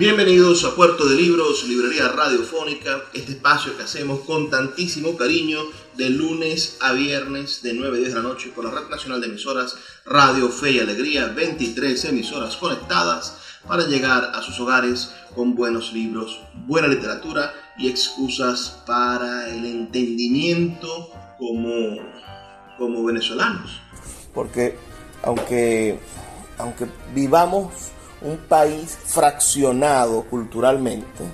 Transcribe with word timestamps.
Bienvenidos 0.00 0.64
a 0.64 0.74
Puerto 0.74 1.06
de 1.06 1.14
Libros, 1.14 1.68
Librería 1.68 2.08
Radiofónica, 2.08 3.02
este 3.12 3.32
espacio 3.32 3.76
que 3.76 3.82
hacemos 3.82 4.20
con 4.20 4.48
tantísimo 4.48 5.14
cariño 5.14 5.60
de 5.94 6.08
lunes 6.08 6.78
a 6.80 6.92
viernes 6.92 7.62
de 7.62 7.74
9 7.74 7.98
a 7.98 8.00
10 8.00 8.14
de 8.14 8.22
la 8.22 8.26
noche 8.26 8.48
por 8.48 8.64
la 8.64 8.70
Red 8.70 8.88
Nacional 8.88 9.20
de 9.20 9.26
Emisoras 9.26 9.76
Radio 10.06 10.48
Fe 10.48 10.70
y 10.70 10.78
Alegría, 10.78 11.26
23 11.26 12.02
emisoras 12.06 12.56
conectadas 12.56 13.36
para 13.68 13.86
llegar 13.88 14.32
a 14.34 14.40
sus 14.40 14.58
hogares 14.58 15.12
con 15.34 15.54
buenos 15.54 15.92
libros, 15.92 16.40
buena 16.66 16.88
literatura 16.88 17.52
y 17.76 17.90
excusas 17.90 18.80
para 18.86 19.50
el 19.50 19.66
entendimiento 19.66 21.12
como, 21.36 21.98
como 22.78 23.04
venezolanos. 23.04 23.82
Porque 24.32 24.78
aunque, 25.22 26.00
aunque 26.56 26.86
vivamos 27.14 27.90
un 28.22 28.36
país 28.36 28.96
fraccionado 29.04 30.22
culturalmente, 30.24 31.24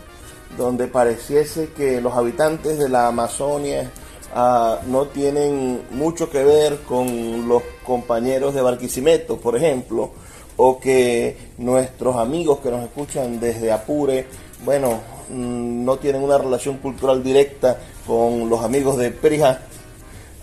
donde 0.56 0.86
pareciese 0.86 1.70
que 1.76 2.00
los 2.00 2.14
habitantes 2.14 2.78
de 2.78 2.88
la 2.88 3.08
Amazonia 3.08 3.90
ah, 4.34 4.78
no 4.86 5.06
tienen 5.06 5.82
mucho 5.90 6.30
que 6.30 6.44
ver 6.44 6.80
con 6.82 7.48
los 7.48 7.62
compañeros 7.84 8.54
de 8.54 8.62
Barquisimeto, 8.62 9.38
por 9.38 9.56
ejemplo, 9.56 10.12
o 10.56 10.78
que 10.78 11.36
nuestros 11.58 12.16
amigos 12.16 12.60
que 12.60 12.70
nos 12.70 12.82
escuchan 12.82 13.38
desde 13.40 13.72
Apure, 13.72 14.26
bueno, 14.64 15.00
mm, 15.28 15.84
no 15.84 15.98
tienen 15.98 16.22
una 16.22 16.38
relación 16.38 16.78
cultural 16.78 17.22
directa 17.22 17.78
con 18.06 18.48
los 18.48 18.62
amigos 18.62 18.96
de 18.96 19.10
Perija, 19.10 19.60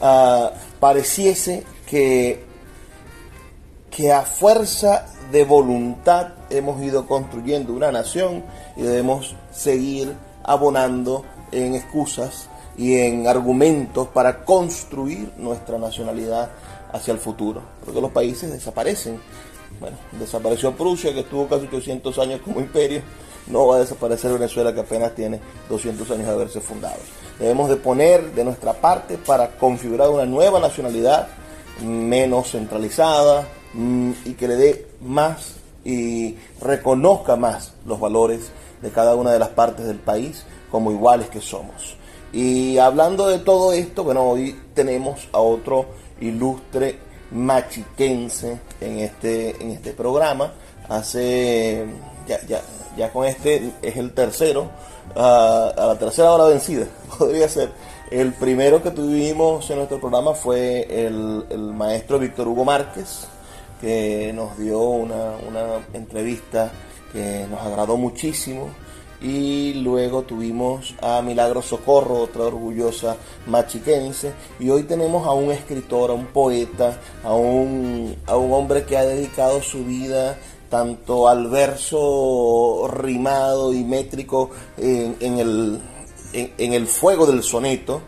ah, 0.01 0.51
pareciese 0.79 1.63
que, 1.87 2.43
que 3.89 4.11
a 4.11 4.21
fuerza 4.23 5.12
de 5.31 5.43
voluntad 5.45 6.29
hemos 6.49 6.81
ido 6.81 7.07
construyendo 7.07 7.73
una 7.73 7.91
nación 7.91 8.43
y 8.75 8.81
debemos 8.81 9.35
seguir 9.51 10.13
abonando 10.43 11.23
en 11.51 11.75
excusas 11.75 12.49
y 12.77 12.97
en 12.97 13.27
argumentos 13.27 14.07
para 14.07 14.43
construir 14.43 15.31
nuestra 15.37 15.77
nacionalidad 15.77 16.49
hacia 16.91 17.13
el 17.13 17.19
futuro, 17.19 17.61
porque 17.83 18.01
los 18.01 18.11
países 18.11 18.51
desaparecen. 18.51 19.19
Bueno, 19.79 19.97
desapareció 20.11 20.71
Prusia, 20.75 21.13
que 21.13 21.21
estuvo 21.21 21.47
casi 21.47 21.65
800 21.65 22.19
años 22.19 22.41
como 22.43 22.59
imperio, 22.59 23.01
no 23.47 23.67
va 23.67 23.77
a 23.77 23.79
desaparecer 23.79 24.31
Venezuela, 24.31 24.73
que 24.73 24.81
apenas 24.81 25.13
tiene 25.15 25.39
200 25.69 26.09
años 26.11 26.27
de 26.27 26.33
haberse 26.33 26.61
fundado. 26.61 26.99
Debemos 27.39 27.69
de 27.69 27.75
poner 27.75 28.33
de 28.33 28.43
nuestra 28.43 28.73
parte 28.73 29.17
para 29.17 29.49
configurar 29.57 30.09
una 30.09 30.25
nueva 30.25 30.59
nacionalidad 30.59 31.27
menos 31.83 32.51
centralizada, 32.51 33.47
y 33.73 34.33
que 34.33 34.47
le 34.47 34.55
dé 34.55 34.87
más 35.01 35.55
y 35.83 36.37
reconozca 36.61 37.35
más 37.35 37.73
los 37.85 37.99
valores 37.99 38.51
de 38.81 38.91
cada 38.91 39.15
una 39.15 39.31
de 39.31 39.39
las 39.39 39.49
partes 39.49 39.85
del 39.85 39.99
país 39.99 40.45
como 40.71 40.91
iguales 40.91 41.29
que 41.29 41.41
somos. 41.41 41.97
Y 42.31 42.77
hablando 42.77 43.27
de 43.27 43.39
todo 43.39 43.73
esto, 43.73 44.03
bueno, 44.03 44.23
hoy 44.23 44.59
tenemos 44.73 45.27
a 45.31 45.39
otro 45.39 45.85
ilustre 46.19 46.97
machiquense 47.31 48.59
en 48.81 48.99
este, 48.99 49.61
en 49.61 49.71
este 49.71 49.91
programa. 49.91 50.53
Hace, 50.89 51.85
ya, 52.27 52.39
ya, 52.47 52.61
ya 52.97 53.11
con 53.11 53.25
este 53.25 53.71
es 53.81 53.97
el 53.97 54.13
tercero, 54.13 54.69
a 55.15 55.73
la 55.77 55.95
tercera 55.97 56.31
hora 56.31 56.45
vencida, 56.45 56.85
podría 57.17 57.47
ser. 57.47 57.71
El 58.11 58.33
primero 58.33 58.83
que 58.83 58.91
tuvimos 58.91 59.69
en 59.69 59.77
nuestro 59.77 59.99
programa 59.99 60.33
fue 60.33 61.05
el 61.05 61.73
maestro 61.73 62.19
Víctor 62.19 62.47
Hugo 62.47 62.65
Márquez, 62.65 63.27
que 63.83 64.31
nos 64.33 64.57
dio 64.57 64.79
una, 64.79 65.33
entrevista 65.93 66.71
que 67.11 67.45
nos 67.51 67.59
agradó 67.59 67.97
muchísimo. 67.97 68.69
Y 69.21 69.73
luego 69.75 70.21
tuvimos 70.21 70.95
a 71.01 71.21
Milagro 71.21 71.61
Socorro, 71.61 72.21
otra 72.21 72.43
orgullosa 72.43 73.17
machiquense. 73.45 74.31
Y 74.59 74.69
hoy 74.69 74.83
tenemos 74.83 75.27
a 75.27 75.31
un 75.31 75.51
escritor, 75.51 76.11
a 76.11 76.13
un 76.13 76.27
poeta, 76.27 76.97
a 77.25 77.33
un, 77.33 78.15
a 78.25 78.37
un 78.37 78.53
hombre 78.53 78.85
que 78.85 78.97
ha 78.97 79.03
dedicado 79.03 79.61
su 79.61 79.83
vida 79.83 80.37
tanto 80.69 81.27
al 81.27 81.49
verso 81.49 82.87
rimado 82.87 83.73
y 83.73 83.83
métrico 83.83 84.49
en, 84.77 85.39
el, 85.39 85.79
en 86.31 86.73
el 86.73 86.87
fuego 86.87 87.25
del 87.25 87.43
soneto, 87.43 88.01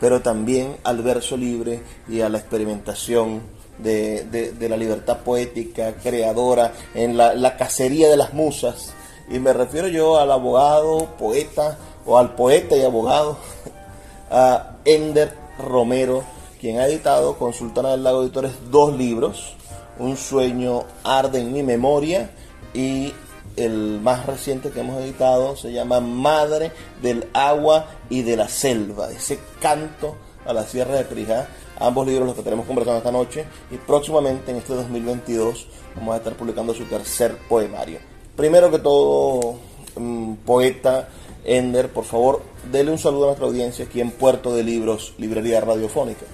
pero 0.00 0.20
también 0.20 0.76
al 0.82 1.00
verso 1.02 1.36
libre 1.36 1.80
y 2.08 2.20
a 2.20 2.28
la 2.28 2.38
experimentación 2.38 3.61
de, 3.78 4.68
la 4.68 4.76
libertad 4.76 5.18
poética, 5.18 5.94
creadora, 6.02 6.72
en 6.94 7.16
la, 7.16 7.56
cacería 7.56 8.08
de 8.08 8.16
las 8.16 8.32
musas. 8.32 8.92
Y 9.30 9.38
me 9.38 9.52
refiero 9.52 9.88
yo 9.88 10.18
al 10.18 10.30
abogado, 10.30 11.08
poeta, 11.18 11.78
o 12.04 12.18
al 12.18 12.34
poeta 12.34 12.76
y 12.76 12.82
abogado, 12.82 13.38
a 14.30 14.76
Ender 14.84 15.34
Romero, 15.58 16.24
quien 16.60 16.78
ha 16.78 16.86
editado 16.86 17.36
con 17.38 17.52
Sultana 17.52 17.90
del 17.90 18.04
Lago 18.04 18.22
Editores 18.22 18.52
dos 18.70 18.96
libros, 18.96 19.56
Un 19.98 20.16
sueño 20.16 20.84
arde 21.04 21.40
en 21.40 21.52
mi 21.52 21.62
memoria 21.62 22.30
y 22.72 23.12
el 23.56 24.00
más 24.00 24.26
reciente 24.26 24.70
que 24.70 24.80
hemos 24.80 25.02
editado 25.02 25.56
se 25.56 25.72
llama 25.72 26.00
Madre 26.00 26.72
del 27.02 27.28
Agua 27.34 27.86
y 28.08 28.22
de 28.22 28.36
la 28.36 28.48
Selva, 28.48 29.10
ese 29.10 29.38
canto 29.60 30.16
a 30.46 30.52
la 30.52 30.64
Sierra 30.64 30.94
de 30.94 31.06
Crijá 31.06 31.48
ambos 31.78 32.06
libros 32.06 32.26
los 32.26 32.36
que 32.36 32.42
tenemos 32.42 32.66
conversando 32.66 32.98
esta 32.98 33.12
noche 33.12 33.44
y 33.70 33.76
próximamente 33.76 34.50
en 34.50 34.58
este 34.58 34.74
2022 34.74 35.66
vamos 35.96 36.14
a 36.14 36.18
estar 36.18 36.34
publicando 36.34 36.74
su 36.74 36.84
tercer 36.84 37.36
poemario. 37.48 37.98
Primero 38.36 38.70
que 38.70 38.78
todo, 38.78 39.56
mm, 39.96 40.34
poeta 40.46 41.08
Ender, 41.44 41.92
por 41.92 42.04
favor, 42.04 42.42
dele 42.70 42.92
un 42.92 42.98
saludo 42.98 43.24
a 43.24 43.26
nuestra 43.26 43.46
audiencia 43.46 43.84
aquí 43.84 44.00
en 44.00 44.12
Puerto 44.12 44.54
de 44.54 44.62
Libros, 44.62 45.14
Librería 45.18 45.60
Radiofónica. 45.60 46.24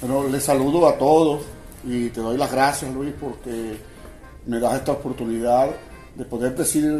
Bueno, 0.00 0.28
les 0.28 0.42
saludo 0.42 0.88
a 0.88 0.98
todos 0.98 1.42
y 1.84 2.08
te 2.08 2.20
doy 2.20 2.36
las 2.36 2.50
gracias, 2.50 2.92
Luis, 2.92 3.12
porque 3.20 3.78
me 4.46 4.58
das 4.58 4.74
esta 4.74 4.92
oportunidad 4.92 5.70
de 6.14 6.24
poder 6.24 6.56
decir 6.56 6.90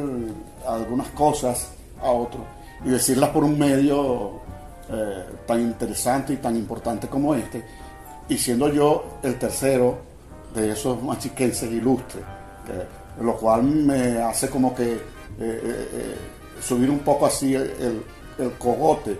algunas 0.66 1.08
cosas 1.08 1.72
a 2.00 2.10
otros 2.10 2.42
y 2.84 2.90
decirlas 2.90 3.30
por 3.30 3.44
un 3.44 3.58
medio 3.58 4.39
eh, 4.92 5.24
tan 5.46 5.60
interesante 5.60 6.32
y 6.32 6.38
tan 6.38 6.56
importante 6.56 7.06
como 7.06 7.32
este, 7.32 7.64
y 8.28 8.36
siendo 8.36 8.72
yo 8.72 9.18
el 9.22 9.38
tercero 9.38 9.98
de 10.52 10.72
esos 10.72 11.00
machiquenses 11.00 11.70
ilustres, 11.70 12.24
lo 13.20 13.36
cual 13.36 13.62
me 13.62 14.18
hace 14.18 14.50
como 14.50 14.74
que 14.74 14.94
eh, 14.94 14.98
eh, 15.38 16.16
subir 16.60 16.90
un 16.90 16.98
poco 17.00 17.26
así 17.26 17.54
el, 17.54 18.02
cogote, 18.58 19.16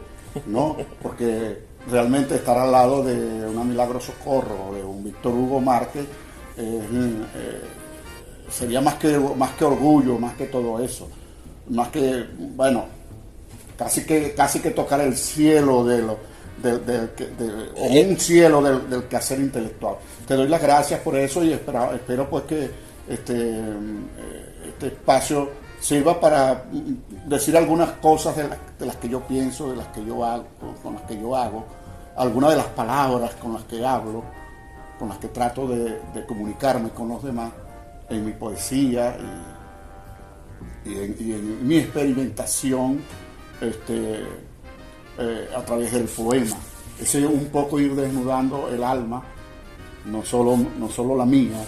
¿no? 0.46 0.76
Porque 1.02 1.67
realmente 1.88 2.34
estar 2.34 2.58
al 2.58 2.72
lado 2.72 3.05
de 3.05 3.46
una 3.46 3.62
Milagro 3.62 4.00
Socorro, 4.00 4.75
de 4.75 4.82
un 4.82 5.05
Víctor 5.05 5.34
Hugo 5.34 5.61
Márquez, 5.61 6.05
sería 8.50 8.81
más 8.81 8.94
que, 8.96 9.17
más 9.19 9.52
que 9.52 9.64
orgullo, 9.64 10.19
más 10.19 10.34
que 10.34 10.46
todo 10.46 10.82
eso. 10.82 11.08
Más 11.69 11.88
que, 11.90 12.26
bueno, 12.56 12.87
casi 13.81 14.05
que, 14.05 14.35
casi 14.35 14.61
que 14.61 14.73
tocar 14.73 15.00
el 15.00 15.17
cielo 15.17 15.87
de 15.87 16.03
lo, 16.03 16.19
un 16.62 18.17
cielo 18.19 18.61
del, 18.61 19.05
quehacer 19.05 19.41
intelectual. 19.41 19.94
Te 20.27 20.35
doy 20.35 20.49
las 20.49 20.61
gracias 20.61 21.00
por 21.00 21.17
eso 21.17 21.43
y 21.43 21.55
espero, 21.55 21.94
espero 21.94 22.29
pues 22.29 22.44
que 22.44 22.71
este, 23.09 23.32
eh, 23.35 24.65
este 24.69 24.88
espacio 24.88 25.49
sirva 25.81 26.21
para 26.21 26.65
decir 27.25 27.56
algunas 27.56 27.93
cosas 27.93 28.37
de, 28.37 28.85
las 28.85 28.97
que 28.97 29.09
yo 29.09 29.27
pienso, 29.27 29.71
de 29.71 29.77
las 29.77 29.87
que 29.87 30.05
yo 30.05 30.23
hago, 30.27 30.44
con 30.82 30.97
las 30.97 31.03
que 31.05 31.19
yo 31.19 31.35
hago, 31.35 31.65
algunas 32.19 32.50
de 32.50 32.56
las 32.56 32.67
palabras 32.67 33.35
con 33.37 33.55
las 33.55 33.65
que 33.65 33.82
hablo, 33.82 34.23
con 34.99 35.09
las 35.09 35.17
que 35.17 35.29
trato 35.29 35.67
de, 35.67 35.99
comunicarme 36.29 36.91
con 36.91 37.09
los 37.09 37.23
demás 37.23 37.50
en 38.11 38.27
mi 38.27 38.32
poesía 38.32 39.17
y, 40.85 40.93
en, 40.93 41.67
mi 41.67 41.79
experimentación 41.79 43.00
este, 43.61 44.21
eh, 45.19 45.49
a 45.55 45.62
través 45.65 45.93
del 45.93 46.05
poema. 46.05 46.57
Ese 47.01 47.27
un 47.27 47.47
poco 47.47 47.81
ir 47.81 47.95
desnudando 47.95 48.69
el 48.69 48.83
alma, 48.83 49.23
no 50.07 50.25
solo, 50.25 50.57
no 50.79 50.91
solo 50.91 51.17
la 51.17 51.25
mía, 51.25 51.62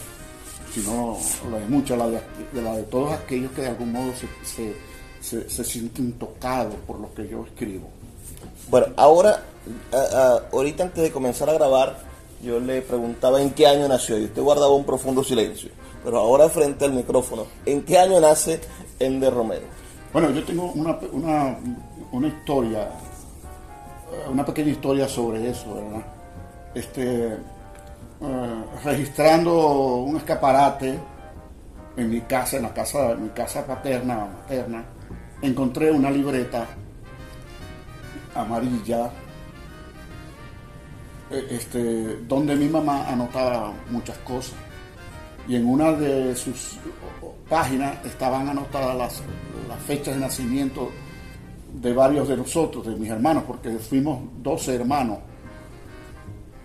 sino 0.73 1.19
la 1.50 1.59
de 1.59 1.67
muchas, 1.67 1.99
la 1.99 2.09
de, 2.09 2.21
de 2.53 2.83
todos 2.85 3.12
aquellos 3.12 3.53
que 3.53 3.62
de 3.62 3.69
algún 3.69 3.93
modo 3.93 4.12
se, 4.15 4.75
se, 5.23 5.65
sienten 5.65 6.12
tocados 6.12 6.75
por 6.87 6.99
lo 6.99 7.12
que 7.15 7.29
yo 7.29 7.44
escribo. 7.44 7.89
Bueno, 8.69 8.88
ahora, 8.97 9.43
ahorita 10.53 10.85
antes 10.85 11.03
de 11.03 11.12
comenzar 11.12 11.49
a 11.50 11.55
grabar, 11.55 11.99
yo 12.43 12.59
le 12.59 12.83
preguntaba 12.83 13.41
en 13.41 13.50
qué 13.50 13.67
año 13.67 13.87
nació 13.87 14.19
y 14.19 14.25
usted 14.25 14.43
guardaba 14.43 14.73
un 14.75 14.85
profundo 14.85 15.23
silencio. 15.23 15.71
Pero 16.05 16.19
ahora 16.19 16.49
frente 16.49 16.85
al 16.85 16.93
micrófono, 16.93 17.47
¿en 17.65 17.83
qué 17.83 17.99
año 17.99 18.21
nace 18.21 18.61
Ender 18.99 19.33
Romero? 19.33 19.81
Bueno, 20.12 20.31
yo 20.31 20.44
tengo 20.44 20.73
una, 20.73 20.99
una, 21.12 21.56
una 22.12 22.29
historia 22.29 22.88
una 24.31 24.44
pequeña 24.44 24.70
historia 24.70 25.09
sobre 25.09 25.49
eso, 25.49 25.75
¿verdad? 25.75 26.03
Este, 26.75 27.35
eh, 27.35 28.64
registrando 28.85 29.97
un 29.99 30.17
escaparate 30.17 30.99
en 31.97 32.11
mi 32.11 32.20
casa, 32.23 32.56
en 32.56 32.62
la 32.62 32.75
casa, 32.75 33.12
en 33.12 33.25
mi 33.25 33.31
casa 33.31 33.67
paterna, 33.67 34.26
materna, 34.26 34.85
encontré 35.43 35.91
una 35.91 36.11
libreta 36.11 36.67
amarilla, 38.35 39.11
e, 41.31 41.47
este, 41.50 42.17
donde 42.29 42.56
mi 42.56 42.69
mamá 42.69 43.09
anotaba 43.09 43.73
muchas 43.91 44.17
cosas. 44.19 44.55
Y 45.49 45.56
en 45.56 45.67
una 45.67 45.93
de 45.93 46.37
sus 46.37 46.79
páginas 47.52 48.04
estaban 48.06 48.49
anotadas 48.49 48.96
las, 48.96 49.22
las 49.69 49.78
fechas 49.82 50.14
de 50.14 50.20
nacimiento 50.22 50.90
de 51.70 51.93
varios 51.93 52.26
de 52.26 52.38
nosotros, 52.38 52.87
de 52.87 52.96
mis 52.96 53.10
hermanos, 53.10 53.44
porque 53.46 53.72
fuimos 53.72 54.22
12 54.43 54.75
hermanos. 54.75 55.19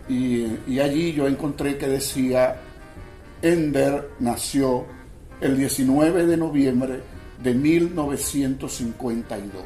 Y, 0.07 0.79
allí 0.79 1.11
yo 1.11 1.27
encontré 1.27 1.77
que 1.77 1.89
decía, 1.89 2.61
Ender 3.41 4.11
nació 4.19 4.85
el 5.41 5.57
19 5.57 6.25
de 6.25 6.37
noviembre 6.37 7.01
de 7.43 7.53
1952. 7.53 9.63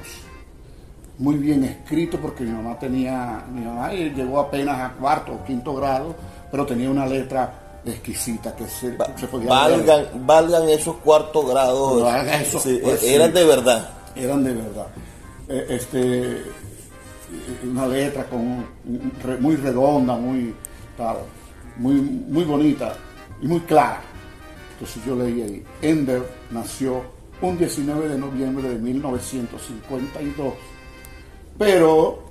Muy 1.19 1.35
bien 1.35 1.63
escrito 1.65 2.17
porque 2.19 2.43
mi 2.43 2.49
mamá 2.49 2.79
tenía, 2.79 3.45
mi 3.53 3.61
mamá 3.61 3.93
llegó 3.93 4.39
apenas 4.39 4.79
a 4.79 4.93
cuarto 4.93 5.33
o 5.33 5.43
quinto 5.43 5.75
grado, 5.75 6.15
pero 6.49 6.65
tenía 6.65 6.89
una 6.89 7.05
letra 7.05 7.70
exquisita 7.85 8.55
que 8.55 8.67
se, 8.67 8.91
podía 9.27 9.49
valgan, 9.49 10.05
valgan 10.25 10.69
esos 10.69 10.97
cuartos 10.97 11.47
grados. 11.49 12.03
Pues 12.83 13.03
eran 13.03 13.33
de 13.33 13.43
verdad. 13.43 13.89
Eran 14.15 14.43
de 14.43 14.53
verdad. 14.53 14.87
Eh, 15.47 15.65
este, 15.69 16.43
una 17.63 17.87
letra 17.87 18.25
con, 18.25 18.65
muy 19.39 19.55
redonda, 19.55 20.15
muy, 20.15 20.53
muy, 21.77 21.95
muy 21.95 22.43
bonita 22.43 22.95
y 23.41 23.47
muy 23.47 23.59
clara. 23.61 24.01
Entonces 24.73 25.03
yo 25.05 25.15
leí 25.15 25.41
ahí, 25.41 25.63
Ender 25.81 26.23
nació 26.49 27.03
un 27.41 27.57
19 27.57 28.09
de 28.09 28.17
noviembre 28.17 28.69
de 28.69 28.75
1952, 28.75 30.53
pero 31.57 32.30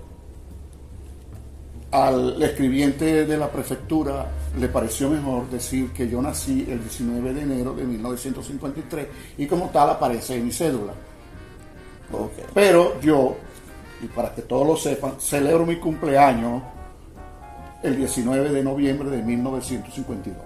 al 1.91 2.41
escribiente 2.43 3.27
de 3.27 3.37
la 3.37 3.51
prefectura 3.51 4.27
le 4.59 4.69
pareció 4.69 5.11
mejor 5.11 5.49
decir 5.51 5.91
que 5.91 6.09
yo 6.09 6.23
nací 6.23 6.67
el 6.69 6.81
19 6.81 7.35
de 7.35 7.43
enero 7.43 7.75
de 7.75 7.85
1953 7.85 9.07
y 9.39 9.47
como 9.47 9.71
tal 9.71 9.91
aparece 9.91 10.37
en 10.37 10.47
mi 10.47 10.53
cédula. 10.53 10.93
Pero 12.55 13.01
yo, 13.01 13.37
y 14.03 14.07
para 14.07 14.35
que 14.35 14.43
todos 14.43 14.67
lo 14.67 14.77
sepan, 14.77 15.21
celebro 15.21 15.67
mi 15.67 15.77
cumpleaños 15.77 16.63
el 17.83 17.97
19 17.97 18.51
de 18.51 18.63
noviembre 18.63 19.11
de 19.11 19.23
1952. 19.23 20.37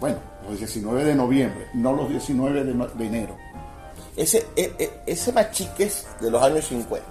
Bueno, 0.00 0.18
los 0.48 0.58
19 0.58 1.04
de 1.04 1.14
noviembre, 1.14 1.66
no 1.74 1.92
los 1.92 2.08
19 2.08 2.64
de, 2.64 3.06
enero. 3.06 3.36
Ese, 4.16 4.46
e, 4.56 4.72
e, 4.78 4.90
ese 5.06 5.32
machiques 5.32 6.06
de 6.20 6.30
los 6.30 6.42
años 6.42 6.66
50, 6.66 7.06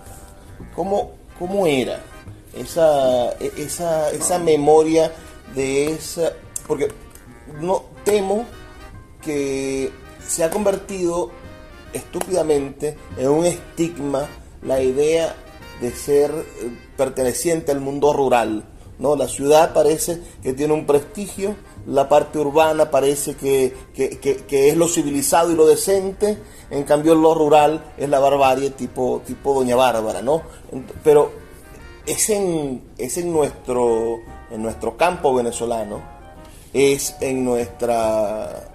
¿cómo, 0.76 1.12
cómo 1.38 1.66
era 1.66 2.00
esa, 2.60 3.32
e, 3.40 3.52
esa, 3.58 4.12
esa 4.12 4.40
memoria 4.40 5.12
de 5.56 5.92
esa... 5.92 6.34
Porque 6.68 6.90
no 7.62 7.86
temo 8.04 8.46
que 9.22 9.92
se 10.26 10.44
ha 10.44 10.50
convertido 10.50 11.32
estúpidamente 11.94 12.98
en 13.18 13.30
un 13.30 13.46
estigma 13.46 14.28
la 14.62 14.82
idea 14.82 15.36
de 15.82 15.92
ser 15.92 16.32
eh, 16.32 16.72
perteneciente 16.96 17.72
al 17.72 17.80
mundo 17.80 18.14
rural. 18.14 18.64
¿no? 19.00 19.16
La 19.16 19.28
ciudad 19.28 19.74
parece 19.74 20.22
que 20.42 20.54
tiene 20.54 20.74
un 20.74 20.86
prestigio, 20.86 21.56
la 21.86 22.10
parte 22.10 22.40
urbana 22.40 22.90
parece 22.90 23.36
que, 23.36 23.74
es 24.50 24.78
lo 24.78 24.88
civilizado 24.88 25.52
y 25.52 25.56
lo 25.56 25.68
decente, 25.68 26.38
en 26.70 26.84
cambio 26.84 27.16
lo 27.16 27.34
rural 27.34 27.94
es 27.98 28.10
la 28.10 28.20
barbarie 28.20 28.72
tipo, 28.72 29.22
tipo 29.26 29.54
Doña 29.54 29.76
Bárbara, 29.76 30.22
¿no? 30.22 30.42
Pero 31.04 31.32
es 32.08 32.30
en, 32.30 32.82
es 32.98 33.18
en, 33.18 33.32
nuestro, 33.32 34.20
en 34.50 34.64
nuestro 34.64 34.98
campo 34.98 35.34
venezolano, 35.34 36.02
es 36.74 37.16
en 37.22 37.46
nuestra 37.46 38.74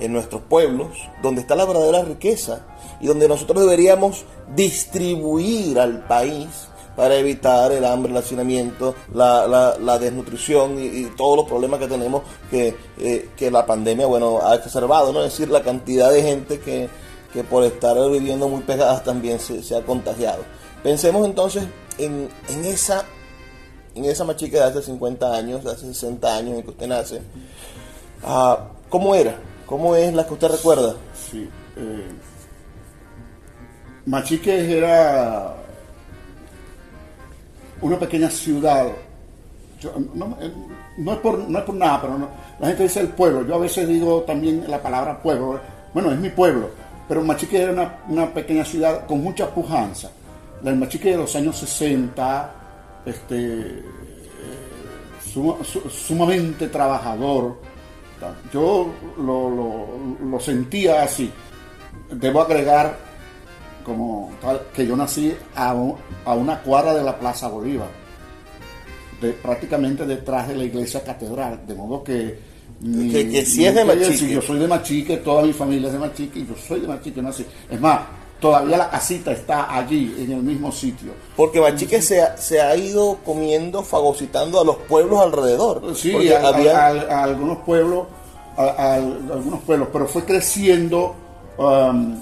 en 0.00 0.12
nuestros 0.12 0.42
pueblos, 0.42 0.88
donde 1.22 1.42
está 1.42 1.54
la 1.54 1.64
verdadera 1.64 2.02
riqueza 2.02 2.66
y 3.00 3.06
donde 3.06 3.28
nosotros 3.28 3.60
deberíamos 3.62 4.24
distribuir 4.54 5.78
al 5.78 6.04
país 6.06 6.48
para 6.96 7.16
evitar 7.16 7.72
el 7.72 7.84
hambre, 7.84 8.10
el 8.10 8.18
hacinamiento, 8.18 8.94
la, 9.14 9.98
desnutrición 9.98 10.76
y, 10.78 11.04
todos 11.16 11.36
los 11.36 11.46
problemas 11.46 11.80
que 11.80 11.86
tenemos 11.86 12.22
que, 12.50 12.76
eh, 12.98 13.30
que, 13.36 13.50
la 13.50 13.64
pandemia 13.64 14.06
bueno, 14.06 14.40
ha 14.42 14.56
exacerbado, 14.56 15.12
¿no? 15.12 15.20
es 15.22 15.32
decir, 15.32 15.48
la 15.48 15.62
cantidad 15.62 16.10
de 16.10 16.22
gente 16.22 16.60
que, 16.60 16.88
por 17.44 17.64
estar 17.64 17.96
viviendo 18.10 18.46
muy 18.48 18.60
pegadas 18.60 19.04
también 19.04 19.38
se, 19.40 19.74
ha 19.74 19.82
contagiado. 19.82 20.42
Pensemos 20.82 21.24
entonces 21.24 21.64
en, 21.98 22.28
en, 22.48 22.64
esa 22.64 23.04
en 23.94 24.04
esa 24.04 24.24
machica 24.24 24.58
de 24.58 24.64
hace 24.64 24.82
50 24.82 25.34
años, 25.34 25.66
hace 25.66 25.86
60 25.86 26.36
años 26.36 26.56
en 26.56 26.62
que 26.62 26.70
usted 26.70 26.86
nace. 26.86 27.20
Ah, 28.24 28.68
¿Cómo 28.88 29.14
era? 29.14 29.36
¿Cómo 29.66 29.96
es 29.96 30.12
la 30.12 30.26
que 30.26 30.34
usted 30.34 30.48
recuerda? 30.48 30.94
Sí. 31.14 31.48
Eh, 31.76 32.08
Machiques 34.04 34.68
era 34.68 35.54
una 37.80 37.98
pequeña 37.98 38.30
ciudad. 38.30 38.86
no, 40.14 41.12
es 41.12 41.18
por, 41.18 41.74
nada, 41.74 42.00
pero 42.00 42.28
la 42.58 42.66
gente 42.68 42.82
dice 42.84 43.00
el 43.00 43.08
pueblo. 43.08 43.46
Yo 43.46 43.54
a 43.54 43.58
veces 43.58 43.88
digo 43.88 44.22
también 44.22 44.64
la 44.68 44.82
palabra 44.82 45.22
pueblo. 45.22 45.60
Bueno, 45.94 46.10
es 46.12 46.18
mi 46.18 46.30
pueblo. 46.30 46.70
Pero 47.08 47.22
Machique 47.22 47.62
era 47.62 48.00
una, 48.08 48.32
pequeña 48.32 48.64
ciudad 48.64 49.06
con 49.06 49.22
mucha 49.22 49.48
pujanza. 49.48 50.10
La 50.62 50.74
Machique 50.74 51.10
de 51.10 51.16
los 51.16 51.34
años 51.34 51.56
60, 51.58 52.54
este, 53.06 53.82
sumamente 55.90 56.68
trabajador 56.68 57.56
yo 58.52 58.88
lo, 59.18 60.40
sentía 60.40 61.02
así. 61.02 61.30
Debo 62.10 62.42
agregar 62.42 62.96
como 63.84 64.32
que 64.74 64.86
yo 64.86 64.96
nací 64.96 65.34
a, 65.54 65.74
una 65.74 66.60
cuadra 66.60 66.94
de 66.94 67.02
la 67.02 67.18
Plaza 67.18 67.48
Bolívar, 67.48 67.88
prácticamente 69.42 70.06
detrás 70.06 70.48
de 70.48 70.56
la 70.56 70.64
iglesia 70.64 71.02
catedral, 71.02 71.66
de 71.66 71.74
modo 71.74 72.02
que 72.02 72.52
que, 72.82 73.46
si 73.46 73.64
es 73.64 73.74
de 73.74 73.84
Machique. 73.84 74.34
yo 74.34 74.42
soy 74.42 74.58
de 74.58 74.66
Machique, 74.66 75.16
toda 75.18 75.44
mi 75.44 75.52
familia 75.52 75.86
es 75.86 75.92
de 75.92 75.98
Machique 76.00 76.40
y 76.40 76.46
yo 76.46 76.54
soy 76.56 76.80
de 76.80 76.88
Machique, 76.88 77.22
nací. 77.22 77.46
Es 77.70 77.80
más, 77.80 78.00
todavía 78.42 78.76
la 78.76 78.90
casita 78.90 79.30
está 79.30 79.74
allí, 79.74 80.16
en 80.18 80.32
el 80.32 80.42
mismo 80.42 80.72
sitio. 80.72 81.12
Porque 81.36 81.60
Machique 81.60 82.02
se 82.02 82.20
ha, 82.20 82.36
se 82.36 82.60
ha 82.60 82.76
ido 82.76 83.18
comiendo, 83.24 83.82
fagocitando 83.84 84.60
a 84.60 84.64
los 84.64 84.76
pueblos 84.76 85.20
alrededor. 85.20 85.94
Sí, 85.94 86.30
a, 86.32 87.22
algunos 87.22 87.58
pueblos, 87.58 88.08
a, 88.56 88.94
algunos 88.94 89.60
pueblos, 89.60 89.88
pero 89.92 90.08
fue 90.08 90.24
creciendo 90.24 91.14
um, 91.56 92.20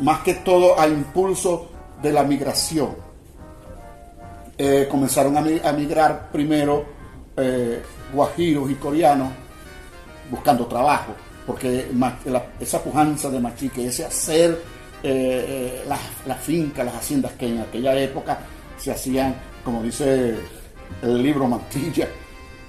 más 0.00 0.20
que 0.22 0.34
todo 0.34 0.78
a 0.78 0.88
impulso 0.88 1.68
de 2.02 2.12
la 2.12 2.24
migración. 2.24 2.96
Eh, 4.58 4.88
comenzaron 4.90 5.36
a, 5.36 5.72
migrar 5.72 6.30
primero 6.32 6.84
eh, 7.36 7.80
guajiros 8.12 8.68
y 8.68 8.74
coreanos 8.74 9.28
buscando 10.32 10.66
trabajo 10.66 11.14
porque 11.46 11.86
esa 12.60 12.82
pujanza 12.82 13.30
de 13.30 13.40
Machique, 13.40 13.86
ese 13.86 14.04
hacer 14.04 14.60
eh, 15.02 15.84
las, 15.86 16.00
las 16.26 16.40
fincas, 16.40 16.84
las 16.84 16.96
haciendas 16.96 17.32
que 17.32 17.46
en 17.48 17.60
aquella 17.60 17.98
época 17.98 18.38
se 18.76 18.90
hacían, 18.90 19.34
como 19.64 19.82
dice 19.82 20.34
el 21.02 21.22
libro 21.22 21.46
Mantilla, 21.46 22.08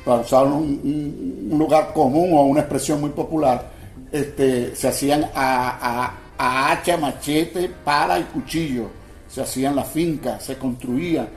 para 0.04 0.22
usar 0.22 0.46
un, 0.46 1.50
lugar 1.52 1.94
común 1.94 2.34
o 2.34 2.44
una 2.44 2.62
expresión 2.62 3.02
muy 3.02 3.12
popular, 3.12 3.70
este, 4.12 4.76
se 4.76 4.88
hacían 4.88 5.30
a, 5.36 6.14
hacha, 6.38 6.98
machete, 6.98 7.70
pala 7.84 8.20
y 8.20 8.24
cuchillo. 8.24 8.90
Se 9.28 9.42
hacían 9.42 9.76
las 9.76 9.88
fincas, 9.90 10.44
se 10.44 10.58
construían 10.58 11.30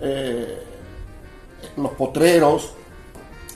eh, 0.00 0.58
los 1.76 1.92
potreros 1.92 2.72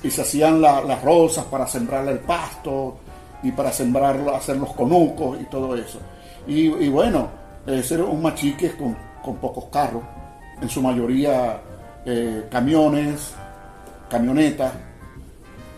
y 0.02 0.10
se 0.10 0.22
hacían 0.22 0.60
las 0.60 1.02
rosas 1.02 1.44
para 1.46 1.66
sembrar 1.66 2.06
el 2.06 2.20
pasto 2.20 2.98
y 3.42 3.50
para 3.50 3.72
sembrarlo, 3.72 4.34
hacer 4.34 4.56
los 4.56 4.72
conucos 4.74 5.40
y 5.40 5.44
todo 5.44 5.76
eso. 5.76 5.98
Y, 6.46 6.88
bueno, 6.88 7.28
ese 7.66 7.94
era 7.94 8.04
un 8.04 8.22
machique 8.22 8.72
con, 8.72 8.96
con 9.22 9.36
pocos 9.36 9.66
carros, 9.66 10.02
en 10.60 10.68
su 10.68 10.82
mayoría 10.82 11.60
eh, 12.04 12.46
camiones, 12.50 13.32
camionetas, 14.08 14.72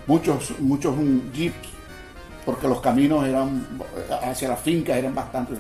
muchos, 0.07 0.59
muchos 0.61 0.95
jeeps, 1.35 1.69
porque 2.45 2.69
los 2.69 2.81
caminos 2.81 3.27
eran 3.27 3.67
hacia 4.23 4.49
la 4.49 4.57
finca 4.57 4.97
eran 4.97 5.15
bastante. 5.15 5.55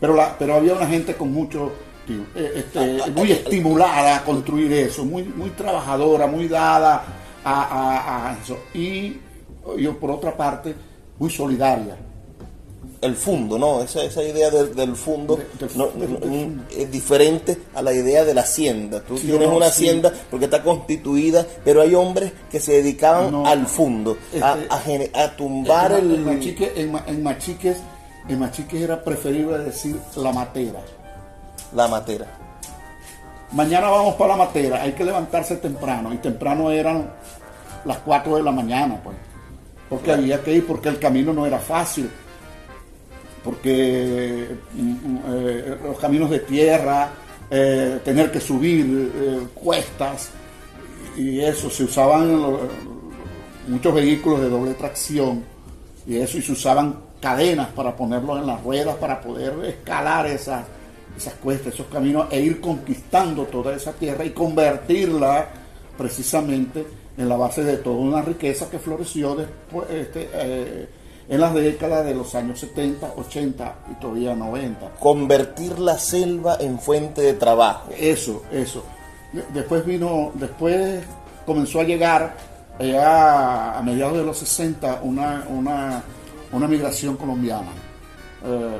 Pero, 0.00 0.14
la, 0.14 0.36
pero 0.38 0.54
había 0.54 0.74
una 0.74 0.86
gente 0.86 1.14
con 1.14 1.32
mucho, 1.32 1.72
eh, 2.08 2.52
este, 2.56 3.10
muy 3.12 3.32
estimulada 3.32 4.16
a 4.16 4.24
construir 4.24 4.72
eso, 4.72 5.04
muy, 5.04 5.24
muy 5.24 5.50
trabajadora, 5.50 6.26
muy 6.26 6.48
dada 6.48 7.04
a, 7.44 8.30
a 8.30 8.38
eso. 8.42 8.58
Y 8.74 9.16
yo, 9.78 9.98
por 9.98 10.10
otra 10.10 10.36
parte, 10.36 10.74
muy 11.18 11.30
solidaria 11.30 12.07
el 13.00 13.14
fondo, 13.14 13.58
¿no? 13.58 13.82
Esa, 13.82 14.02
esa 14.02 14.22
idea 14.22 14.50
del, 14.50 14.96
fondo 14.96 15.38
es 16.70 16.90
diferente 16.90 17.58
a 17.74 17.82
la 17.82 17.92
idea 17.92 18.24
de 18.24 18.34
la 18.34 18.40
hacienda. 18.40 19.00
Tú 19.00 19.16
tienes 19.16 19.48
una 19.48 19.66
hacienda 19.66 20.12
porque 20.30 20.46
está 20.46 20.62
constituida, 20.62 21.46
pero 21.64 21.80
hay 21.80 21.94
hombres 21.94 22.32
que 22.50 22.58
se 22.58 22.72
dedicaban 22.72 23.46
al 23.46 23.66
fondo, 23.66 24.16
a, 24.42 24.58
este, 24.88 25.10
a, 25.18 25.36
tumbar 25.36 25.92
el... 25.92 26.14
En, 26.14 26.24
machique, 26.24 26.72
en, 26.76 27.22
machiques, 27.22 27.78
en 28.28 28.38
machiques 28.38 28.80
era 28.80 29.02
preferible 29.02 29.58
decir 29.58 29.96
la 30.16 30.32
matera. 30.32 30.80
La 31.74 31.86
matera. 31.86 32.26
Mañana 33.52 33.88
vamos 33.88 34.14
para 34.16 34.36
la 34.36 34.44
matera, 34.44 34.82
hay 34.82 34.92
que 34.92 35.04
levantarse 35.04 35.56
temprano, 35.56 36.12
y 36.12 36.18
temprano 36.18 36.70
eran 36.70 37.10
las 37.84 37.98
4 37.98 38.36
de 38.36 38.42
la 38.42 38.50
mañana, 38.50 39.00
pues. 39.02 39.16
Porque 39.88 40.12
había 40.12 40.42
que 40.42 40.52
ir, 40.52 40.66
porque 40.66 40.90
el 40.90 40.98
camino 40.98 41.32
no 41.32 41.46
era 41.46 41.58
fácil 41.58 42.10
porque 43.48 44.46
mm, 44.74 45.16
eh, 45.26 45.76
los 45.82 45.98
caminos 45.98 46.28
de 46.28 46.40
tierra, 46.40 47.08
eh, 47.50 47.98
tener 48.04 48.30
que 48.30 48.40
subir 48.40 49.10
eh, 49.14 49.46
cuestas 49.54 50.28
y 51.16 51.40
eso, 51.40 51.70
se 51.70 51.84
usaban 51.84 52.58
muchos 53.66 53.94
vehículos 53.94 54.42
de 54.42 54.50
doble 54.50 54.74
tracción 54.74 55.44
y 56.06 56.16
eso, 56.18 56.36
y 56.36 56.42
se 56.42 56.52
usaban 56.52 56.94
cadenas 57.22 57.68
para 57.68 57.96
ponerlos 57.96 58.38
en 58.38 58.48
las 58.48 58.62
ruedas 58.62 58.96
para 58.96 59.18
poder 59.18 59.54
escalar 59.64 60.26
esas, 60.26 60.66
esas 61.16 61.32
cuestas, 61.36 61.72
esos 61.72 61.86
caminos 61.86 62.26
e 62.30 62.42
ir 62.42 62.60
conquistando 62.60 63.44
toda 63.44 63.74
esa 63.74 63.94
tierra 63.94 64.26
y 64.26 64.30
convertirla 64.32 65.48
precisamente 65.96 66.86
en 67.16 67.26
la 67.26 67.38
base 67.38 67.64
de 67.64 67.78
toda 67.78 67.96
una 67.96 68.20
riqueza 68.20 68.68
que 68.68 68.78
floreció 68.78 69.34
después, 69.34 69.88
este, 69.88 70.88
en 71.28 71.40
las 71.40 71.54
décadas 71.54 72.06
de 72.06 72.14
los 72.14 72.34
años 72.34 72.60
70, 72.60 73.14
80 73.16 73.74
y 73.92 73.94
todavía 74.00 74.34
90. 74.34 74.94
Convertir 74.98 75.78
la 75.78 75.98
selva 75.98 76.56
en 76.58 76.78
fuente 76.78 77.20
de 77.20 77.34
trabajo. 77.34 77.90
Eso, 77.98 78.42
eso. 78.50 78.84
Después 79.52 79.84
vino, 79.84 80.32
después 80.34 81.02
comenzó 81.44 81.80
a 81.80 81.84
llegar 81.84 82.34
a 82.80 83.82
mediados 83.84 84.16
de 84.16 84.24
los 84.24 84.38
60 84.38 85.00
una, 85.02 85.44
una, 85.50 86.68
migración 86.68 87.16
colombiana. 87.16 87.72
Eh, 88.44 88.76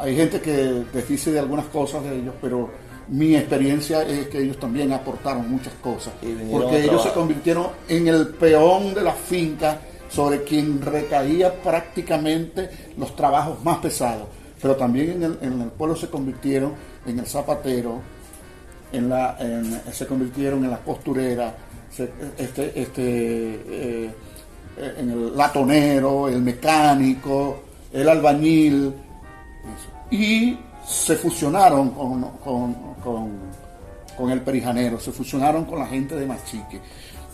hay 0.00 0.16
gente 0.16 0.40
que 0.40 0.84
dice 1.06 1.32
de 1.32 1.38
algunas 1.38 1.66
cosas 1.66 2.02
de 2.04 2.16
ellos, 2.16 2.34
pero 2.40 2.70
mi 3.10 3.34
experiencia 3.34 4.02
es 4.02 4.28
que 4.28 4.38
ellos 4.38 4.58
también 4.58 4.92
aportaron 4.92 5.50
muchas 5.50 5.74
cosas. 5.74 6.14
Porque 6.50 6.84
ellos 6.84 7.02
se 7.02 7.12
convirtieron 7.12 7.68
en 7.88 8.06
el 8.08 8.28
peón 8.28 8.94
de 8.94 9.02
la 9.02 9.12
finca 9.12 9.80
sobre 10.10 10.42
quien 10.42 10.82
recaía 10.82 11.54
prácticamente 11.62 12.68
los 12.96 13.14
trabajos 13.14 13.62
más 13.64 13.78
pesados, 13.78 14.28
pero 14.60 14.76
también 14.76 15.22
en 15.40 15.60
el, 15.60 15.68
pueblo 15.68 15.96
se 15.96 16.08
convirtieron 16.08 16.74
en 17.06 17.18
el 17.18 17.26
zapatero, 17.26 18.00
en 18.92 19.08
la, 19.08 19.38
se 19.92 20.06
convirtieron 20.06 20.64
en 20.64 20.70
la 20.70 20.78
costurera, 20.78 21.54
este, 22.36 22.80
este, 22.80 23.02
eh, 23.04 24.10
en 24.98 25.10
el 25.10 25.36
latonero, 25.36 26.28
el 26.28 26.42
mecánico, 26.42 27.62
el 27.92 28.08
albañil, 28.08 28.92
y 30.10 30.58
se 30.86 31.14
fusionaron 31.16 31.90
con, 31.90 32.22
con, 32.38 32.74
con, 33.02 33.32
con, 34.16 34.30
el 34.30 34.40
perijanero, 34.40 34.98
se 34.98 35.12
fusionaron 35.12 35.64
con 35.64 35.78
la 35.78 35.86
gente 35.86 36.16
de 36.16 36.26
Machique. 36.26 36.80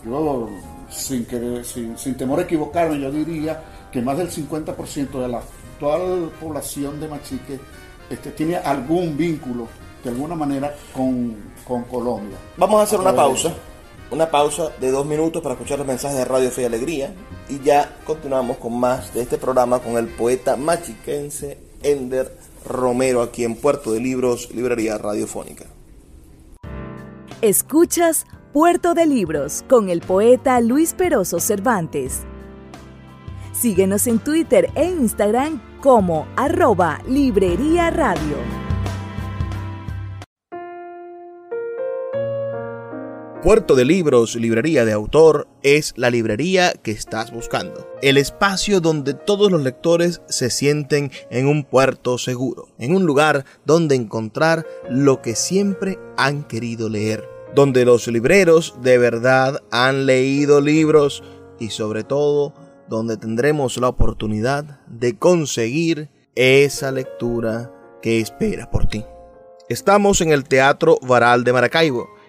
Yo 0.04 0.48
sin, 0.90 1.24
querer, 1.24 1.64
sin, 1.64 2.16
temor 2.16 2.40
a 2.40 2.42
equivocarme, 2.42 3.00
yo 3.00 3.10
diría 3.10 3.62
que 3.92 4.02
más 4.02 4.18
del 4.18 4.30
50% 4.30 5.20
de 5.20 5.28
la 5.28 5.42
la 5.80 6.30
población 6.40 7.00
de 7.00 7.08
Machique 7.08 7.60
este, 8.08 8.30
tiene 8.30 8.56
algún 8.56 9.16
vínculo 9.16 9.68
de 10.02 10.10
alguna 10.10 10.34
manera 10.34 10.74
con, 10.94 11.56
Colombia. 11.90 12.36
Vamos 12.56 12.80
a 12.80 12.84
hacer 12.84 13.00
una 13.00 13.14
pausa, 13.14 13.52
una 14.12 14.30
pausa 14.30 14.70
de 14.80 14.92
dos 14.92 15.04
minutos 15.04 15.42
para 15.42 15.54
escuchar 15.54 15.78
los 15.78 15.86
mensajes 15.86 16.16
de 16.16 16.24
Radio 16.24 16.50
Fe 16.52 16.62
y 16.62 16.64
Alegría 16.66 17.12
y 17.48 17.60
ya 17.60 17.96
continuamos 18.04 18.58
con 18.58 18.78
más 18.78 19.12
de 19.12 19.22
este 19.22 19.36
programa 19.36 19.80
con 19.80 19.96
el 19.96 20.06
poeta 20.06 20.56
machiquense 20.56 21.58
Ender 21.82 22.38
Romero 22.64 23.20
aquí 23.20 23.42
en 23.42 23.56
Puerto 23.56 23.92
de 23.92 24.00
Libros, 24.00 24.48
Librería 24.54 24.96
Radiofónica. 24.96 25.64
Escuchas 27.42 28.26
Puerto 28.52 28.94
de 28.94 29.06
Libros 29.06 29.64
con 29.68 29.90
el 29.90 30.00
poeta 30.00 30.60
Luis 30.60 30.94
Peroso 30.94 31.40
Cervantes. 31.40 32.22
Síguenos 33.52 34.06
en 34.06 34.18
Twitter 34.18 34.70
e 34.74 34.86
Instagram 34.86 35.60
como 35.82 36.26
arroba 36.36 37.00
Librería 37.06 37.90
Radio. 37.90 38.36
Puerto 43.42 43.74
de 43.74 43.84
Libros, 43.84 44.36
librería 44.36 44.84
de 44.84 44.92
autor, 44.92 45.48
es 45.62 45.92
la 45.96 46.08
librería 46.08 46.72
que 46.72 46.92
estás 46.92 47.32
buscando. 47.32 47.86
El 48.00 48.16
espacio 48.16 48.80
donde 48.80 49.12
todos 49.12 49.52
los 49.52 49.62
lectores 49.62 50.22
se 50.28 50.50
sienten 50.50 51.10
en 51.30 51.46
un 51.46 51.62
puerto 51.64 52.16
seguro, 52.16 52.68
en 52.78 52.96
un 52.96 53.04
lugar 53.04 53.44
donde 53.66 53.96
encontrar 53.96 54.66
lo 54.88 55.20
que 55.20 55.34
siempre 55.34 55.98
han 56.16 56.42
querido 56.42 56.88
leer 56.88 57.35
donde 57.56 57.86
los 57.86 58.06
libreros 58.06 58.74
de 58.82 58.98
verdad 58.98 59.62
han 59.70 60.04
leído 60.04 60.60
libros 60.60 61.24
y 61.58 61.70
sobre 61.70 62.04
todo 62.04 62.52
donde 62.86 63.16
tendremos 63.16 63.78
la 63.78 63.88
oportunidad 63.88 64.80
de 64.86 65.18
conseguir 65.18 66.10
esa 66.34 66.92
lectura 66.92 67.72
que 68.02 68.20
espera 68.20 68.70
por 68.70 68.86
ti. 68.86 69.06
Estamos 69.70 70.20
en 70.20 70.32
el 70.32 70.44
Teatro 70.44 70.98
Varal 71.00 71.44
de 71.44 71.54
Maracaibo 71.54 72.10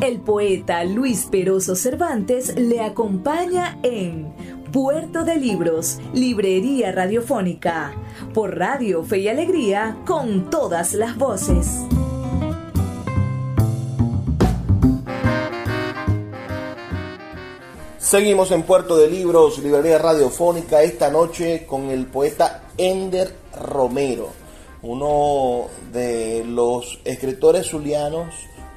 El 0.00 0.20
poeta 0.20 0.84
Luis 0.84 1.26
Peroso 1.30 1.74
Cervantes 1.74 2.54
le 2.54 2.82
acompaña 2.82 3.78
en 3.82 4.30
Puerto 4.70 5.24
de 5.24 5.36
Libros, 5.36 5.98
Librería 6.12 6.92
Radiofónica, 6.92 7.94
por 8.34 8.58
Radio 8.58 9.02
Fe 9.04 9.20
y 9.20 9.28
Alegría, 9.28 9.96
con 10.06 10.50
todas 10.50 10.92
las 10.92 11.16
voces. 11.16 11.80
Seguimos 17.98 18.50
en 18.50 18.64
Puerto 18.64 18.98
de 18.98 19.10
Libros, 19.10 19.58
Librería 19.58 19.98
Radiofónica, 19.98 20.82
esta 20.82 21.10
noche 21.10 21.64
con 21.66 21.88
el 21.90 22.04
poeta 22.04 22.64
Ender 22.76 23.34
Romero 23.58 24.46
uno 24.86 25.66
de 25.92 26.44
los 26.46 27.00
escritores 27.04 27.66
zulianos 27.66 28.34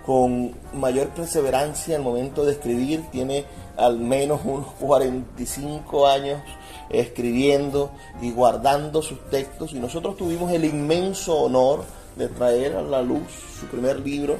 con 0.10 0.56
mayor 0.74 1.10
perseverancia 1.10 1.96
al 1.96 2.01
momento 2.01 2.44
de 2.44 2.54
escribir, 2.54 3.04
tiene 3.12 3.46
al 3.78 4.00
menos 4.00 4.42
unos 4.44 4.66
45 4.80 6.08
años 6.08 6.42
escribiendo 6.89 7.92
y 8.20 8.32
guardando 8.32 9.04
sus 9.04 9.20
textos. 9.30 9.72
Y 9.74 9.75
nosotros 9.75 10.18
tuvimos 10.18 10.51
el 10.51 10.66
inmenso 10.66 11.38
honor 11.38 11.84
de 12.16 12.28
traer 12.28 12.75
a 12.75 12.82
la 12.82 13.04
luz 13.04 13.22
su 13.60 13.68
primer 13.68 14.00
libro, 14.00 14.38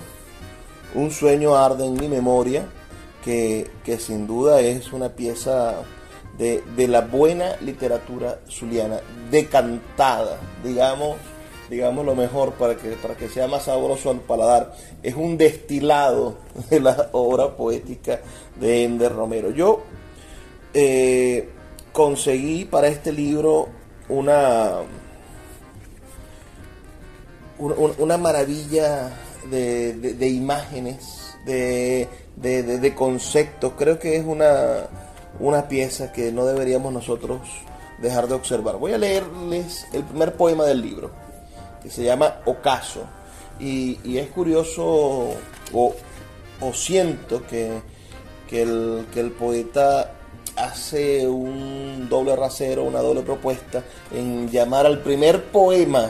Un 0.96 1.12
sueño 1.12 1.56
arde 1.56 1.86
en 1.86 1.94
mi 1.94 2.08
memoria, 2.08 2.66
que, 3.24 3.70
sin 4.00 4.26
duda 4.26 4.62
es 4.62 4.92
una 4.92 5.10
pieza 5.10 5.76
de, 6.40 6.64
de, 6.76 6.88
la 6.88 7.02
buena 7.02 7.58
literatura 7.62 8.40
zuliana, 8.50 9.02
decantada, 9.30 10.40
digamos, 10.64 11.18
digamos 11.70 12.06
lo 12.06 12.16
mejor 12.16 12.54
para 12.54 12.76
que, 12.76 12.90
para 12.92 13.16
que 13.16 13.30
sea 13.30 13.48
más 13.48 13.64
sabroso 13.64 14.10
al 14.10 14.20
paladar. 14.22 14.74
Es 15.04 15.16
un 15.16 15.38
destilado 15.38 16.38
de 16.70 16.80
la 16.80 17.10
obra 17.12 17.56
poética 17.56 18.20
de 18.60 18.84
Ender 18.84 19.14
Romero. 19.14 19.52
Yo 19.52 19.84
eh, 20.74 21.50
conseguí 21.94 22.66
para 22.66 22.88
este 22.88 23.12
libro 23.12 23.70
una, 24.08 24.78
una 27.60 28.18
maravilla 28.18 29.12
de, 29.50 30.28
imágenes, 30.28 31.36
de, 31.46 32.08
de, 32.36 32.96
conceptos. 32.96 33.74
Creo 33.78 34.00
que 34.00 34.16
es 34.16 34.26
una, 34.26 34.88
una 35.40 35.68
pieza 35.68 36.12
que 36.12 36.32
no 36.32 36.46
deberíamos 36.46 36.92
nosotros 36.92 37.42
dejar 38.02 38.28
de 38.28 38.34
observar. 38.34 38.78
Voy 38.78 38.94
a 38.94 38.98
leerles 38.98 39.86
el 39.94 40.04
primer 40.04 40.34
poema 40.34 40.66
del 40.66 40.82
libro 40.82 41.29
que 41.82 41.90
se 41.90 42.04
llama 42.04 42.42
Ocaso. 42.46 43.04
Y, 43.60 44.18
es 44.18 44.30
curioso, 44.30 45.32
o, 45.74 45.94
siento 46.74 47.46
que, 47.46 47.82
el, 48.52 49.06
que 49.14 49.20
el 49.20 49.32
poeta 49.32 50.14
hace 50.56 51.28
un 51.28 52.08
doble 52.10 52.36
rasero, 52.36 52.84
una 52.84 53.00
doble 53.00 53.22
propuesta 53.22 53.84
en 54.14 54.50
llamar 54.50 54.86
al 54.86 55.02
primer 55.02 55.46
poema 55.46 56.10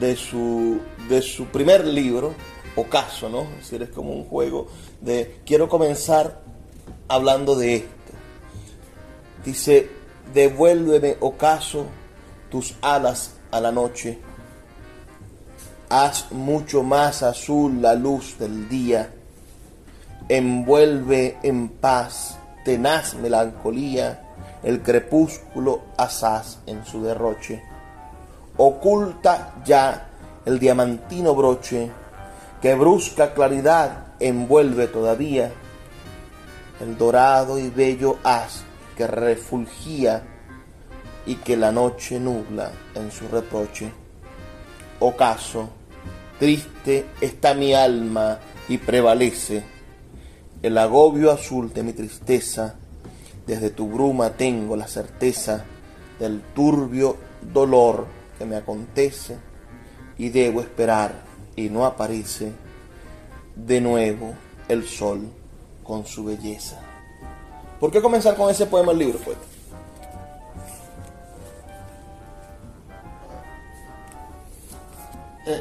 de 0.00 0.16
su, 0.16 0.80
de 1.08 1.22
su 1.22 1.46
primer 1.46 1.86
libro, 1.86 2.34
Ocaso, 2.76 3.28
¿no? 3.28 3.42
Es 3.42 3.70
decir, 3.70 3.82
es 3.82 3.90
como 3.90 4.12
un 4.12 4.24
juego 4.24 4.68
de 5.00 5.40
quiero 5.44 5.68
comenzar 5.68 6.40
hablando 7.08 7.56
de 7.56 7.76
esto. 7.76 8.12
Dice, 9.44 9.90
devuélveme, 10.32 11.16
ocaso, 11.20 11.86
tus 12.50 12.76
alas 12.82 13.34
a 13.50 13.60
la 13.60 13.72
noche 13.72 14.18
haz 15.90 16.30
mucho 16.32 16.82
más 16.82 17.22
azul 17.22 17.80
la 17.80 17.94
luz 17.94 18.38
del 18.38 18.68
día, 18.68 19.10
envuelve 20.28 21.38
en 21.42 21.68
paz 21.68 22.38
tenaz 22.64 23.14
melancolía 23.14 24.22
el 24.62 24.82
crepúsculo 24.82 25.82
asaz 25.96 26.58
en 26.66 26.84
su 26.84 27.02
derroche, 27.02 27.62
oculta 28.56 29.54
ya 29.64 30.08
el 30.44 30.58
diamantino 30.58 31.34
broche 31.34 31.90
que 32.60 32.74
brusca 32.74 33.34
claridad 33.34 34.08
envuelve 34.20 34.88
todavía. 34.88 35.52
El 36.80 36.96
dorado 36.96 37.58
y 37.58 37.70
bello 37.70 38.18
haz 38.24 38.62
que 38.96 39.06
refulgía 39.06 40.22
y 41.26 41.36
que 41.36 41.56
la 41.56 41.70
noche 41.72 42.18
nubla 42.18 42.70
en 42.94 43.10
su 43.10 43.28
reproche. 43.28 43.92
Ocaso, 45.00 45.68
Triste 46.38 47.04
está 47.20 47.54
mi 47.54 47.74
alma 47.74 48.38
y 48.68 48.78
prevalece 48.78 49.64
el 50.62 50.78
agobio 50.78 51.32
azul 51.32 51.72
de 51.72 51.82
mi 51.82 51.92
tristeza. 51.92 52.76
Desde 53.44 53.70
tu 53.70 53.88
bruma 53.88 54.30
tengo 54.30 54.76
la 54.76 54.86
certeza 54.86 55.64
del 56.20 56.40
turbio 56.54 57.16
dolor 57.52 58.06
que 58.38 58.44
me 58.44 58.56
acontece 58.56 59.36
y 60.16 60.28
debo 60.28 60.60
esperar 60.60 61.22
y 61.56 61.70
no 61.70 61.84
aparece 61.84 62.52
de 63.56 63.80
nuevo 63.80 64.34
el 64.68 64.86
sol 64.86 65.28
con 65.82 66.06
su 66.06 66.24
belleza. 66.24 66.78
¿Por 67.80 67.90
qué 67.90 68.00
comenzar 68.00 68.36
con 68.36 68.50
ese 68.50 68.66
poema 68.66 68.92
el 68.92 68.98
libro, 68.98 69.18
pues? 69.24 69.36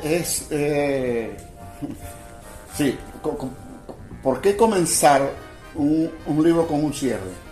Es... 0.04 0.47
Eh, 0.52 1.36
sí, 2.78 2.97
¿por 4.21 4.41
qué 4.41 4.56
comenzar 4.56 5.32
un, 5.76 6.12
libro 6.43 6.67
con 6.67 6.84
un 6.84 6.93
cierre? 6.93 7.47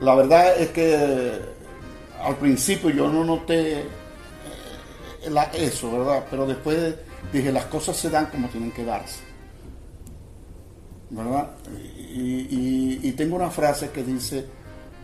La 0.00 0.14
verdad 0.14 0.58
es 0.58 0.70
que 0.70 1.40
al 2.20 2.36
principio 2.36 2.90
yo 2.90 3.08
no 3.08 3.24
noté 3.24 3.80
eh, 3.80 3.86
eso, 5.54 5.92
¿verdad? 5.92 6.24
Pero 6.30 6.46
después 6.46 6.96
dije, 7.32 7.52
las 7.52 7.66
cosas 7.66 7.96
se 7.96 8.10
dan 8.10 8.26
como 8.26 8.48
tienen 8.48 8.72
que 8.72 8.84
darse. 8.84 9.20
¿Verdad? 11.10 11.50
y 12.14 13.12
tengo 13.12 13.36
una 13.36 13.50
frase 13.50 13.90
que 13.90 14.02
dice, 14.02 14.46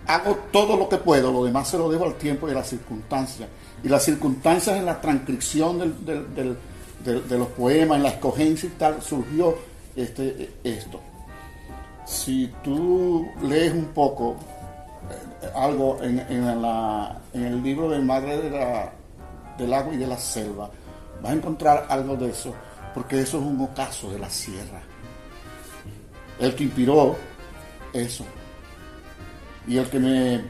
hago 0.09 0.37
todo 0.51 0.77
lo 0.77 0.88
que 0.88 0.97
puedo, 0.97 1.31
lo 1.31 1.45
demás 1.45 1.69
se 1.69 1.79
lo 1.79 1.88
dejo 1.88 2.05
al 2.05 2.14
tiempo 2.14 2.49
y 2.49 2.53
a 2.53 2.55
las 2.55 2.69
circunstancias. 2.69 3.49
Y 3.83 3.88
las 3.88 4.05
circunstancias 4.05 4.77
en 4.77 4.87
la 4.87 5.01
transcripción 5.01 5.95
de 6.05 7.38
los 7.38 7.49
poemas, 7.49 7.97
en 7.99 8.03
la 8.03 8.11
escogencia 8.11 8.69
y 8.69 8.73
tal, 8.73 9.03
surgió 9.03 9.57
este, 9.99 10.51
esto. 10.62 11.01
Si 12.07 12.53
tú 12.62 13.29
lees 13.43 13.73
un 13.73 13.87
poco 13.87 14.37
eh, 15.43 15.49
algo 15.55 15.99
en, 16.03 16.21
el 17.35 17.62
libro 17.62 17.91
de 17.91 17.99
Madre 17.99 18.38
del 19.59 19.75
Agua 19.75 19.93
y 19.93 19.97
de 19.97 20.07
la 20.07 20.17
Selva, 20.17 20.71
vas 21.23 21.33
a 21.33 21.35
encontrar 21.35 21.87
algo 21.88 22.17
de 22.17 22.31
eso, 22.31 22.55
porque 22.95 23.21
eso 23.21 23.38
es 23.38 23.45
un 23.45 23.61
ocaso 23.61 24.11
de 24.11 24.19
la 24.19 24.31
sierra. 24.31 24.81
El 26.38 26.55
que 26.55 26.64
inspiró 26.64 27.17
eso 27.93 28.25
y 29.67 29.77
el 29.77 29.91
que 29.91 29.99
me 29.99 30.41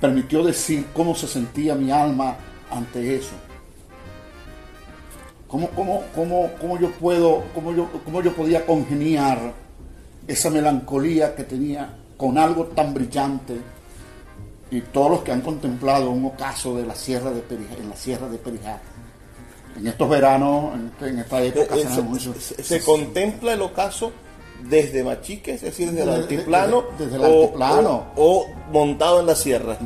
permitió 0.00 0.44
decir 0.44 0.86
cómo 0.92 1.14
se 1.14 1.26
sentía 1.26 1.74
mi 1.74 1.90
alma 1.90 2.36
ante 2.70 3.16
eso. 3.16 3.32
¿Cómo, 5.48 5.68
cómo, 5.70 6.04
cómo, 6.14 6.50
cómo 6.60 6.78
yo 6.78 6.90
puedo, 6.92 7.42
cómo 7.54 7.72
yo, 7.72 7.88
cómo 8.04 8.22
yo 8.22 8.32
podía 8.32 8.64
congeniar 8.64 9.52
esa 10.28 10.48
melancolía 10.48 11.34
que 11.34 11.42
tenía 11.42 11.96
con 12.16 12.38
algo 12.38 12.66
tan 12.66 12.94
brillante? 12.94 13.56
Y 14.70 14.82
todos 14.82 15.10
los 15.10 15.22
que 15.22 15.32
han 15.32 15.40
contemplado 15.40 16.10
un 16.10 16.24
ocaso 16.26 16.76
de 16.76 16.86
la 16.86 16.94
sierra 16.94 17.30
de 17.32 17.40
Perijá, 17.40 17.74
en 17.74 17.88
la 17.88 17.96
sierra 17.96 18.28
de 18.28 18.38
Perijá, 18.38 18.78
en 19.76 19.86
estos 19.86 20.08
veranos, 20.08 20.72
en, 21.00 21.18
esta 21.18 21.42
época, 21.42 21.74
eh, 21.76 21.86
se, 22.38 22.62
se 22.62 22.80
contempla 22.84 23.52
el 23.54 23.62
ocaso 23.62 24.12
desde 24.68 25.02
Machique, 25.02 25.54
es 25.54 25.62
decir, 25.62 25.90
desde 25.90 26.02
el 26.02 26.10
altiplano, 26.10 26.84
desde, 26.98 27.16
el 27.16 27.24
altiplano. 27.24 28.06
O, 28.16 28.46
montado 28.72 29.20
en 29.20 29.26
la 29.26 29.34
sierra. 29.34 29.78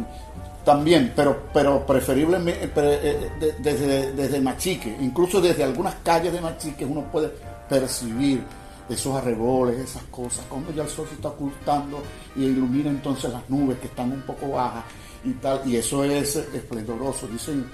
También, 0.65 1.13
pero, 1.15 1.49
pero 1.53 1.85
preferiblemente 1.85 2.63
eh, 2.65 3.31
eh, 3.41 3.55
desde, 3.59 4.13
desde 4.13 4.41
Machique, 4.41 4.97
incluso 5.01 5.41
desde 5.41 5.63
algunas 5.63 5.97
calles 5.97 6.33
de 6.33 6.41
Machique 6.41 6.87
uno 6.87 7.03
puede 7.13 7.31
percibir 7.69 8.43
esos 8.89 9.15
arreboles, 9.15 9.79
esas 9.79 10.05
cosas, 10.05 10.45
cuando 10.49 10.73
ya 10.73 10.85
el 10.85 10.89
sol 10.89 11.07
se 11.09 11.17
está 11.17 11.29
ocultando 11.29 12.03
y 12.35 12.45
ilumina 12.45 12.89
entonces 12.89 13.31
las 13.31 13.49
nubes 13.51 13.79
que 13.79 13.87
están 13.87 14.13
un 14.13 14.23
poco 14.23 14.53
bajas 14.53 14.85
y 15.23 15.33
tal, 15.35 15.61
y 15.67 15.77
eso 15.77 16.03
es 16.03 16.37
esplendoroso. 16.37 17.27
Dicen, 17.27 17.67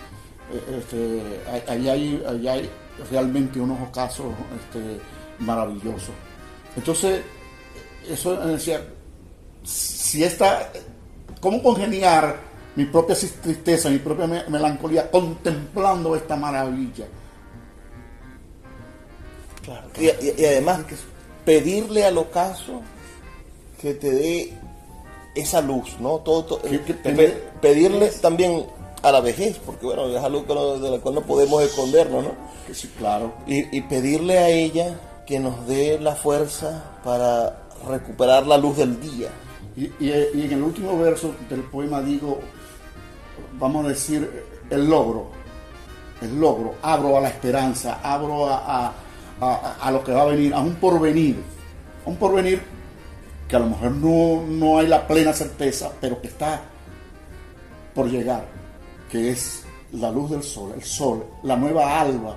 eh, 0.53 0.79
este, 0.79 1.71
ahí, 1.71 1.89
hay, 1.89 2.47
hay 2.49 2.71
realmente 3.11 3.61
unos 3.61 3.81
ocasos 3.89 4.27
este, 4.59 5.01
maravillosos. 5.39 6.15
Entonces, 6.77 7.23
eso 8.09 8.37
decía, 8.47 8.85
si 9.63 10.25
esta, 10.25 10.73
¿cómo 11.41 11.63
congeniar 11.63 12.50
mi 12.81 12.87
propia 12.87 13.15
tristeza, 13.15 13.91
mi 13.91 13.99
propia 13.99 14.27
melancolía 14.49 15.11
contemplando 15.11 16.17
esta 16.17 16.35
maravilla? 16.35 17.07
Claro, 19.63 19.89
y, 20.01 20.45
además 20.45 20.81
pedirle 21.45 22.07
al 22.07 22.17
ocaso 22.17 22.81
que 23.81 23.93
te 23.93 24.11
dé 24.11 24.55
esa 25.35 25.61
luz, 25.61 25.99
¿no? 26.01 26.21
Todo, 26.21 26.63
pedirle 27.61 28.09
también 28.23 28.65
a 29.03 29.13
la 29.13 29.21
vejez, 29.21 29.59
porque 29.59 29.85
bueno, 29.85 30.07
es 30.07 30.23
algo 30.23 30.79
de 30.79 30.91
la 30.91 30.99
cual 31.01 31.17
no 31.17 31.21
podemos 31.21 31.63
escondernos, 31.63 32.25
¿no? 32.25 32.33
Sí, 32.73 32.89
claro. 32.97 33.35
y 33.47 33.81
pedirle 33.83 34.39
a 34.39 34.49
ella 34.49 34.99
que 35.27 35.39
nos 35.39 35.67
dé 35.67 35.99
la 36.01 36.15
fuerza 36.15 36.83
para 37.05 37.63
recuperar 37.87 38.47
la 38.47 38.57
luz 38.57 38.79
del 38.79 38.99
día. 39.01 39.29
Y, 39.77 40.11
en 40.11 40.53
el 40.53 40.63
último 40.63 40.99
verso 40.99 41.35
del 41.49 41.63
poema 41.63 42.03
digo, 42.03 42.41
vamos 43.61 43.85
a 43.85 43.89
decir, 43.91 44.29
el 44.71 44.89
logro, 44.89 45.27
el 46.23 46.41
logro, 46.41 46.75
abro 46.83 47.17
a 47.17 47.21
la 47.21 47.29
esperanza, 47.29 48.01
abro 48.03 48.49
a, 48.49 48.93
a, 49.41 49.91
lo 49.91 50.03
que 50.03 50.13
va 50.13 50.23
a 50.23 50.27
venir, 50.27 50.53
a 50.53 50.61
un 50.61 50.75
porvenir, 50.75 51.43
a 52.05 52.09
un 52.09 52.17
porvenir 52.17 52.63
que 53.49 53.57
a 53.57 53.59
lo 53.59 53.67
mejor 53.67 53.91
no, 53.93 54.43
no 54.47 54.79
hay 54.79 54.87
la 54.87 55.07
plena 55.07 55.33
certeza, 55.33 55.91
pero 56.01 56.21
que 56.21 56.29
está 56.29 56.63
por 57.95 58.09
llegar, 58.09 58.47
que 59.11 59.31
es 59.31 59.65
la 59.93 60.11
luz 60.11 60.31
del 60.31 60.43
sol, 60.43 60.73
el 60.75 60.85
sol, 60.85 61.25
la 61.43 61.57
nueva 61.57 62.01
alba, 62.01 62.37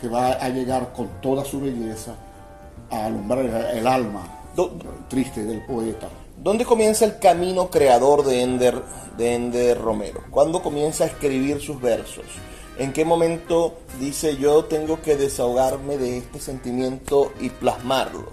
que 0.00 0.08
va 0.08 0.32
a 0.32 0.48
llegar 0.48 0.92
con 0.92 1.08
toda 1.20 1.44
su 1.44 1.60
belleza 1.60 2.14
a 2.90 3.06
alumbrar 3.06 3.44
el, 3.74 3.86
alma 3.86 4.22
triste 5.08 5.44
del 5.44 5.64
poeta. 5.64 6.08
¿Dónde 6.42 6.64
comienza 6.64 7.04
el 7.04 7.18
camino 7.18 7.68
creador 7.68 8.24
de 8.24 8.42
Ender, 8.42 8.80
de 9.16 9.34
Ender 9.34 9.80
Romero? 9.80 10.22
¿Cuándo 10.30 10.62
comienza 10.62 11.02
a 11.02 11.08
escribir 11.08 11.60
sus 11.60 11.80
versos? 11.80 12.26
¿En 12.78 12.92
qué 12.92 13.04
momento 13.04 13.74
dice 13.98 14.36
yo 14.36 14.64
tengo 14.64 15.02
que 15.02 15.16
desahogarme 15.16 15.98
de 15.98 16.18
este 16.18 16.38
sentimiento 16.38 17.32
y 17.40 17.50
plasmarlo? 17.50 18.30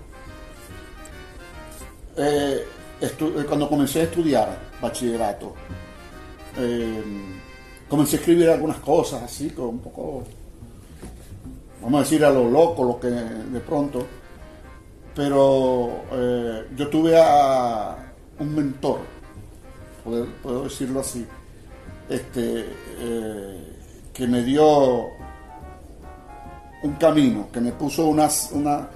Eh, 2.15 2.63
eh, 3.02 3.12
cuando 3.48 3.68
comencé 3.68 4.02
a 4.02 4.04
estudiar 4.04 4.56
bachillerato, 4.80 5.56
eh, 6.58 7.04
comencé 7.89 8.18
a 8.18 8.20
escribir 8.20 8.50
algunas 8.52 8.78
cosas 8.78 9.24
así, 9.24 9.50
con 9.50 9.65
un 9.65 9.80
poco, 9.80 10.24
vamos 11.82 12.02
a 12.02 12.04
decir 12.04 12.24
a 12.24 12.30
lo 12.30 12.48
loco, 12.48 12.84
lo 12.84 13.00
que 13.00 13.08
de 13.08 13.60
pronto, 13.62 14.06
pero 15.15 16.04
yo 16.75 16.88
tuve 16.89 17.17
a 17.17 17.95
un 18.39 18.56
mentor, 18.56 18.99
puedo, 20.04 20.63
decirlo 20.63 20.99
así, 20.99 21.25
este, 22.10 22.65
que 24.13 24.28
me 24.28 24.43
dio 24.43 25.08
un 26.84 26.93
camino, 26.99 27.47
que 27.51 27.62
me 27.62 27.71
puso 27.71 28.06
unas, 28.08 28.51
una, 28.54 28.89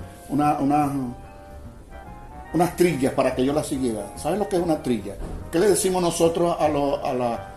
unas 2.53 2.75
trillas 2.75 3.13
para 3.13 3.35
que 3.35 3.45
yo 3.45 3.53
las 3.53 3.67
siguiera. 3.67 4.11
¿Sabes 4.17 4.39
lo 4.39 4.47
que 4.47 4.57
es 4.57 4.61
una 4.61 4.81
trilla? 4.81 5.15
¿Qué 5.51 5.59
le 5.59 5.69
decimos 5.69 6.01
nosotros 6.01 6.55
a, 6.59 6.67
lo, 6.67 7.03
a 7.05 7.13
la 7.13 7.49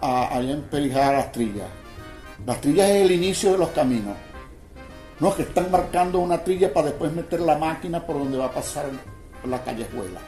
a, 0.00 0.28
a 0.28 0.40
las 0.40 1.32
trillas? 1.32 1.66
Las 2.46 2.60
trillas 2.60 2.88
es 2.88 3.04
el 3.04 3.12
inicio 3.12 3.52
de 3.52 3.58
los 3.58 3.68
caminos. 3.70 4.16
No, 5.20 5.34
que 5.34 5.42
están 5.42 5.70
marcando 5.70 6.20
una 6.20 6.42
trilla 6.44 6.72
para 6.72 6.88
después 6.88 7.12
meter 7.12 7.40
la 7.40 7.58
máquina 7.58 8.04
por 8.04 8.18
donde 8.18 8.38
va 8.38 8.46
a 8.46 8.52
pasar 8.52 8.86
la 9.44 9.62
callejuela, 9.62 10.20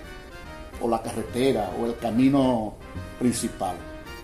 o 0.82 0.88
la 0.88 1.02
carretera, 1.02 1.70
o 1.80 1.86
el 1.86 1.96
camino 1.96 2.74
principal 3.18 3.76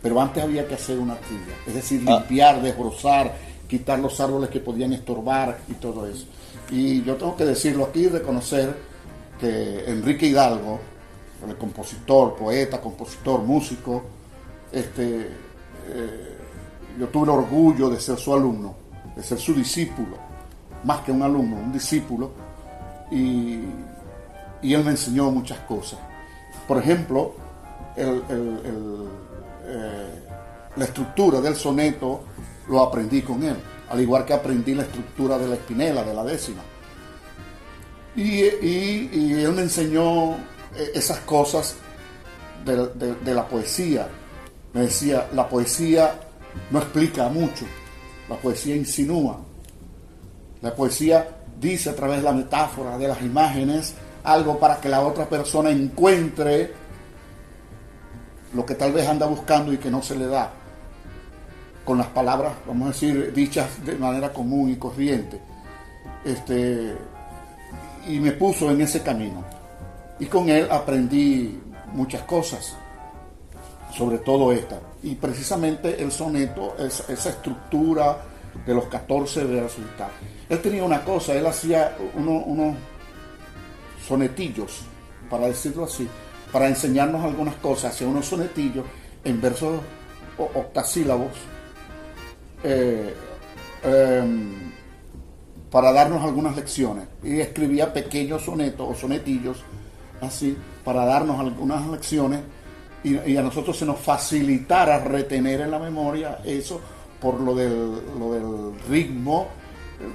pero 0.06 0.20
antes 0.20 0.40
había 0.40 0.68
que 0.68 0.74
hacer 0.74 1.00
una 1.00 1.16
trilla, 1.16 1.52
es 1.66 1.74
decir, 1.74 2.00
ah. 2.06 2.18
limpiar, 2.18 2.62
desbrozar, 2.62 3.34
quitar 3.68 3.98
los 3.98 4.20
árboles 4.20 4.50
que 4.50 4.60
podían 4.60 4.92
estorbar 4.92 5.58
y 5.66 5.72
todo 5.74 6.06
eso. 6.06 6.26
Y 6.70 7.02
yo 7.02 7.16
tengo 7.16 7.34
que 7.34 7.44
decirlo 7.44 7.86
aquí 7.86 8.04
y 8.04 8.08
reconocer 8.08 8.72
que 9.40 9.84
Enrique 9.90 10.26
Hidalgo, 10.26 10.78
el 11.44 11.56
compositor, 11.56 12.36
poeta, 12.36 12.80
compositor, 12.80 13.40
músico, 13.40 14.04
este, 14.70 15.22
eh, 15.88 16.36
yo 17.00 17.08
tuve 17.08 17.24
el 17.24 17.30
orgullo 17.30 17.90
de 17.90 17.98
ser 17.98 18.16
su 18.16 18.32
alumno, 18.32 18.76
de 19.16 19.24
ser 19.24 19.40
su 19.40 19.54
discípulo, 19.54 20.18
más 20.86 21.00
que 21.00 21.10
un 21.12 21.22
alumno, 21.22 21.56
un 21.56 21.72
discípulo, 21.72 22.30
y, 23.10 23.60
él 24.62 24.84
me 24.84 24.92
enseñó 24.92 25.30
muchas 25.30 25.58
cosas. 25.60 25.98
Por 26.66 26.78
ejemplo, 26.78 27.34
eh, 27.96 28.20
la 30.76 30.84
estructura 30.84 31.40
del 31.40 31.56
soneto 31.56 32.22
lo 32.68 32.82
aprendí 32.82 33.22
con 33.22 33.42
él, 33.42 33.56
al 33.88 34.00
igual 34.00 34.24
que 34.24 34.32
aprendí 34.32 34.74
la 34.74 34.82
estructura 34.82 35.38
de 35.38 35.48
la 35.48 35.54
espinela, 35.54 36.02
de 36.02 36.14
la 36.14 36.24
décima. 36.24 36.62
Y, 38.16 38.42
él 38.42 39.52
me 39.52 39.62
enseñó 39.62 40.32
eh, 40.34 40.92
esas 40.94 41.18
cosas 41.20 41.76
de, 42.64 43.34
la 43.34 43.46
poesía. 43.46 44.08
Me 44.72 44.82
decía, 44.82 45.28
la 45.34 45.48
poesía 45.48 46.18
no 46.70 46.78
explica 46.78 47.28
mucho, 47.28 47.64
la 48.28 48.36
poesía 48.36 48.74
insinúa. 48.74 49.38
La 50.62 50.74
poesía 50.74 51.28
dice 51.60 51.90
a 51.90 51.94
través 51.94 52.18
de 52.18 52.24
la 52.24 52.32
metáfora, 52.32 52.98
de 52.98 53.08
las 53.08 53.20
imágenes, 53.22 53.94
algo 54.24 54.58
para 54.58 54.80
que 54.80 54.88
la 54.88 55.00
otra 55.00 55.28
persona 55.28 55.70
encuentre 55.70 56.72
lo 58.54 58.64
que 58.64 58.74
tal 58.74 58.92
vez 58.92 59.06
anda 59.06 59.26
buscando 59.26 59.72
y 59.72 59.78
que 59.78 59.90
no 59.90 60.02
se 60.02 60.16
le 60.16 60.26
da, 60.26 60.50
con 61.84 61.98
las 61.98 62.08
palabras, 62.08 62.54
vamos 62.66 62.88
a 62.88 62.92
decir, 62.92 63.32
dichas 63.32 63.84
de 63.84 63.94
manera 63.96 64.32
común 64.32 64.70
y 64.70 64.76
corriente. 64.76 65.40
Este, 66.24 66.96
y 68.08 68.18
me 68.18 68.32
puso 68.32 68.70
en 68.70 68.80
ese 68.80 69.02
camino. 69.02 69.44
Y 70.18 70.26
con 70.26 70.48
él 70.48 70.66
aprendí 70.70 71.60
muchas 71.92 72.22
cosas, 72.22 72.74
sobre 73.96 74.18
todo 74.18 74.52
esta. 74.52 74.80
Y 75.02 75.14
precisamente 75.14 76.02
el 76.02 76.10
soneto, 76.10 76.74
esa, 76.78 77.12
esa 77.12 77.28
estructura 77.28 78.18
de 78.64 78.74
los 78.74 78.84
14 78.86 79.44
versos 79.44 79.80
y 79.80 79.98
tal. 79.98 80.10
Él 80.48 80.60
tenía 80.62 80.84
una 80.84 81.04
cosa, 81.04 81.34
él 81.34 81.46
hacía 81.46 81.96
unos 82.14 82.76
sonetillos, 84.06 84.82
para 85.28 85.46
decirlo 85.48 85.84
así, 85.84 86.08
para 86.52 86.68
enseñarnos 86.68 87.24
algunas 87.24 87.56
cosas, 87.56 87.92
hacía 87.92 88.06
unos 88.06 88.26
sonetillos 88.26 88.84
en 89.24 89.40
versos 89.40 89.80
octasílabos 90.38 91.32
eh, 92.62 93.14
em, 93.82 94.72
para 95.70 95.92
darnos 95.92 96.24
algunas 96.24 96.56
lecciones. 96.56 97.06
Y 97.22 97.40
escribía 97.40 97.92
pequeños 97.92 98.42
sonetos 98.44 98.88
o 98.88 98.94
sonetillos 98.94 99.62
así 100.20 100.56
para 100.84 101.04
darnos 101.04 101.38
algunas 101.40 101.86
lecciones 101.88 102.40
y, 103.04 103.36
a 103.36 103.42
nosotros 103.42 103.76
se 103.76 103.84
nos 103.84 104.00
facilitara 104.00 104.98
retener 104.98 105.60
en 105.60 105.70
la 105.70 105.78
memoria 105.78 106.38
eso 106.44 106.80
por 107.26 107.40
lo 107.40 107.56
del, 107.56 107.90
lo 108.20 108.32
del 108.32 108.80
ritmo 108.88 109.48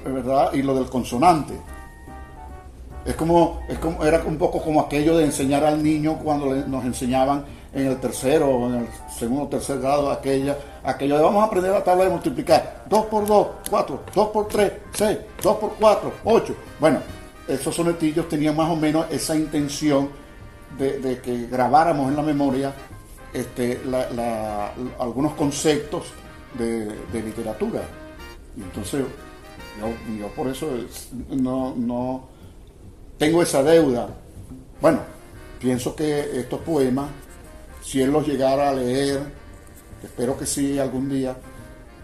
¿verdad? 0.06 0.54
y 0.54 0.62
lo 0.62 0.74
del 0.74 0.86
consonante. 0.86 1.54
Es 3.04 3.16
como, 3.16 3.60
es 3.68 3.80
como, 3.80 4.06
era 4.06 4.24
un 4.26 4.38
poco 4.38 4.62
como 4.62 4.80
aquello 4.80 5.18
de 5.18 5.26
enseñar 5.26 5.66
al 5.66 5.84
niño 5.84 6.20
cuando 6.24 6.46
nos 6.46 6.86
enseñaban 6.86 7.44
en 7.74 7.88
el 7.88 8.00
tercero 8.00 8.48
o 8.48 8.70
en 8.70 8.76
el 8.76 8.88
segundo 9.14 9.44
o 9.44 9.48
tercer 9.48 9.80
grado 9.80 10.10
aquella, 10.10 10.56
aquello 10.84 11.18
de 11.18 11.24
vamos 11.24 11.44
a 11.44 11.48
aprender 11.48 11.72
la 11.72 11.84
tabla 11.84 12.06
de 12.06 12.12
multiplicar. 12.12 12.86
2 12.88 13.06
por 13.08 13.26
2, 13.26 13.48
4, 13.70 14.04
2 14.16 14.28
por 14.30 14.48
3, 14.48 14.72
6, 14.94 15.18
2 15.44 15.58
por 15.58 15.74
4, 15.78 16.14
8. 16.24 16.56
Bueno, 16.80 17.00
esos 17.46 17.76
sonetillos 17.76 18.30
tenían 18.30 18.56
más 18.56 18.70
o 18.70 18.78
menos 18.78 19.06
esa 19.10 19.36
intención 19.36 20.10
de, 20.78 21.20
que 21.22 21.48
grabáramos 21.48 22.08
en 22.08 22.16
la 22.16 22.22
memoria 22.22 22.72
este, 23.34 23.82
algunos 24.98 25.34
conceptos 25.34 26.04
de, 26.58 27.22
literatura. 27.22 27.82
Entonces, 28.58 29.04
yo, 29.80 30.18
yo 30.18 30.28
por 30.30 30.48
eso 30.48 30.70
no, 31.30 31.74
no 31.76 32.28
tengo 33.18 33.42
esa 33.42 33.64
deuda. 33.64 34.10
Bueno, 34.82 35.00
pienso 35.60 35.96
que 35.96 36.40
estos 36.40 36.62
poemas, 36.62 37.10
si 37.84 38.02
él 38.02 38.12
los 38.12 38.28
llegara 38.28 38.70
a 38.70 38.74
leer, 38.74 39.22
espero 40.04 40.38
que 40.38 40.46
sí 40.46 40.80
algún 40.80 41.10
día, 41.10 41.36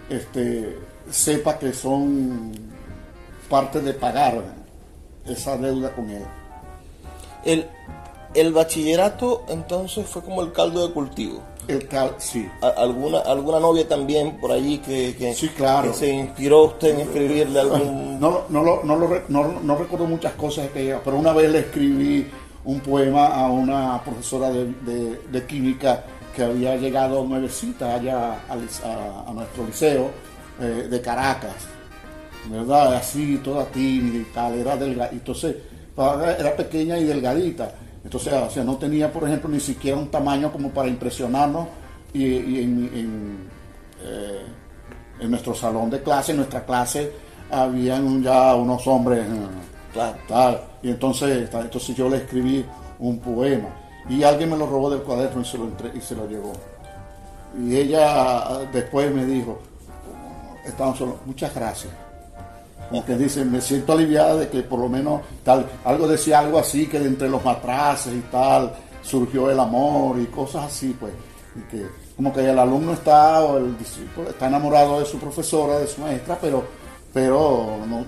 este, 0.09 0.77
sepa 1.09 1.57
que 1.57 1.73
son 1.73 2.51
parte 3.49 3.81
de 3.81 3.93
pagar 3.93 4.43
esa 5.25 5.57
deuda 5.57 5.93
con 5.93 6.09
él. 6.09 6.23
El, 7.43 7.65
el 8.33 8.53
bachillerato 8.53 9.45
entonces 9.47 10.05
fue 10.05 10.21
como 10.21 10.41
el 10.41 10.51
caldo 10.51 10.87
de 10.87 10.93
cultivo. 10.93 11.41
El 11.67 11.87
cal, 11.87 12.15
sí. 12.17 12.49
¿Alguna, 12.61 13.19
¿Alguna 13.19 13.59
novia 13.59 13.87
también 13.87 14.37
por 14.39 14.51
allí 14.51 14.77
que, 14.77 15.15
que, 15.17 15.33
sí, 15.33 15.49
claro. 15.49 15.93
se 15.93 16.09
inspiró 16.09 16.63
usted 16.63 16.95
en 16.95 17.01
escribirle 17.01 17.59
algún...? 17.59 18.19
No, 18.19 18.43
no, 18.49 18.63
no, 18.63 18.83
no, 18.83 19.21
no, 19.27 19.59
no 19.61 19.75
recuerdo 19.75 20.05
muchas 20.05 20.33
cosas 20.33 20.69
que 20.69 20.83
ella, 20.83 21.01
pero 21.03 21.17
una 21.17 21.33
vez 21.33 21.51
le 21.51 21.59
escribí 21.59 22.25
un 22.63 22.79
poema 22.79 23.27
a 23.27 23.49
una 23.49 24.01
profesora 24.01 24.49
de, 24.49 25.19
de, 25.29 25.45
química 25.45 26.03
que 26.33 26.43
había 26.43 26.75
llegado 26.77 27.25
nuevecita 27.25 27.95
allá 27.95 28.39
a, 28.47 28.53
a, 28.53 29.33
nuestro 29.33 29.65
liceo 29.65 30.11
eh, 30.61 30.87
de 30.89 31.01
Caracas, 31.01 31.55
¿verdad? 32.49 32.95
Así, 32.95 33.41
toda 33.43 33.65
tímida 33.65 34.17
y 34.17 34.33
tal, 34.33 34.53
era 34.55 34.77
delgada. 34.77 35.09
Entonces, 35.11 35.55
era 35.97 36.55
pequeña 36.55 36.97
y 36.97 37.03
delgadita 37.05 37.73
entonces, 38.07 38.31
o 38.31 38.49
sea, 38.49 38.63
no 38.63 38.77
tenía, 38.77 39.11
por 39.11 39.25
ejemplo, 39.25 39.49
ni 39.49 39.59
siquiera 39.59 39.97
un 39.97 40.07
tamaño 40.07 40.49
como 40.49 40.69
para 40.69 40.87
impresionarnos 40.87 41.67
y, 42.13 42.61
en, 42.61 43.49
eh, 44.01 44.45
en, 45.19 45.29
nuestro 45.29 45.53
salón 45.53 45.89
de 45.89 46.01
clase, 46.01 46.31
en 46.31 46.37
nuestra 46.37 46.65
clase, 46.65 47.11
habían 47.51 48.23
ya 48.23 48.55
unos 48.55 48.87
hombres, 48.87 49.27
eh, 49.27 50.13
tal, 50.25 50.61
y 50.81 50.89
entonces, 50.89 51.49
entonces 51.53 51.97
yo 51.97 52.07
le 52.07 52.15
escribí 52.15 52.65
un 52.99 53.19
poema 53.19 53.67
y 54.07 54.23
alguien 54.23 54.51
me 54.51 54.57
lo 54.57 54.67
robó 54.67 54.89
del 54.89 55.01
cuaderno 55.01 55.41
y 55.41 55.45
se 55.45 55.57
lo, 55.57 55.69
y 55.93 55.99
se 55.99 56.15
lo 56.15 56.29
llevó. 56.29 56.53
Y 57.59 57.75
ella 57.75 58.59
después 58.71 59.13
me 59.13 59.25
dijo, 59.25 59.59
estamos 60.65 60.97
solos, 60.97 61.15
muchas 61.25 61.53
gracias. 61.53 61.91
Como 62.89 63.05
que 63.05 63.15
dice, 63.15 63.43
me 63.43 63.61
siento 63.61 63.93
aliviada 63.93 64.35
de 64.35 64.49
que 64.49 64.61
por 64.63 64.79
lo 64.79 64.87
menos 64.87 65.21
tal, 65.43 65.65
algo 65.83 66.07
decía 66.07 66.39
algo 66.39 66.59
así, 66.59 66.87
que 66.87 66.99
de 66.99 67.07
entre 67.07 67.29
los 67.29 67.43
matraces 67.43 68.13
y 68.13 68.21
tal, 68.31 68.73
surgió 69.01 69.49
el 69.51 69.59
amor 69.59 70.19
y 70.19 70.25
cosas 70.27 70.65
así, 70.65 70.95
pues. 70.99 71.13
Y 71.55 71.61
que 71.71 71.85
como 72.15 72.33
que 72.33 72.49
el 72.49 72.57
alumno 72.57 72.93
está, 72.93 73.43
o 73.43 73.57
el 73.57 73.77
discípulo 73.77 74.29
está 74.29 74.47
enamorado 74.47 74.99
de 74.99 75.05
su 75.05 75.19
profesora, 75.19 75.79
de 75.79 75.87
su 75.87 76.01
maestra, 76.01 76.37
pero, 76.41 76.63
pero 77.13 77.77
no, 77.87 78.05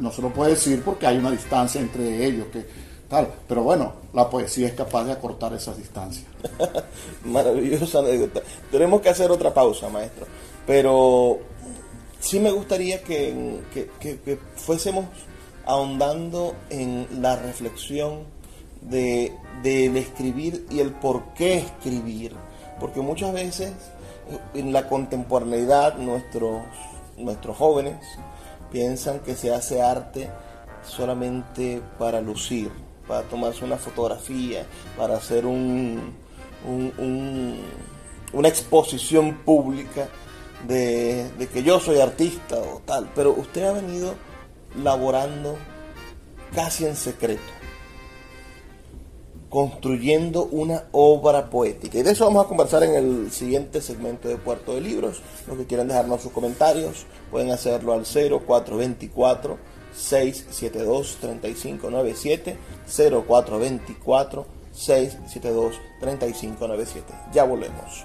no 0.00 0.12
se 0.12 0.22
lo 0.22 0.30
puede 0.30 0.52
decir 0.52 0.82
porque 0.84 1.06
hay 1.06 1.18
una 1.18 1.30
distancia 1.30 1.80
entre 1.80 2.24
ellos, 2.24 2.46
que 2.52 2.66
tal. 3.08 3.28
Pero 3.48 3.62
bueno, 3.62 3.92
la 4.12 4.28
poesía 4.28 4.68
es 4.68 4.74
capaz 4.74 5.04
de 5.04 5.12
acortar 5.12 5.52
esas 5.52 5.76
distancias. 5.76 6.26
Maravillosa 7.24 8.00
anécdota. 8.00 8.40
Tenemos 8.70 9.00
que 9.00 9.08
hacer 9.08 9.30
otra 9.30 9.52
pausa, 9.52 9.88
maestro. 9.88 10.26
Pero 10.66 11.38
sí 12.26 12.40
me 12.40 12.50
gustaría 12.50 13.02
que, 13.02 13.54
fuésemos 14.56 15.06
ahondando 15.64 16.56
en 16.70 17.06
la 17.22 17.36
reflexión 17.36 18.24
de, 18.80 19.32
del 19.62 19.96
escribir 19.96 20.66
y 20.70 20.80
el 20.80 20.90
por 20.90 21.34
qué 21.34 21.58
escribir. 21.58 22.34
Porque 22.80 23.00
muchas 23.00 23.32
veces 23.32 23.72
en 24.54 24.72
la 24.72 24.88
contemporaneidad 24.88 25.98
nuestros, 25.98 26.62
nuestros 27.16 27.56
jóvenes 27.56 27.96
piensan 28.72 29.20
que 29.20 29.36
se 29.36 29.54
hace 29.54 29.80
arte 29.80 30.28
solamente 30.84 31.80
para 31.96 32.20
lucir, 32.20 32.70
para 33.06 33.22
tomarse 33.22 33.64
una 33.64 33.76
fotografía, 33.76 34.66
para 34.98 35.16
hacer 35.16 35.46
un, 35.46 36.12
una 38.32 38.48
exposición 38.48 39.38
pública 39.44 40.08
de, 40.66 41.48
que 41.52 41.62
yo 41.62 41.80
soy 41.80 42.00
artista 42.00 42.56
o 42.58 42.80
tal, 42.84 43.10
pero 43.14 43.32
usted 43.32 43.64
ha 43.64 43.72
venido 43.72 44.14
laborando 44.82 45.56
casi 46.54 46.86
en 46.86 46.96
secreto, 46.96 47.42
construyendo 49.48 50.44
una 50.46 50.84
obra 50.92 51.50
poética. 51.50 51.98
Y 51.98 52.02
de 52.02 52.12
eso 52.12 52.24
vamos 52.24 52.44
a 52.44 52.48
conversar 52.48 52.82
en 52.82 52.94
el 52.94 53.30
siguiente 53.30 53.80
segmento 53.80 54.28
de 54.28 54.36
Puerto 54.36 54.74
de 54.74 54.80
Libros. 54.80 55.22
Los 55.46 55.56
que 55.56 55.66
quieran 55.66 55.88
dejarnos 55.88 56.22
sus 56.22 56.32
comentarios 56.32 57.06
pueden 57.30 57.50
hacerlo 57.50 57.92
al 57.92 58.04
0424 58.04 59.58
672 59.94 61.16
3597 61.20 62.56
0424 62.86 64.46
672 64.72 65.80
3597. 66.00 67.14
Ya 67.32 67.44
volvemos. 67.44 68.04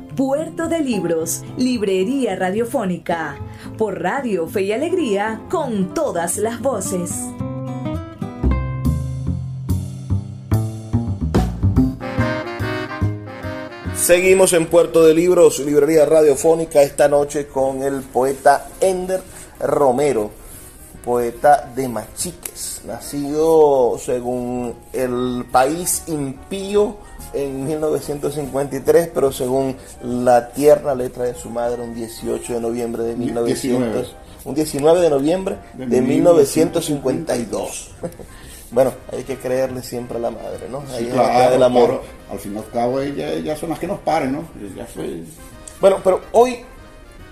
Puerto 0.15 0.67
de 0.67 0.81
Libros, 0.81 1.41
Librería 1.57 2.35
Radiofónica, 2.35 3.37
por 3.77 4.01
Radio 4.01 4.45
Fe 4.45 4.63
y 4.63 4.73
Alegría, 4.73 5.41
con 5.49 5.93
todas 5.93 6.37
las 6.37 6.59
voces. 6.59 7.11
Seguimos 13.95 14.51
en 14.51 14.65
Puerto 14.65 15.05
de 15.05 15.13
Libros, 15.13 15.59
Librería 15.59 16.05
Radiofónica, 16.05 16.81
esta 16.81 17.07
noche 17.07 17.47
con 17.47 17.81
el 17.81 18.01
poeta 18.01 18.67
Ender 18.81 19.21
Romero, 19.61 20.29
poeta 21.05 21.71
de 21.73 21.87
Machiques, 21.87 22.81
nacido 22.85 23.97
según 23.97 24.75
el 24.91 25.45
país 25.49 26.03
impío 26.07 26.97
en 27.33 27.65
1953, 27.65 29.09
pero 29.13 29.31
según 29.31 29.77
la 30.03 30.49
tierna 30.49 30.95
letra 30.95 31.25
de 31.25 31.35
su 31.35 31.49
madre, 31.49 31.81
un 31.81 31.93
18 31.93 32.53
de 32.53 32.61
noviembre 32.61 33.03
de 33.03 33.15
1900, 33.15 34.15
un 34.45 34.55
19 34.55 35.01
de 35.01 35.09
noviembre 35.09 35.57
de, 35.73 36.01
1952. 36.01 37.91
bueno, 38.71 38.93
hay 39.11 39.23
que 39.23 39.37
creerle 39.37 39.81
siempre 39.83 40.17
a 40.17 40.21
la 40.21 40.31
madre, 40.31 40.67
¿no? 40.69 40.83
Ahí 40.93 41.05
claro, 41.05 41.51
del 41.51 41.63
amor. 41.63 42.01
Al 42.31 42.39
fin 42.39 42.55
y 42.55 42.57
al 42.57 42.69
cabo, 42.69 42.99
ellas, 43.01 43.59
son 43.59 43.69
las 43.69 43.79
que 43.79 43.87
nos 43.87 43.99
paren, 43.99 44.33
¿no? 44.33 44.45
Bueno, 45.79 45.97
pero 46.03 46.21
hoy 46.31 46.59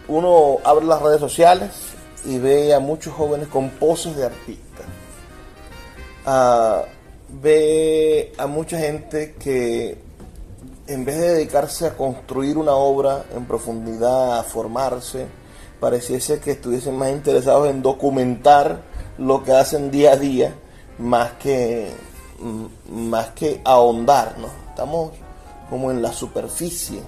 uno 0.07 0.57
abre 0.63 0.85
las 0.85 1.01
redes 1.01 1.19
sociales 1.19 1.69
y 2.25 2.37
ve 2.37 2.73
a 2.73 2.79
muchos 2.79 3.13
jóvenes 3.13 3.47
con 3.47 3.69
poses 3.69 4.15
de 4.15 4.25
artistas. 4.25 4.85
Ah, 6.25 6.83
ve 7.41 8.33
a 8.37 8.47
mucha 8.47 8.79
gente 8.79 9.35
que 9.39 9.97
en 10.87 11.05
vez 11.05 11.17
de 11.19 11.33
dedicarse 11.35 11.85
a 11.85 11.95
construir 11.95 12.57
una 12.57 12.73
obra 12.73 13.25
en 13.35 13.45
profundidad, 13.45 14.39
a 14.39 14.43
formarse, 14.43 15.27
pareciese 15.79 16.39
que 16.39 16.51
estuviesen 16.51 16.97
más 16.97 17.11
interesados 17.11 17.69
en 17.69 17.81
documentar 17.81 18.81
lo 19.17 19.43
que 19.43 19.53
hacen 19.53 19.91
día 19.91 20.13
a 20.13 20.17
día, 20.17 20.55
más 20.97 21.33
que, 21.33 21.89
más 22.91 23.29
que 23.29 23.61
ahondar, 23.63 24.35
¿no? 24.39 24.47
Estamos 24.69 25.11
como 25.69 25.91
en 25.91 26.01
la 26.01 26.11
superficie. 26.11 27.01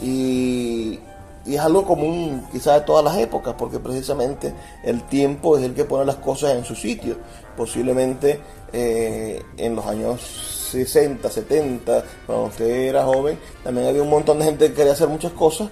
Y, 0.00 0.98
y 1.44 1.54
es 1.54 1.60
algo 1.60 1.84
común 1.84 2.46
quizás 2.50 2.80
de 2.80 2.86
todas 2.86 3.04
las 3.04 3.18
épocas, 3.18 3.54
porque 3.58 3.78
precisamente 3.78 4.54
el 4.84 5.02
tiempo 5.02 5.58
es 5.58 5.64
el 5.64 5.74
que 5.74 5.84
pone 5.84 6.06
las 6.06 6.16
cosas 6.16 6.52
en 6.52 6.64
su 6.64 6.74
sitio. 6.74 7.16
Posiblemente 7.56 8.40
eh, 8.72 9.42
en 9.56 9.76
los 9.76 9.86
años 9.86 10.68
60, 10.72 11.30
70, 11.30 12.04
cuando 12.26 12.44
usted 12.46 12.66
era 12.66 13.04
joven, 13.04 13.38
también 13.62 13.88
había 13.88 14.02
un 14.02 14.10
montón 14.10 14.38
de 14.38 14.46
gente 14.46 14.68
que 14.68 14.74
quería 14.74 14.92
hacer 14.92 15.08
muchas 15.08 15.32
cosas 15.32 15.68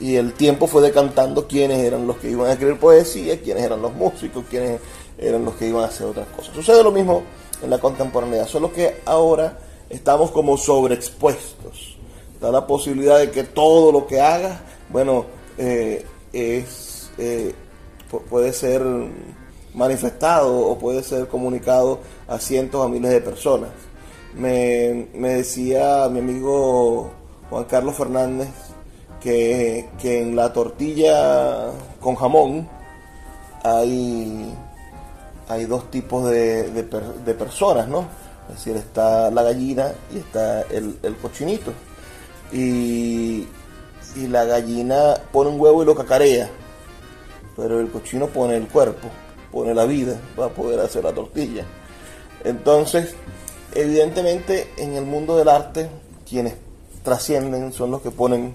y 0.00 0.16
el 0.16 0.32
tiempo 0.32 0.66
fue 0.66 0.82
decantando 0.82 1.46
quiénes 1.46 1.78
eran 1.78 2.06
los 2.06 2.16
que 2.16 2.30
iban 2.30 2.48
a 2.48 2.52
escribir 2.52 2.78
poesía, 2.78 3.40
quiénes 3.40 3.64
eran 3.64 3.82
los 3.82 3.92
músicos, 3.94 4.44
quiénes 4.48 4.80
eran 5.18 5.44
los 5.44 5.54
que 5.54 5.68
iban 5.68 5.82
a 5.82 5.86
hacer 5.86 6.06
otras 6.06 6.28
cosas. 6.28 6.54
Sucede 6.54 6.82
lo 6.82 6.92
mismo 6.92 7.22
en 7.62 7.70
la 7.70 7.78
contemporaneidad, 7.78 8.46
solo 8.46 8.72
que 8.72 9.00
ahora 9.04 9.58
estamos 9.88 10.30
como 10.30 10.56
sobreexpuestos. 10.56 11.98
Da 12.40 12.50
la 12.50 12.66
posibilidad 12.66 13.18
de 13.18 13.30
que 13.30 13.44
todo 13.44 13.92
lo 13.92 14.06
que 14.06 14.20
haga, 14.20 14.60
bueno, 14.90 15.26
eh, 15.56 16.04
es, 16.32 17.10
eh, 17.18 17.54
puede 18.28 18.52
ser 18.52 18.82
manifestado 19.74 20.56
o 20.56 20.78
puede 20.78 21.02
ser 21.02 21.28
comunicado 21.28 22.00
a 22.28 22.38
cientos, 22.38 22.84
a 22.84 22.88
miles 22.88 23.10
de 23.10 23.20
personas. 23.20 23.70
Me, 24.34 25.06
decía 25.12 26.08
mi 26.10 26.20
amigo 26.20 27.10
Juan 27.50 27.64
Carlos 27.64 27.94
Fernández 27.94 28.48
que, 29.20 29.88
en 30.02 30.36
la 30.36 30.52
tortilla 30.52 31.70
con 32.00 32.14
jamón 32.14 32.68
hay, 33.62 34.54
hay 35.48 35.64
dos 35.66 35.90
tipos 35.90 36.30
de, 36.30 36.70
de, 36.70 37.34
personas, 37.34 37.88
¿no? 37.88 38.06
Es 38.48 38.56
decir, 38.56 38.76
está 38.76 39.30
la 39.30 39.42
gallina 39.42 39.92
y 40.12 40.18
está 40.18 40.62
el, 40.62 40.98
el 41.02 41.16
cochinito. 41.16 41.72
Y, 42.52 43.48
y 44.16 44.26
la 44.28 44.44
gallina 44.44 45.14
pone 45.32 45.50
un 45.50 45.60
huevo 45.60 45.82
y 45.82 45.86
lo 45.86 45.94
cacarea, 45.94 46.50
pero 47.56 47.80
el 47.80 47.90
cochino 47.90 48.26
pone 48.26 48.56
el 48.56 48.68
cuerpo 48.68 49.08
pone 49.54 49.72
la 49.72 49.86
vida 49.86 50.16
para 50.34 50.48
poder 50.52 50.80
hacer 50.80 51.04
la 51.04 51.12
tortilla. 51.12 51.64
Entonces, 52.42 53.14
evidentemente 53.72 54.68
en 54.76 54.94
el 54.94 55.06
mundo 55.06 55.36
del 55.36 55.48
arte, 55.48 55.88
quienes 56.28 56.56
trascienden 57.04 57.72
son 57.72 57.92
los 57.92 58.02
que 58.02 58.10
ponen 58.10 58.54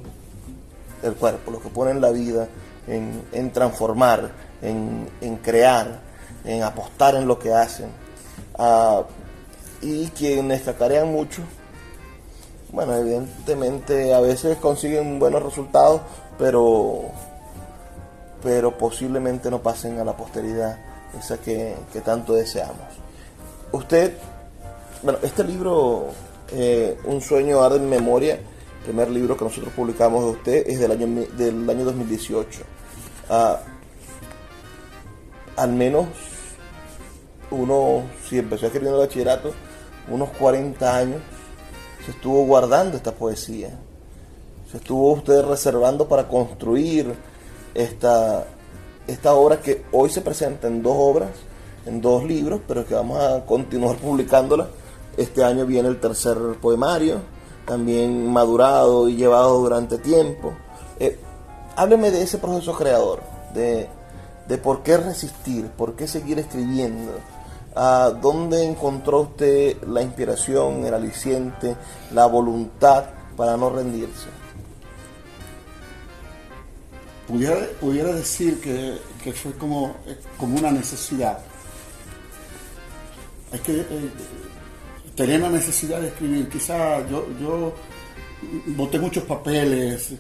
el 1.02 1.14
cuerpo, 1.14 1.52
los 1.52 1.62
que 1.62 1.70
ponen 1.70 2.02
la 2.02 2.12
vida 2.12 2.50
en, 2.86 3.52
transformar, 3.52 4.32
en, 4.62 5.38
crear, 5.38 6.02
en 6.44 6.64
apostar 6.64 7.16
en 7.16 7.28
lo 7.28 7.40
que 7.40 7.54
hacen. 7.54 7.88
Ah, 8.58 9.04
y 9.82 10.08
quienes 10.08 10.64
cacarean 10.64 11.10
mucho, 11.10 11.42
bueno, 12.74 12.94
evidentemente 12.96 14.14
a 14.14 14.20
veces 14.20 14.58
consiguen 14.58 15.18
buenos 15.18 15.42
resultados, 15.42 16.02
pero, 16.38 17.04
pero 18.44 18.78
posiblemente 18.78 19.50
no 19.50 19.62
pasen 19.62 20.00
a 20.00 20.04
la 20.04 20.18
posteridad, 20.18 20.89
esa 21.18 21.38
que, 21.38 21.76
tanto 22.04 22.34
deseamos. 22.34 22.88
Usted, 23.72 24.14
bueno, 25.04 25.20
este 25.24 25.44
libro, 25.44 26.08
eh, 26.52 26.98
Un 27.06 27.22
sueño 27.22 27.62
arde 27.62 27.78
en 27.78 27.90
memoria, 27.90 28.40
primer 28.84 29.10
libro 29.10 29.38
que 29.38 29.46
nosotros 29.46 29.74
publicamos 29.74 30.24
de 30.24 30.32
usted, 30.32 30.68
es 30.68 30.80
del 30.80 30.92
año, 30.92 31.08
del 31.38 31.70
año 31.70 31.86
2018. 31.86 32.62
Ah, 33.30 33.60
al 35.56 35.74
menos 35.74 36.08
uno, 37.52 38.04
si 38.28 38.38
empezó 38.38 38.68
escribiendo 38.68 39.00
bachillerato, 39.00 39.54
unos 40.10 40.30
40 40.32 40.98
años, 40.98 41.22
se 42.06 42.12
estuvo 42.12 42.46
guardando 42.46 42.98
esta 42.98 43.12
poesía. 43.12 43.70
Se 44.72 44.78
estuvo 44.78 45.14
usted 45.14 45.44
reservando 45.44 46.08
para 46.08 46.28
construir 46.28 47.16
esta, 47.74 48.46
esta 49.10 49.34
obra 49.34 49.62
que 49.62 49.86
hoy 49.92 50.10
se 50.10 50.22
presenta 50.22 50.68
en 50.68 50.82
dos 50.82 50.96
obras, 50.98 51.30
en 51.86 52.02
dos 52.02 52.24
libros, 52.24 52.62
pero 52.68 52.86
que 52.86 52.94
vamos 52.94 53.20
a 53.20 53.46
continuar 53.46 53.98
publicándola. 54.02 54.68
Este 55.18 55.44
año 55.44 55.66
viene 55.66 55.90
el 55.90 56.00
tercer 56.00 56.38
poemario, 56.62 57.18
también 57.66 58.32
madurado 58.32 59.10
y 59.10 59.16
llevado 59.16 59.60
durante 59.60 59.98
tiempo. 59.98 60.54
Eh, 61.00 61.20
hábleme 61.76 62.12
de 62.12 62.24
ese 62.24 62.38
proceso 62.38 62.74
creador, 62.74 63.22
de, 63.54 63.88
de 64.48 64.58
por 64.58 64.84
qué 64.84 64.98
resistir, 64.98 65.68
por 65.68 65.96
qué 65.96 66.08
seguir 66.08 66.40
escribiendo, 66.40 67.12
¿A 67.76 68.10
dónde 68.10 68.66
encontró 68.66 69.22
usted 69.22 69.82
la 69.84 70.02
inspiración, 70.02 70.86
el 70.86 70.94
aliciente, 70.94 71.76
la 72.12 72.26
voluntad 72.26 73.06
para 73.38 73.56
no 73.58 73.70
rendirse? 73.70 74.28
Pudiera, 77.30 77.60
pudiera 77.80 78.12
decir 78.12 78.60
que, 78.60 79.32
fue 79.34 79.54
como, 79.54 79.96
como 80.36 80.58
una 80.58 80.72
necesidad. 80.72 81.38
Es 83.54 83.62
que 83.62 83.82
eh, 83.82 83.86
tenía 85.16 85.38
la 85.38 85.50
necesidad 85.50 86.02
de 86.02 86.08
escribir. 86.08 86.50
Quizá 86.50 87.08
yo, 87.08 87.28
yo 87.40 87.76
boté 88.76 88.98
muchos 88.98 89.24
papeles. 89.26 90.14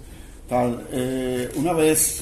Tal. 0.48 0.88
Eh, 0.92 1.52
una 1.56 1.74
vez 1.74 2.22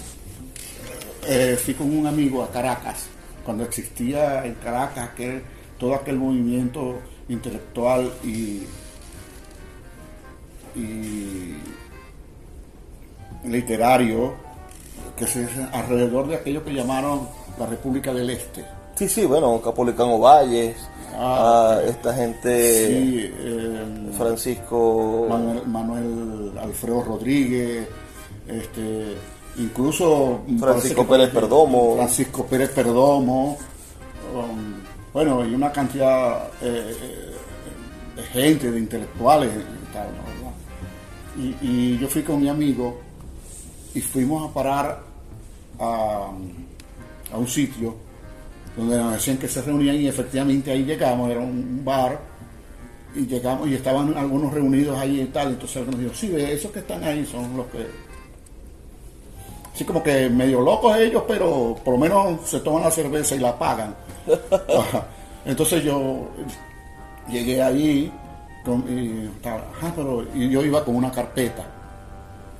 eh, 1.27 1.59
fui 1.61 1.73
con 1.73 1.95
un 1.95 2.07
amigo 2.07 2.41
a 2.41 2.49
Caracas 2.49 3.07
cuando 3.43 3.65
existía 3.65 4.45
en 4.45 4.55
Caracas 4.55 5.09
aquel, 5.09 5.41
todo 5.77 5.95
aquel 5.95 6.17
movimiento 6.17 6.99
intelectual 7.29 8.11
y, 8.23 8.63
literario 13.45 14.35
que 15.17 15.27
se 15.27 15.47
alrededor 15.73 16.27
de 16.27 16.35
aquello 16.35 16.63
que 16.63 16.73
llamaron 16.73 17.27
la 17.59 17.65
República 17.65 18.13
del 18.13 18.29
Este. 18.29 18.63
Sí, 18.95 19.09
sí, 19.09 19.25
bueno, 19.25 19.61
Capolicano 19.61 20.17
Valles, 20.19 20.77
ah, 21.15 21.79
esta 21.85 22.13
gente, 22.13 22.87
sí, 22.87 23.33
Francisco 24.17 25.27
Manuel, 25.29 25.67
Manuel, 25.67 26.57
Alfredo 26.57 27.03
Rodríguez, 27.03 27.87
este, 28.47 29.15
incluso 29.57 30.41
Francisco 30.59 31.05
Pérez 31.05 31.29
Perdomo. 31.29 31.95
Francisco 31.95 32.45
Pérez 32.45 32.69
Perdomo, 32.69 33.57
um, 34.33 34.73
bueno, 35.13 35.45
y 35.45 35.53
una 35.53 35.71
cantidad 35.71 36.47
eh, 36.61 36.95
de 38.15 38.23
gente, 38.23 38.71
de 38.71 38.79
intelectuales 38.79 39.49
y 39.49 39.93
tal, 39.93 40.07
y, 41.61 41.97
yo 41.99 42.07
fui 42.07 42.23
con 42.23 42.41
mi 42.41 42.49
amigo 42.49 42.99
y 43.93 44.01
fuimos 44.01 44.49
a 44.49 44.53
parar 44.53 45.06
a, 45.79 46.29
un 47.33 47.47
sitio 47.47 47.95
donde 48.75 48.97
nos 48.97 49.13
decían 49.13 49.37
que 49.37 49.47
se 49.47 49.61
reunían 49.61 49.95
y 49.95 50.07
efectivamente 50.07 50.71
ahí 50.71 50.83
llegamos, 50.83 51.29
era 51.29 51.39
un 51.39 51.81
bar 51.83 52.19
y 53.15 53.25
llegamos 53.25 53.67
y 53.67 53.73
estaban 53.73 54.15
algunos 54.15 54.53
reunidos 54.53 54.97
ahí 54.97 55.21
y 55.21 55.25
tal, 55.25 55.49
entonces 55.49 55.85
nos 55.85 55.99
dijo, 55.99 56.13
sí, 56.13 56.33
esos 56.35 56.71
que 56.71 56.79
están 56.79 57.03
ahí 57.03 57.25
son 57.25 57.57
los 57.57 57.65
que 57.67 58.07
Sí, 59.77 59.85
como 59.85 60.01
que 60.01 60.27
medio 60.27 60.59
locos 60.59 60.97
ellos, 60.97 61.21
pero 61.27 61.77
por 61.85 61.93
lo 61.93 61.99
menos 61.99 62.49
se 62.49 62.59
toman 62.61 62.81
la 62.81 62.89
cerveza 62.89 63.35
y 63.35 63.39
la 63.39 63.59
pagan. 63.59 63.95
Entonces 65.45 65.83
yo 65.83 66.29
llegué 67.29 67.61
allí 67.61 68.11
y, 68.65 69.29
pero, 69.43 70.25
y 70.33 70.49
yo 70.49 70.65
iba 70.65 70.83
con 70.83 70.95
una 70.95 71.11
carpeta, 71.11 71.63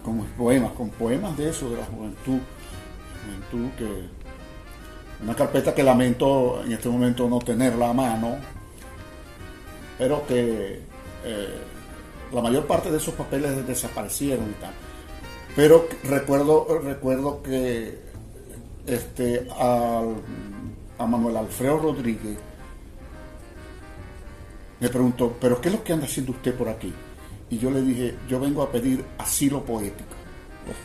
con 0.04 0.24
poemas, 0.38 0.74
con 0.74 0.90
poemas 0.92 1.36
de 1.36 1.50
eso, 1.50 1.68
de 1.72 1.78
la 1.78 1.86
juventud. 1.86 2.40
Una 5.24 5.36
carpeta 5.36 5.74
que 5.74 5.84
lamento 5.84 6.64
en 6.64 6.72
este 6.74 6.90
momento 6.90 7.28
no 7.28 7.40
tenerla 7.40 7.90
a 7.90 7.94
mano, 7.94 8.36
pero 9.98 10.26
que 10.28 10.82
eh, 11.24 11.60
la 12.32 12.42
mayor 12.42 12.66
parte 12.68 12.92
de 12.92 12.98
esos 12.98 13.14
papeles 13.14 13.66
desaparecieron 13.66 14.50
y 14.50 14.62
tal. 14.62 14.74
Pero 15.56 15.88
recuerdo, 16.04 16.82
recuerdo 16.84 17.42
que 17.42 18.00
este, 18.86 19.48
a 19.58 20.04
Manuel 21.00 21.38
Alfredo 21.38 21.80
Rodríguez 21.80 22.38
me 24.80 24.90
preguntó, 24.90 25.36
¿pero 25.40 25.60
qué 25.60 25.70
es 25.70 25.76
lo 25.76 25.84
que 25.84 25.94
anda 25.94 26.06
haciendo 26.06 26.32
usted 26.32 26.54
por 26.54 26.70
aquí? 26.70 26.94
Y 27.50 27.58
yo 27.58 27.72
le 27.72 27.82
dije, 27.82 28.16
yo 28.28 28.40
vengo 28.40 28.62
a 28.62 28.72
pedir 28.72 29.04
asilo 29.18 29.64
poético. 29.64 30.16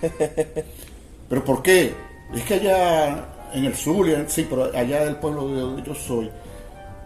¿Pero 1.28 1.44
por 1.44 1.62
qué? 1.62 1.94
Es 2.34 2.44
que 2.44 2.54
allá 2.54 3.26
en 3.52 3.64
el 3.64 3.74
sur, 3.74 4.06
sí, 4.28 4.46
pero 4.48 4.70
allá 4.74 5.04
del 5.04 5.16
pueblo 5.16 5.48
de 5.48 5.60
donde 5.60 5.82
yo 5.82 5.94
soy, 5.94 6.30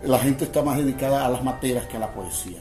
la 0.02 0.18
gente 0.18 0.44
está 0.44 0.62
más 0.62 0.76
dedicada 0.76 1.26
a 1.26 1.28
las 1.28 1.42
materas 1.42 1.86
que 1.86 1.96
a 1.96 2.00
la 2.00 2.12
poesía 2.12 2.60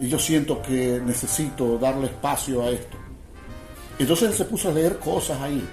y 0.00 0.08
yo 0.08 0.18
siento 0.18 0.62
que 0.62 1.00
necesito 1.04 1.78
darle 1.78 2.06
espacio 2.06 2.62
a 2.62 2.70
esto. 2.70 2.96
Entonces 3.98 4.30
él 4.30 4.34
se 4.34 4.44
puso 4.44 4.68
a 4.68 4.72
leer 4.72 4.98
cosas 4.98 5.40
ahí. 5.40 5.66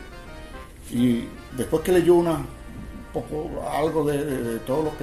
Y 0.92 1.26
después 1.56 1.84
que 1.84 1.92
leyó 1.92 2.16
una, 2.16 2.40
poco, 3.14 3.52
algo 3.70 4.04
de, 4.06 4.60
todos 4.60 4.86
los 4.86 4.94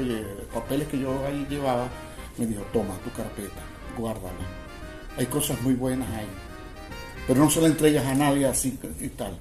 papeles 0.52 0.88
que 0.88 0.98
yo 0.98 1.10
ahí 1.26 1.46
llevaba, 1.48 1.88
me 2.36 2.46
dijo, 2.46 2.62
toma 2.72 2.94
tu 3.04 3.10
carpeta, 3.10 3.62
guárdala. 3.96 4.32
Hay 5.16 5.26
cosas 5.26 5.60
muy 5.62 5.74
buenas 5.74 6.08
ahí. 6.10 6.26
Pero 7.26 7.44
no 7.44 7.50
se 7.50 7.60
la 7.60 7.68
entregas 7.68 8.04
a 8.06 8.14
nadie 8.14 8.46
así 8.46 8.78
y 9.00 9.08
tal. 9.08 9.36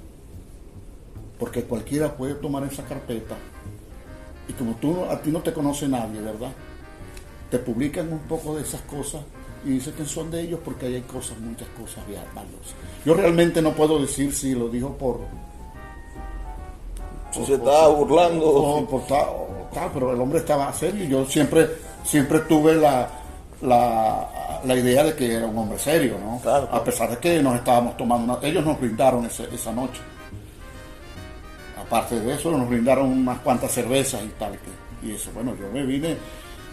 Porque 1.39 1.63
cualquiera 1.63 2.15
puede 2.15 2.35
tomar 2.35 2.63
esa 2.63 2.83
carpeta. 2.83 3.35
Y 4.47 4.53
como 4.53 4.75
tú 4.75 5.03
a 5.05 5.19
ti 5.21 5.31
no 5.31 5.41
te 5.41 5.53
conoce 5.53 5.87
nadie, 5.87 6.21
¿verdad? 6.21 6.51
Te 7.49 7.57
publican 7.57 8.11
un 8.11 8.19
poco 8.19 8.55
de 8.55 8.61
esas 8.61 8.81
cosas 8.81 9.21
y 9.65 9.71
dice 9.71 9.91
que 9.93 10.05
son 10.05 10.31
de 10.31 10.41
ellos 10.41 10.59
porque 10.63 10.87
ahí 10.87 10.95
hay 10.95 11.01
cosas, 11.01 11.37
muchas 11.39 11.67
cosas 11.69 12.03
valiosas. 12.33 12.75
Yo 13.05 13.13
realmente 13.13 13.61
no 13.61 13.73
puedo 13.73 13.99
decir 13.99 14.33
si 14.33 14.53
lo 14.53 14.69
dijo 14.69 14.95
por... 14.97 15.19
Si 17.31 17.45
se 17.45 17.53
estaba 17.53 17.87
burlando. 17.87 18.85
Por, 18.89 19.07
tal, 19.07 19.89
pero 19.93 20.11
el 20.11 20.19
hombre 20.19 20.39
estaba 20.39 20.71
serio 20.73 21.05
y 21.05 21.07
yo 21.07 21.25
siempre, 21.25 21.69
siempre 22.03 22.39
tuve 22.39 22.75
la, 22.75 23.20
la, 23.61 24.27
idea 24.75 25.03
de 25.03 25.15
que 25.15 25.33
era 25.35 25.45
un 25.45 25.57
hombre 25.57 25.79
serio, 25.79 26.17
¿no? 26.19 26.41
A 26.49 26.83
pesar 26.83 27.09
de 27.09 27.17
que 27.17 27.41
nos 27.41 27.55
estábamos 27.55 27.97
tomando, 27.97 28.39
ellos 28.41 28.65
nos 28.65 28.79
brindaron 28.79 29.25
esa 29.25 29.71
noche. 29.71 30.01
Aparte 31.79 32.19
de 32.19 32.33
eso, 32.33 32.51
nos 32.51 32.69
brindaron 32.69 33.11
unas 33.11 33.39
cuantas 33.39 33.71
cervezas 33.71 34.21
y 34.23 34.29
tal. 34.39 34.57
y 35.03 35.11
eso, 35.11 35.31
bueno, 35.33 35.55
yo 35.59 35.69
me 35.71 35.83
vine 35.85 36.15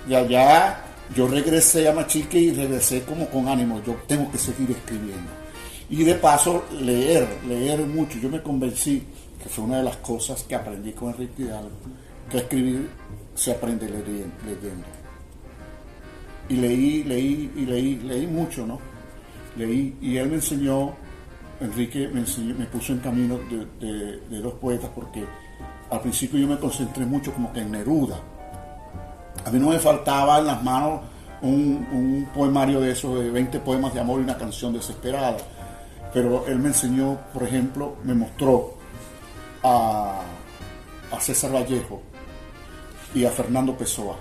de 0.07 0.17
allá 0.17 0.85
yo 1.15 1.27
regresé 1.27 1.89
a 1.89 1.93
Machique 1.93 2.39
y 2.39 2.53
regresé 2.53 3.03
como 3.03 3.27
con 3.29 3.49
ánimo, 3.49 3.81
yo 3.85 3.97
tengo 4.07 4.31
que 4.31 4.39
seguir 4.39 4.71
escribiendo. 4.71 5.31
Y 5.89 6.05
de 6.05 6.15
paso, 6.15 6.65
leer, 6.81 7.27
leer 7.47 7.81
mucho. 7.81 8.19
Yo 8.19 8.29
me 8.29 8.43
convencí, 8.43 9.05
que 9.43 9.49
fue 9.49 9.65
una 9.65 9.79
de 9.79 9.85
las 9.85 9.97
cosas 9.99 10.43
que 10.43 10.55
aprendí 10.55 10.93
con 10.93 11.11
Enrique 11.11 11.45
Hidalgo, 11.45 11.71
que 12.31 12.39
escribir 12.39 12.91
se 13.35 13.53
aprende 13.53 13.89
leyendo. 13.89 14.98
Y 16.49 16.57
leí, 16.57 17.05
leí, 17.05 17.53
y 17.57 17.67
leí, 17.67 17.97
leí 17.97 18.27
mucho, 18.27 18.67
¿no? 18.67 18.79
Leí, 19.57 19.97
y 20.01 20.17
él 20.17 20.29
me 20.29 20.37
enseñó, 20.37 20.95
Enrique 21.61 22.09
me, 22.09 22.25
me 22.55 22.67
puso 22.67 22.93
en 22.93 23.01
camino 23.01 23.39
de, 23.81 24.41
dos 24.41 24.55
poetas 24.55 24.91
porque 24.95 25.25
al 25.91 26.01
principio 26.01 26.39
yo 26.39 26.47
me 26.47 26.59
concentré 26.59 27.05
mucho 27.05 27.33
como 27.33 27.53
que 27.53 27.61
en 27.61 27.73
Neruda. 27.73 28.19
A 29.45 29.51
mí 29.51 29.59
no 29.59 29.71
me 29.71 29.79
faltaba 29.79 30.39
en 30.39 30.47
las 30.47 30.63
manos 30.63 31.01
un, 31.43 32.29
poemario 32.35 32.81
de 32.81 32.93
esos, 32.93 33.19
de 33.19 33.31
20 33.31 33.61
poemas 33.61 33.95
de 33.95 34.01
amor 34.01 34.21
y 34.21 34.25
una 34.25 34.37
canción 34.37 34.73
desesperada. 34.73 35.37
Pero 36.13 36.47
él 36.47 36.59
me 36.59 36.69
enseñó, 36.69 37.19
por 37.35 37.43
ejemplo, 37.43 37.97
me 38.05 38.15
mostró 38.15 38.75
a, 39.63 40.21
a 41.13 41.21
César 41.21 41.55
Vallejo 41.55 42.01
y 43.15 43.25
a 43.25 43.31
Fernando 43.31 43.77
Pessoa. 43.77 44.17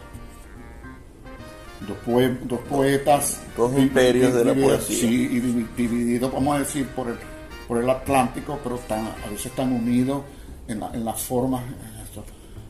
Dos, 1.81 2.59
poetas. 2.69 3.39
Dos 3.55 3.77
imperios 3.77 4.33
de 4.33 4.45
la 4.45 4.53
poesía. 4.53 4.97
Sí, 4.97 5.29
y 5.31 5.39
divididos, 5.75 6.31
vamos 6.33 6.55
a 6.55 6.59
decir, 6.59 6.87
por 6.87 7.07
el, 7.07 7.15
por 7.67 7.77
el 7.77 7.89
Atlántico, 7.89 8.59
pero 8.63 8.79
a 8.89 9.29
veces 9.29 9.47
están 9.47 9.71
unidos 9.71 10.23
en, 10.67 10.81
en 10.81 11.05
las 11.05 11.21
formas 11.21 11.61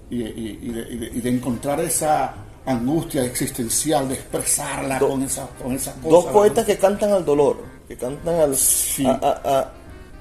y, 0.09 1.19
de, 1.21 1.29
encontrar 1.29 1.79
esa 1.81 2.33
angustia 2.65 3.23
existencial, 3.23 4.07
de 4.07 4.15
expresarla 4.15 4.99
con, 4.99 5.23
esa, 5.23 5.47
con 5.61 5.73
esas 5.73 5.95
cosas. 5.95 6.11
Dos 6.11 6.25
poetas 6.25 6.65
que 6.65 6.77
cantan 6.77 7.11
al 7.11 7.25
dolor, 7.25 7.57
que 7.87 7.95
cantan 7.95 8.35
al. 8.35 8.55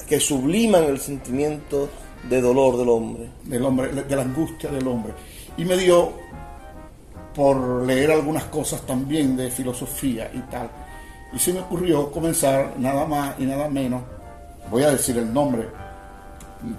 que 0.08 0.20
subliman 0.20 0.84
el 0.84 1.00
sentimiento 1.00 1.88
de 2.28 2.40
dolor 2.40 2.76
del 2.78 2.88
hombre. 2.88 3.30
Del 3.44 3.64
hombre, 3.64 3.88
de 3.92 4.16
la 4.16 4.22
angustia 4.22 4.70
del 4.70 4.86
hombre. 4.86 5.12
Y 5.56 5.64
me 5.64 5.76
dio 5.76 6.12
por 7.36 7.84
leer 7.84 8.10
algunas 8.10 8.44
cosas 8.44 8.80
también 8.86 9.36
de 9.36 9.50
filosofía 9.50 10.30
y 10.32 10.40
tal. 10.50 10.70
Y 11.34 11.38
se 11.38 11.52
me 11.52 11.60
ocurrió 11.60 12.10
comenzar 12.10 12.74
nada 12.78 13.04
más 13.04 13.38
y 13.38 13.44
nada 13.44 13.68
menos, 13.68 14.02
voy 14.70 14.84
a 14.84 14.90
decir 14.90 15.18
el 15.18 15.30
nombre, 15.30 15.68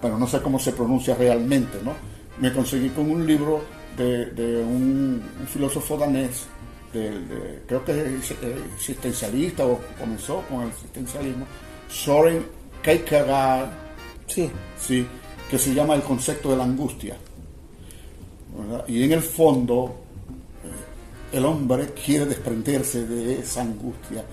pero 0.01 0.17
no 0.17 0.25
sé 0.25 0.41
cómo 0.41 0.57
se 0.57 0.71
pronuncia 0.71 1.13
realmente, 1.13 1.77
¿no? 1.83 1.93
Me 2.39 2.51
conseguí 2.51 2.89
con 2.89 3.11
un 3.11 3.27
libro 3.27 3.61
de, 3.95 4.63
un, 4.67 5.21
filósofo 5.47 5.95
danés, 5.95 6.47
de, 6.91 7.61
creo 7.67 7.85
que 7.85 7.91
es 7.91 8.33
existencialista 8.75 9.63
o 9.63 9.79
comenzó 9.99 10.41
con 10.49 10.63
el 10.63 10.69
existencialismo, 10.69 11.45
Soren 11.87 12.43
Kierkegaard, 12.81 13.69
sí. 14.25 14.49
sí, 14.79 15.05
que 15.51 15.59
se 15.59 15.75
llama 15.75 15.93
El 15.93 16.01
concepto 16.01 16.49
de 16.49 16.57
la 16.57 16.63
angustia. 16.63 17.15
Y 18.87 19.03
en 19.03 19.11
el 19.11 19.21
fondo, 19.21 19.95
eh, 19.95 20.06
el 21.31 21.45
hombre 21.45 21.93
quiere 21.93 22.25
desprenderse 22.25 23.05
de 23.05 23.39
esa 23.39 23.61
angustia 23.61 24.23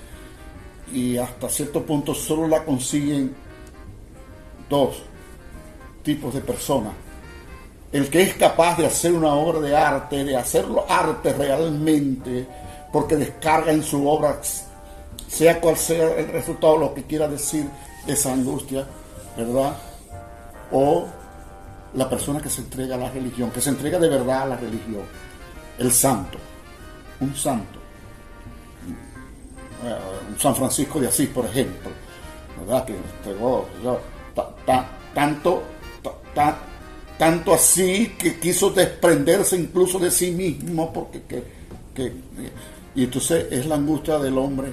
y 0.92 1.16
hasta 1.16 1.48
cierto 1.48 1.84
punto 1.84 2.14
solo 2.14 2.46
la 2.46 2.64
consiguen 2.64 3.34
dos 4.68 5.02
tipos 6.02 6.34
de 6.34 6.40
personas. 6.40 6.92
El 7.90 8.08
que 8.10 8.22
es 8.22 8.34
capaz 8.34 8.76
de 8.76 8.86
hacer 8.86 9.12
una 9.12 9.34
obra 9.34 9.60
de 9.60 9.76
arte, 9.76 10.24
de 10.24 10.36
hacerlo 10.36 10.84
arte 10.88 11.32
realmente, 11.32 12.46
porque 12.92 13.16
descarga 13.16 13.72
en 13.72 13.82
su 13.82 14.08
obra, 14.08 14.40
sea 15.28 15.60
cual 15.60 15.76
sea 15.76 16.14
el 16.16 16.28
resultado, 16.28 16.76
lo 16.76 16.94
que 16.94 17.04
quiera 17.04 17.28
decir 17.28 17.66
esa 18.06 18.32
angustia, 18.32 18.86
¿verdad? 19.36 19.76
O 20.72 21.06
la 21.94 22.08
persona 22.08 22.40
que 22.40 22.50
se 22.50 22.62
entrega 22.62 22.96
a 22.96 22.98
la 22.98 23.10
religión, 23.10 23.50
que 23.50 23.60
se 23.60 23.70
entrega 23.70 23.98
de 23.98 24.08
verdad 24.08 24.42
a 24.42 24.46
la 24.46 24.56
religión, 24.56 25.02
el 25.78 25.92
santo, 25.92 26.38
un 27.20 27.34
santo, 27.34 27.78
eh, 29.84 29.96
un 30.30 30.38
San 30.38 30.54
Francisco 30.54 31.00
de 31.00 31.08
Asís, 31.08 31.28
por 31.28 31.46
ejemplo, 31.46 31.90
¿verdad? 32.60 32.84
Que 32.84 32.94
entregó 32.94 33.68
tanto 35.14 35.62
tanto 37.18 37.54
así 37.54 38.14
que 38.18 38.38
quiso 38.38 38.70
desprenderse 38.70 39.56
incluso 39.56 39.98
de 39.98 40.10
sí 40.10 40.32
mismo, 40.32 40.92
porque 40.92 41.22
que, 41.94 42.12
y 42.94 43.04
entonces 43.04 43.46
es 43.50 43.66
la 43.66 43.76
angustia 43.76 44.18
del 44.18 44.36
hombre. 44.38 44.72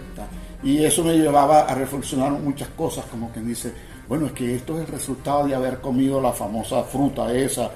Y 0.64 0.84
eso 0.84 1.04
me 1.04 1.18
llevaba 1.18 1.62
a 1.62 1.76
reflexionar 1.76 2.32
muchas 2.32 2.70
cosas, 2.70 3.06
como 3.06 3.32
que 3.34 3.40
dice, 3.40 3.72
bueno, 4.08 4.28
es 4.28 4.32
que 4.34 4.56
esto 4.56 4.76
es 4.76 4.82
el 4.82 4.94
resultado 4.94 5.48
de 5.48 5.56
haber 5.56 5.80
comido 5.82 6.22
la 6.22 6.32
famosa 6.32 6.84
fruta 6.84 7.34
esa, 7.34 7.72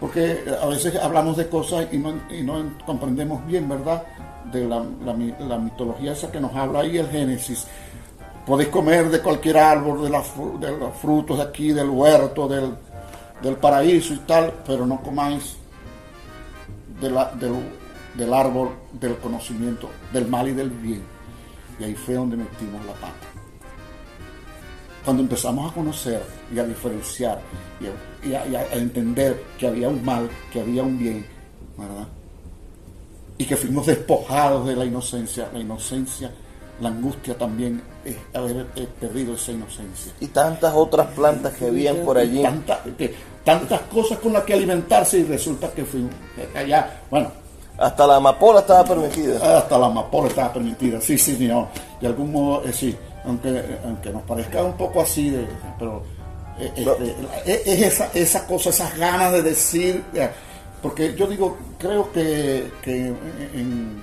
porque 0.00 0.44
a 0.60 0.66
veces 0.66 0.94
hablamos 0.96 1.36
de 1.36 1.48
cosas 1.48 1.86
y 1.92 1.98
no, 1.98 2.76
comprendemos 2.86 3.44
bien, 3.46 3.68
¿verdad? 3.68 4.04
De 4.52 4.64
la, 4.64 4.84
la, 5.04 5.58
mitología 5.58 6.12
esa 6.12 6.30
que 6.30 6.40
nos 6.40 6.54
habla 6.54 6.80
ahí, 6.80 6.98
el 6.98 7.08
Génesis. 7.08 7.66
Podéis 8.46 8.70
comer 8.70 9.10
de 9.10 9.20
cualquier 9.20 9.58
árbol, 9.58 10.02
de, 10.02 10.66
de 10.66 10.78
los 10.78 10.96
frutos 10.96 11.36
de 11.36 11.42
aquí, 11.42 11.72
del 11.72 11.90
huerto, 11.90 12.48
del, 12.48 12.74
del 13.42 13.56
paraíso 13.56 14.14
y 14.14 14.18
tal, 14.18 14.52
pero 14.64 14.86
no 14.86 15.00
comáis 15.02 15.56
del, 17.00 17.14
del, 18.14 18.32
árbol 18.32 18.70
del 18.92 19.16
conocimiento 19.18 19.90
del 20.12 20.26
mal 20.28 20.48
y 20.48 20.52
del 20.52 20.70
bien. 20.70 21.02
Y 21.78 21.84
ahí 21.84 21.94
fue 21.94 22.14
donde 22.14 22.36
metimos 22.36 22.84
la 22.86 22.92
pata. 22.94 23.14
Cuando 25.04 25.22
empezamos 25.22 25.70
a 25.70 25.74
conocer 25.74 26.22
y 26.54 26.58
a 26.58 26.64
diferenciar 26.64 27.40
y 27.80 27.86
a, 27.86 28.07
entender 28.72 29.42
que 29.58 29.66
había 29.66 29.88
un 29.88 30.04
mal, 30.04 30.28
que 30.52 30.60
había 30.60 30.82
un 30.82 30.98
bien, 30.98 31.26
¿verdad? 31.76 32.08
Y 33.36 33.44
que 33.44 33.56
fuimos 33.56 33.86
despojados 33.86 34.66
de 34.66 34.76
la 34.76 34.84
inocencia, 34.84 35.48
la 35.52 35.60
inocencia 35.60 36.30
la 36.80 36.88
angustia 36.90 37.36
también 37.36 37.82
es 38.04 38.16
haber 38.34 38.66
perdido 39.00 39.34
esa 39.34 39.52
inocencia. 39.52 40.12
Y 40.20 40.28
tantas 40.28 40.72
otras 40.74 41.08
plantas 41.08 41.54
que 41.54 41.66
habían 41.66 41.96
por 41.98 42.18
allí. 42.18 42.42
tantas 43.44 43.80
cosas 43.92 44.18
con 44.18 44.32
las 44.32 44.44
que 44.44 44.54
alimentarse 44.54 45.18
y 45.18 45.24
resulta 45.24 45.70
que 45.72 45.84
fuimos 45.84 46.12
allá, 46.54 47.00
bueno. 47.10 47.30
Hasta 47.76 48.08
la 48.08 48.16
amapola 48.16 48.60
estaba 48.60 48.84
permitida. 48.84 49.58
Hasta 49.58 49.78
la 49.78 49.86
amapola 49.86 50.28
estaba 50.28 50.52
permitida, 50.52 51.00
sí, 51.00 51.16
sí, 51.16 51.36
señor. 51.36 51.68
De 52.00 52.08
algún 52.08 52.32
modo, 52.32 52.64
eh, 52.64 52.72
sí, 52.72 52.96
aunque, 53.24 53.78
aunque 53.84 54.10
nos 54.10 54.22
parezca 54.22 54.64
un 54.64 54.76
poco 54.76 55.00
así, 55.00 55.30
de, 55.30 55.46
pero 55.78 56.02
eh, 56.60 56.72
eh, 57.46 57.62
es 57.64 57.82
esa, 57.82 58.10
esa 58.14 58.46
cosa, 58.46 58.70
esas 58.70 58.96
ganas 58.98 59.32
de 59.32 59.42
decir, 59.42 60.02
porque 60.82 61.14
yo 61.14 61.26
digo, 61.26 61.56
creo 61.78 62.10
que, 62.12 62.70
que 62.82 63.06
en, 63.54 64.02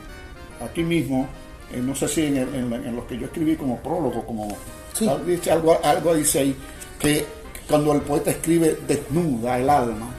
aquí 0.64 0.84
mismo, 0.84 1.28
eh, 1.74 1.82
no 1.82 1.96
sé 1.96 2.08
si 2.08 2.26
en, 2.26 2.38
en, 2.38 2.96
los 2.96 3.06
que 3.06 3.18
yo 3.18 3.26
escribí 3.26 3.56
como 3.56 3.80
prólogo, 3.80 4.26
como 4.26 4.48
dice 5.26 5.52
algo, 5.52 5.78
algo 5.84 6.16
dice 6.16 6.40
ahí, 6.40 6.56
que 7.00 7.26
cuando 7.68 7.94
el 7.94 8.02
poeta 8.02 8.32
escribe 8.32 8.78
desnuda 8.88 9.60
el 9.60 9.70
alma, 9.70 10.10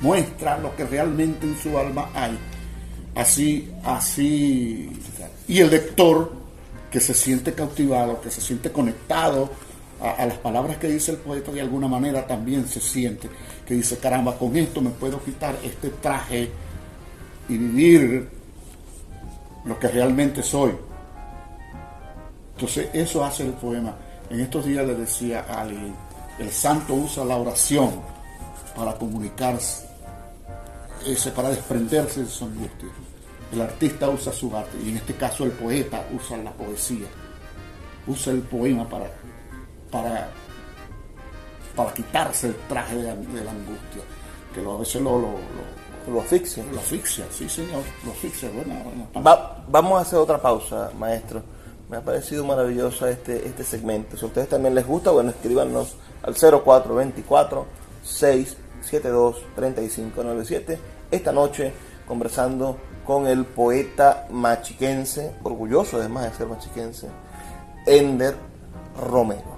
muestra 0.00 0.58
lo 0.58 0.74
que 0.74 0.84
realmente 0.84 1.46
en 1.46 1.56
su 1.58 1.78
alma 1.78 2.10
hay. 2.14 2.38
Así, 3.14 3.70
así, 3.84 4.90
y 5.48 5.60
el 5.60 5.70
lector 5.70 6.32
que 6.90 7.00
se 7.00 7.14
siente 7.14 7.52
cautivado, 7.52 8.20
que 8.20 8.30
se 8.30 8.40
siente 8.40 8.70
conectado 8.70 9.50
a, 10.00 10.26
las 10.26 10.38
palabras 10.38 10.76
que 10.78 10.88
dice 10.88 11.12
el 11.12 11.16
poeta, 11.18 11.50
de 11.50 11.60
alguna 11.60 11.88
manera 11.88 12.26
también 12.26 12.68
se 12.68 12.80
siente, 12.80 13.28
que 13.66 13.74
dice, 13.74 13.98
caramba, 13.98 14.36
con 14.36 14.56
esto 14.56 14.80
me 14.80 14.90
puedo 14.90 15.22
quitar 15.22 15.56
este 15.64 15.90
traje 15.90 16.50
y 17.48 17.56
vivir 17.56 18.28
lo 19.64 19.78
que 19.78 19.88
realmente 19.88 20.42
soy. 20.42 20.72
Entonces 22.54 22.88
eso 22.92 23.24
hace 23.24 23.44
el 23.44 23.52
poema. 23.52 23.96
En 24.30 24.40
estos 24.40 24.64
días 24.64 24.86
le 24.86 24.94
decía 24.94 25.46
a 25.48 25.62
alguien, 25.62 25.94
el 26.38 26.50
santo 26.50 26.94
usa 26.94 27.24
la 27.24 27.36
oración 27.36 28.00
para 28.76 28.94
comunicarse, 28.94 29.86
ese, 31.06 31.30
para 31.30 31.50
desprenderse 31.50 32.22
de 32.22 32.28
su 32.28 32.44
angustia. 32.44 32.88
El 33.52 33.60
artista 33.62 34.08
usa 34.08 34.32
su 34.32 34.54
arte 34.54 34.76
y 34.84 34.90
en 34.90 34.96
este 34.98 35.14
caso 35.14 35.44
el 35.44 35.52
poeta 35.52 36.06
usa 36.14 36.36
la 36.36 36.52
poesía, 36.52 37.06
usa 38.06 38.32
el 38.32 38.42
poema 38.42 38.88
para, 38.88 39.10
para, 39.90 40.28
para 41.74 41.92
quitarse 41.94 42.48
el 42.48 42.56
traje 42.68 42.96
de, 42.96 43.04
la 43.04 43.50
angustia, 43.50 44.02
que 44.54 44.60
a 44.60 44.76
veces 44.76 45.02
lo, 45.02 45.18
lo 45.18 45.28
lo 46.10 46.20
asfixia. 46.20 46.64
Lo 46.72 46.78
asfixia, 46.78 47.26
sí 47.30 47.48
señor, 47.48 47.82
lo 48.04 48.12
asfixia. 48.12 48.50
vamos 49.68 49.98
a 49.98 50.02
hacer 50.02 50.18
otra 50.18 50.40
pausa, 50.40 50.90
maestro. 50.98 51.42
Me 51.88 51.96
ha 51.96 52.00
parecido 52.02 52.44
maravilloso 52.44 53.06
este, 53.06 53.46
este 53.46 53.64
segmento. 53.64 54.16
Si 54.16 54.24
a 54.24 54.28
ustedes 54.28 54.48
también 54.48 54.74
les 54.74 54.86
gusta, 54.86 55.10
bueno, 55.10 55.30
escríbanos 55.30 55.96
al 56.22 56.34
0424 56.34 57.66
672 58.02 59.36
3597. 59.54 60.78
Esta 61.10 61.32
noche 61.32 61.72
conversando 62.06 62.76
con 63.06 63.26
el 63.26 63.44
poeta 63.46 64.26
machiquense, 64.30 65.34
orgulloso 65.42 65.96
además 65.96 66.30
de 66.30 66.36
ser 66.36 66.46
machiquense, 66.46 67.08
Ender 67.86 68.36
Romero. 69.00 69.57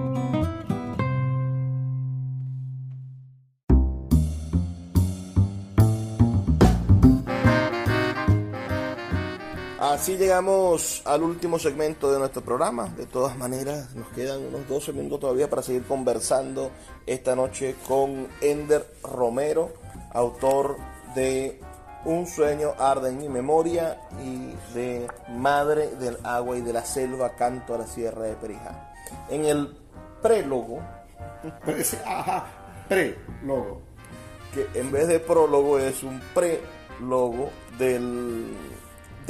Así 9.91 10.15
llegamos 10.15 11.01
al 11.03 11.21
último 11.21 11.59
segmento 11.59 12.13
de 12.13 12.17
nuestro 12.17 12.41
programa. 12.41 12.87
De 12.95 13.05
todas 13.05 13.37
maneras, 13.37 13.93
nos 13.93 14.07
quedan 14.13 14.39
unos 14.39 14.65
12 14.69 14.93
minutos 14.93 15.19
todavía 15.19 15.49
para 15.49 15.61
seguir 15.61 15.83
conversando 15.83 16.71
esta 17.05 17.35
noche 17.35 17.75
con 17.89 18.29
Ender 18.39 18.87
Romero, 19.03 19.73
autor 20.13 20.77
de 21.13 21.59
Un 22.05 22.25
sueño 22.25 22.71
arde 22.79 23.09
en 23.09 23.17
mi 23.17 23.27
memoria 23.27 23.99
y 24.23 24.53
de 24.73 25.07
Madre 25.27 25.89
del 25.97 26.17
agua 26.23 26.57
y 26.57 26.61
de 26.61 26.71
la 26.71 26.85
selva, 26.85 27.35
canto 27.35 27.75
a 27.75 27.79
la 27.79 27.85
sierra 27.85 28.23
de 28.23 28.35
Perijá. 28.35 28.93
En 29.29 29.43
el 29.43 29.75
prólogo, 30.21 30.79
Ajá, 32.05 32.45
pre-logo. 32.87 33.81
que 34.53 34.79
en 34.79 34.89
vez 34.89 35.09
de 35.09 35.19
prólogo 35.19 35.77
es 35.79 36.01
un 36.01 36.21
pre-logo 36.33 37.49
del, 37.77 38.55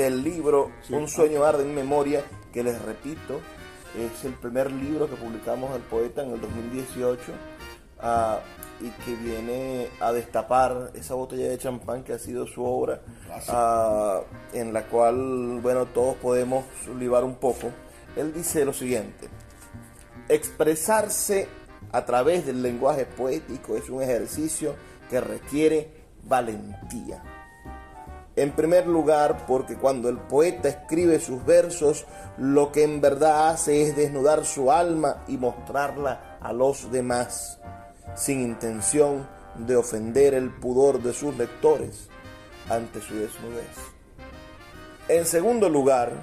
del 0.04 0.24
libro 0.24 0.72
Sí. 0.88 0.94
Un 0.94 1.08
sueño 1.08 1.44
arde 1.44 1.64
en 1.64 1.74
memoria, 1.76 2.24
que 2.54 2.64
les 2.64 2.82
repito, 2.82 3.40
es 3.98 4.26
el 4.26 4.34
primer 4.34 4.72
libro 4.72 5.10
que 5.10 5.16
publicamos 5.16 5.74
del 5.74 5.82
poeta 5.82 6.24
en 6.24 6.32
el 6.32 6.42
2018 6.42 7.22
ah, 8.02 8.40
y 8.80 8.90
que 9.04 9.16
viene 9.16 9.88
a 10.00 10.12
destapar 10.12 10.92
esa 10.94 11.14
botella 11.14 11.50
de 11.50 11.58
champán 11.58 12.04
que 12.04 12.14
ha 12.14 12.20
sido 12.20 12.48
su 12.48 12.64
obra, 12.64 13.02
Gracias. 13.28 13.50
ah, 13.56 14.22
en 14.54 14.74
la 14.74 14.84
cual, 14.84 15.60
bueno, 15.62 15.86
todos 15.88 16.16
podemos 16.16 16.66
libar 16.98 17.24
un 17.24 17.36
poco. 17.36 17.70
Él 18.16 18.34
dice 18.34 18.66
lo 18.66 18.74
siguiente, 18.74 19.28
expresarse 20.30 21.48
a 21.92 22.06
través 22.06 22.46
del 22.46 22.62
lenguaje 22.62 23.06
poético 23.06 23.76
es 23.76 23.90
un 23.90 24.02
ejercicio 24.02 24.76
que 25.10 25.20
requiere 25.20 25.92
valentía. 26.24 27.22
En 28.36 28.52
primer 28.54 28.88
lugar, 28.88 29.46
porque 29.46 29.76
cuando 29.76 30.08
el 30.08 30.18
poeta 30.18 30.70
escribe 30.70 31.20
sus 31.20 31.46
versos, 31.46 32.06
lo 32.38 32.72
que 32.72 32.84
en 32.84 33.02
verdad 33.02 33.50
hace 33.50 33.82
es 33.84 33.96
desnudar 33.96 34.46
su 34.46 34.72
alma 34.72 35.24
y 35.28 35.38
mostrarla 35.38 36.38
a 36.42 36.54
los 36.54 36.92
demás, 36.92 37.60
sin 38.16 38.40
intención 38.40 39.28
de 39.56 39.76
ofender 39.76 40.34
el 40.34 40.50
pudor 40.50 41.02
de 41.02 41.14
sus 41.14 41.36
lectores 41.38 42.08
ante 42.70 43.02
su 43.02 43.16
desnudez. 43.16 43.68
En 45.10 45.26
segundo 45.26 45.68
lugar, 45.68 46.14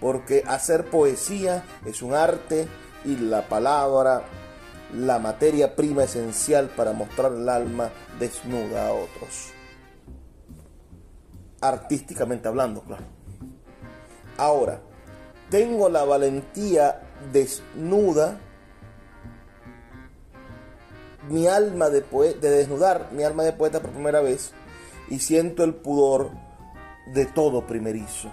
porque 0.00 0.44
hacer 0.46 0.90
poesía 0.90 1.64
es 1.86 2.02
un 2.02 2.12
arte 2.12 2.68
y 3.06 3.16
la 3.16 3.48
palabra 3.48 4.22
la 4.94 5.18
materia 5.18 5.74
prima 5.74 6.04
esencial 6.04 6.68
para 6.68 6.92
mostrar 6.92 7.32
el 7.32 7.48
alma 7.48 7.90
desnuda 8.18 8.88
a 8.88 8.92
otros. 8.92 9.53
Artísticamente 11.64 12.48
hablando, 12.48 12.82
claro. 12.82 13.04
Ahora, 14.36 14.80
tengo 15.50 15.88
la 15.88 16.04
valentía 16.04 17.00
desnuda, 17.32 18.38
mi 21.28 21.46
alma 21.46 21.88
de, 21.88 22.02
de 22.02 22.50
desnudar 22.50 23.08
mi 23.12 23.22
alma 23.22 23.44
de 23.44 23.52
poeta 23.52 23.80
por 23.80 23.92
primera 23.92 24.20
vez 24.20 24.52
y 25.08 25.20
siento 25.20 25.64
el 25.64 25.74
pudor 25.74 26.30
de 27.14 27.24
todo 27.24 27.66
primerizo 27.66 28.30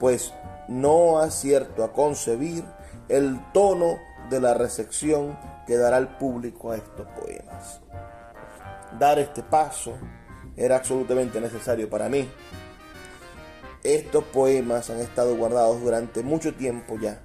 pues 0.00 0.32
no 0.66 1.18
acierto 1.18 1.84
a 1.84 1.92
concebir 1.92 2.64
el 3.08 3.38
tono 3.52 3.98
de 4.30 4.40
la 4.40 4.54
recepción 4.54 5.38
que 5.66 5.76
dará 5.76 5.98
el 5.98 6.08
público 6.08 6.72
a 6.72 6.76
estos 6.76 7.06
poemas. 7.08 7.80
Dar 8.98 9.18
este 9.18 9.42
paso 9.42 9.92
era 10.60 10.76
absolutamente 10.76 11.40
necesario 11.40 11.88
para 11.88 12.10
mí. 12.10 12.28
Estos 13.82 14.24
poemas 14.24 14.90
han 14.90 15.00
estado 15.00 15.34
guardados 15.34 15.80
durante 15.80 16.22
mucho 16.22 16.54
tiempo 16.54 16.98
ya. 17.00 17.22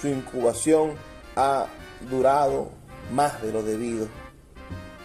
Su 0.00 0.06
incubación 0.06 0.92
ha 1.34 1.66
durado 2.08 2.70
más 3.12 3.42
de 3.42 3.52
lo 3.52 3.64
debido. 3.64 4.06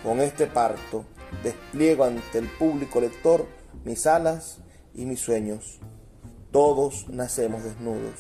Con 0.04 0.22
este 0.22 0.46
parto 0.46 1.06
despliego 1.42 2.04
ante 2.04 2.38
el 2.38 2.48
público 2.48 3.02
lector 3.02 3.48
mis 3.84 4.06
alas 4.06 4.60
y 4.94 5.06
mis 5.06 5.20
sueños. 5.20 5.80
Todos 6.52 7.10
nacemos 7.10 7.64
desnudos. 7.64 8.20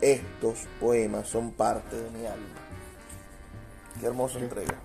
Estos 0.00 0.68
poemas 0.78 1.26
son 1.26 1.50
parte 1.50 1.96
de 1.96 2.10
mi 2.10 2.26
alma. 2.26 2.46
Qué 3.98 4.06
hermosa 4.06 4.38
entrega. 4.38 4.78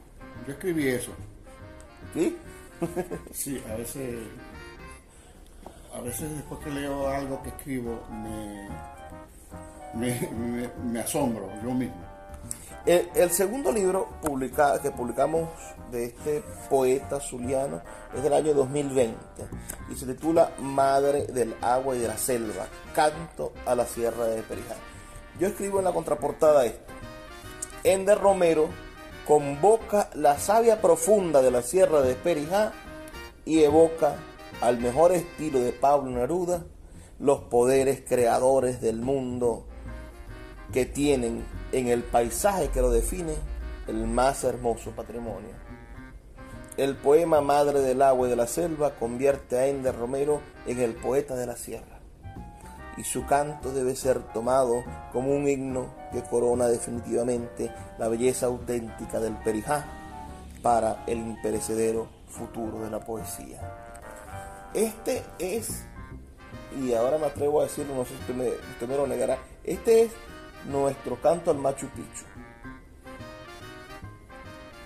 Yo 0.47 0.53
escribí 0.53 0.87
eso. 0.87 1.11
¿Sí? 2.15 2.35
Sí, 3.33 3.63
a 3.71 3.75
veces, 3.75 4.15
a 5.93 6.01
veces 6.01 6.35
después 6.35 6.59
que 6.61 6.71
leo 6.71 7.07
algo 7.07 7.41
que 7.43 7.49
escribo 7.49 8.01
me, 8.09 8.69
me, 10.83 10.99
asombro 10.99 11.49
yo 11.63 11.71
mismo. 11.71 12.13
El, 12.85 13.31
segundo 13.31 13.71
libro 13.71 14.09
que 14.21 14.91
publicamos 14.91 15.49
de 15.89 16.05
este 16.05 16.43
poeta 16.69 17.21
zuliano 17.21 17.81
es 18.13 18.21
del 18.21 18.33
año 18.33 18.53
2020 18.53 19.17
y 19.89 19.95
se 19.95 20.05
titula 20.05 20.51
Madre 20.59 21.27
del 21.27 21.55
agua 21.61 21.95
y 21.95 21.99
de 21.99 22.09
la 22.09 22.17
selva, 22.17 22.67
canto 22.93 23.53
a 23.65 23.73
la 23.73 23.85
sierra 23.85 24.25
de 24.25 24.41
Perijá. 24.41 24.75
Yo 25.39 25.47
escribo 25.47 25.79
en 25.79 25.85
la 25.85 25.93
contraportada 25.93 26.65
esto. 26.65 26.91
Ender 27.85 28.19
Romero 28.19 28.67
convoca 29.27 30.09
la 30.13 30.37
savia 30.37 30.81
profunda 30.81 31.41
de 31.41 31.51
la 31.51 31.61
sierra 31.61 32.01
de 32.01 32.15
Perijá 32.15 32.73
y 33.45 33.63
evoca, 33.63 34.15
al 34.61 34.79
mejor 34.79 35.11
estilo 35.11 35.59
de 35.59 35.73
Pablo 35.73 36.11
Neruda, 36.11 36.63
los 37.19 37.39
poderes 37.41 38.01
creadores 38.07 38.81
del 38.81 39.01
mundo 39.01 39.65
que 40.71 40.85
tienen 40.85 41.45
en 41.71 41.87
el 41.87 42.03
paisaje 42.03 42.69
que 42.69 42.81
lo 42.81 42.91
define 42.91 43.33
el 43.87 44.07
más 44.07 44.43
hermoso 44.43 44.91
patrimonio. 44.91 45.51
El 46.75 46.95
poema 46.95 47.41
Madre 47.41 47.81
del 47.81 48.01
agua 48.01 48.27
y 48.27 48.29
de 48.31 48.35
la 48.35 48.47
selva 48.47 48.95
convierte 48.95 49.57
a 49.57 49.67
Ender 49.67 49.95
Romero 49.95 50.41
en 50.65 50.79
el 50.79 50.95
poeta 50.95 51.35
de 51.35 51.45
la 51.45 51.55
sierra. 51.55 51.92
Y 52.97 53.03
su 53.03 53.25
canto 53.25 53.71
debe 53.73 53.95
ser 53.95 54.19
tomado 54.33 54.83
como 55.11 55.35
un 55.35 55.47
himno 55.47 55.93
que 56.11 56.21
corona 56.21 56.67
definitivamente 56.67 57.71
la 57.97 58.07
belleza 58.07 58.45
auténtica 58.45 59.19
del 59.19 59.35
Perijá 59.37 59.85
para 60.61 61.03
el 61.07 61.17
imperecedero 61.17 62.07
futuro 62.27 62.79
de 62.81 62.89
la 62.89 62.99
poesía. 62.99 63.59
Este 64.73 65.23
es, 65.39 65.85
y 66.79 66.93
ahora 66.93 67.17
me 67.17 67.27
atrevo 67.27 67.61
a 67.61 67.63
decirlo, 67.63 67.95
no 67.95 68.05
sé 68.05 68.11
si 68.15 68.21
usted 68.21 68.35
me, 68.35 68.49
usted 68.49 68.87
me 68.87 68.97
lo 68.97 69.05
negará, 69.05 69.37
este 69.63 70.03
es 70.03 70.11
nuestro 70.69 71.19
canto 71.21 71.51
al 71.51 71.57
Machu 71.57 71.87
Picchu. 71.87 72.25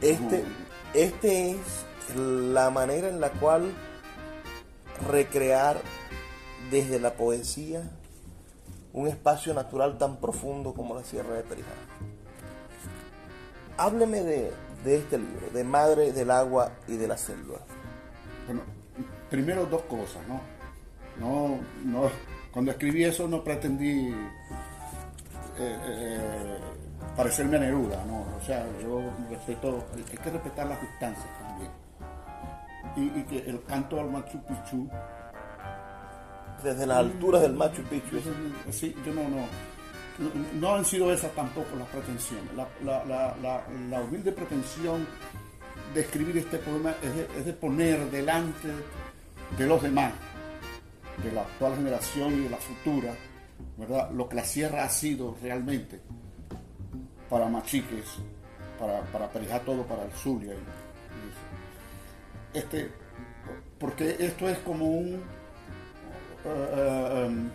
Este, 0.01 0.43
este 0.93 1.51
es 1.51 1.57
la 2.15 2.69
manera 2.69 3.09
en 3.09 3.19
la 3.19 3.31
cual 3.31 3.73
recrear 5.09 5.77
desde 6.71 6.99
la 6.99 7.13
poesía 7.13 7.89
un 8.93 9.07
espacio 9.07 9.53
natural 9.53 9.97
tan 9.97 10.17
profundo 10.17 10.73
como 10.73 10.95
la 10.95 11.03
Sierra 11.03 11.35
de 11.35 11.43
Perijá. 11.43 11.67
Hábleme 13.77 14.21
de, 14.21 14.51
de 14.83 14.97
este 14.97 15.17
libro, 15.17 15.49
de 15.53 15.63
Madre 15.63 16.11
del 16.11 16.31
Agua 16.31 16.71
y 16.87 16.97
de 16.97 17.07
la 17.07 17.17
Selva. 17.17 17.59
Bueno, 18.45 18.61
primero 19.29 19.65
dos 19.65 19.83
cosas, 19.83 20.21
¿no? 20.27 20.41
No, 21.19 21.59
no, 21.83 22.09
cuando 22.51 22.71
escribí 22.71 23.03
eso 23.03 23.27
no 23.27 23.43
pretendí 23.43 24.09
eh, 24.09 24.15
eh, 25.59 26.59
parecerme 27.15 27.57
a 27.57 27.59
Neruda, 27.59 28.03
¿no? 28.05 28.25
O 28.35 28.41
sea, 28.45 28.65
yo 28.81 29.01
respeto, 29.29 29.85
hay 29.95 30.03
que 30.03 30.29
respetar 30.29 30.67
las 30.67 30.81
distancias 30.81 31.27
también. 31.39 31.71
Y, 32.95 33.19
y 33.19 33.23
que 33.23 33.49
el 33.49 33.63
canto 33.63 33.99
al 33.99 34.09
Machu 34.09 34.39
Picchu, 34.43 34.89
Desde 36.63 36.87
las 36.87 36.97
alturas 36.97 37.41
del 37.41 37.53
Machu 37.53 37.83
Picchu. 37.83 38.19
sí, 38.71 38.95
yo 39.05 39.13
no, 39.13 39.23
no, 39.23 39.45
no, 40.59 40.75
han 40.75 40.85
sido 40.85 41.11
esas 41.11 41.31
tampoco 41.33 41.75
las 41.77 41.87
pretensiones. 41.89 42.49
La, 42.83 44.01
humilde 44.01 44.31
pretensión 44.31 45.05
de 45.93 46.01
escribir 46.01 46.37
este 46.37 46.57
poema 46.57 46.95
es 47.35 47.45
de, 47.45 47.53
poner 47.53 48.09
delante 48.11 48.69
de 49.57 49.65
los 49.67 49.81
demás, 49.81 50.13
de 51.23 51.31
la 51.31 51.41
actual 51.41 51.75
generación 51.75 52.33
y 52.33 52.43
de 52.43 52.49
la 52.49 52.57
futura, 52.57 53.13
¿verdad? 53.77 54.11
Lo 54.11 54.27
que 54.27 54.35
la 54.35 54.45
sierra 54.45 54.83
ha 54.83 54.89
sido 54.89 55.35
realmente 55.41 56.01
para 57.29 57.47
Machiques 57.47 58.19
para, 58.77 59.01
para 59.01 59.59
todo, 59.61 59.83
para 59.83 60.03
el 60.03 60.11
Zulia. 60.11 60.53
Este, 62.53 62.89
porque 63.79 64.15
esto 64.19 64.47
es 64.49 64.57
como 64.59 64.85
un 64.85 65.21
eh, 66.47 66.69
eh, 66.75 67.25
em, 67.25 67.49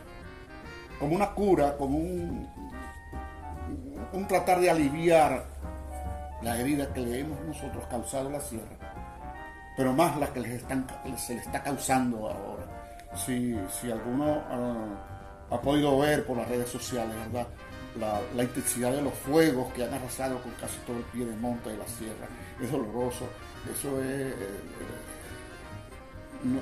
como 0.98 1.16
una 1.16 1.30
cura, 1.32 1.76
como 1.76 1.98
un, 1.98 2.48
tratar 4.28 4.60
de 4.60 4.70
aliviar 4.70 5.44
la 6.42 6.58
herida 6.58 6.92
que 6.92 7.00
le 7.00 7.20
hemos 7.20 7.40
nosotros 7.40 7.84
causado 7.90 8.28
a 8.28 8.32
la 8.32 8.40
sierra, 8.40 8.76
pero 9.76 9.92
más 9.92 10.16
la 10.18 10.32
que 10.32 10.42
se 11.18 11.34
le 11.34 11.40
está 11.40 11.62
causando 11.62 12.28
ahora. 12.28 12.64
Si, 13.14 13.54
si 13.80 13.90
alguno 13.90 14.42
ah, 14.48 15.12
ha 15.50 15.60
podido 15.60 15.98
ver 15.98 16.24
por 16.24 16.36
las 16.36 16.48
redes 16.48 16.68
sociales, 16.68 17.14
¿verdad? 17.14 17.46
La, 18.34 18.42
intensidad 18.42 18.90
de 18.92 19.02
los 19.02 19.12
fuegos 19.12 19.70
que 19.74 19.84
han 19.84 19.92
arrasado 19.92 20.40
con 20.42 20.50
casi 20.52 20.78
todo 20.86 20.96
el 20.96 21.04
pie 21.04 21.26
de 21.26 21.36
monta 21.36 21.68
de 21.68 21.76
la 21.76 21.86
sierra, 21.86 22.26
es 22.60 22.70
doloroso, 22.72 23.26
eso 23.70 24.00
es... 24.00 24.32
Eh, 24.32 24.36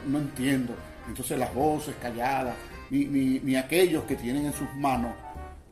no, 0.09 0.19
entiendo. 0.19 0.75
Entonces 1.11 1.37
las 1.37 1.53
voces 1.53 1.97
calladas, 2.01 2.55
ni, 2.89 3.57
aquellos 3.57 4.05
que 4.05 4.15
tienen 4.15 4.47
en 4.47 4.53
sus 4.53 4.73
manos 4.77 5.13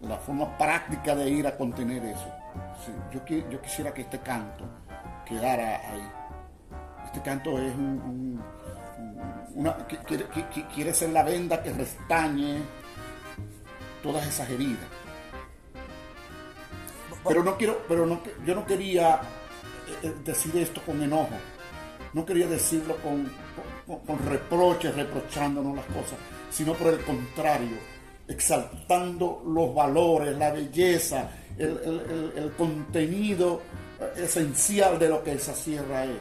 la 0.01 0.17
forma 0.17 0.59
práctica 0.59 1.15
de 1.15 1.31
ir 1.31 1.47
a 1.47 1.57
contener 1.57 2.05
eso. 2.05 2.29
yo, 3.13 3.63
quisiera 3.63 3.95
que 3.95 4.03
este 4.03 4.19
canto 4.19 4.65
quedara 5.25 5.77
ahí. 5.93 6.11
Este 7.05 7.23
canto 7.23 7.57
es 7.57 7.73
un, 7.73 8.43
una, 9.55 9.77
quiere 10.75 10.93
ser 10.93 11.11
la 11.11 11.23
venda 11.23 11.63
que 11.63 11.73
restañe 11.73 12.59
todas 14.03 14.27
esas 14.27 14.51
heridas. 14.51 14.89
Pero 17.29 17.45
no 17.45 17.57
quiero, 17.57 17.85
pero 17.87 18.07
no, 18.07 18.21
yo 18.45 18.57
no 18.57 18.67
quería 18.67 19.21
eh, 20.03 20.09
eh, 20.09 20.15
decir 20.25 20.57
esto 20.57 20.83
con 20.85 21.01
enojo. 21.01 21.37
No 22.13 22.27
quería 22.27 22.49
decirlo 22.49 22.97
con, 22.97 23.31
con, 24.07 24.19
reproches, 24.27 24.95
reprochándonos 24.95 25.77
las 25.77 25.87
cosas, 25.87 26.19
sino 26.51 26.75
por 26.75 26.89
el 26.89 27.01
contrario, 27.01 27.77
exaltando 28.27 29.43
los 29.47 29.75
valores, 29.75 30.37
la 30.37 30.51
belleza, 30.51 31.31
el, 31.57 32.53
contenido 32.57 33.63
esencial 34.17 34.99
de 34.99 35.09
lo 35.09 35.25
que 35.25 35.33
esa 35.33 35.55
sierra 35.55 36.05
es 36.05 36.19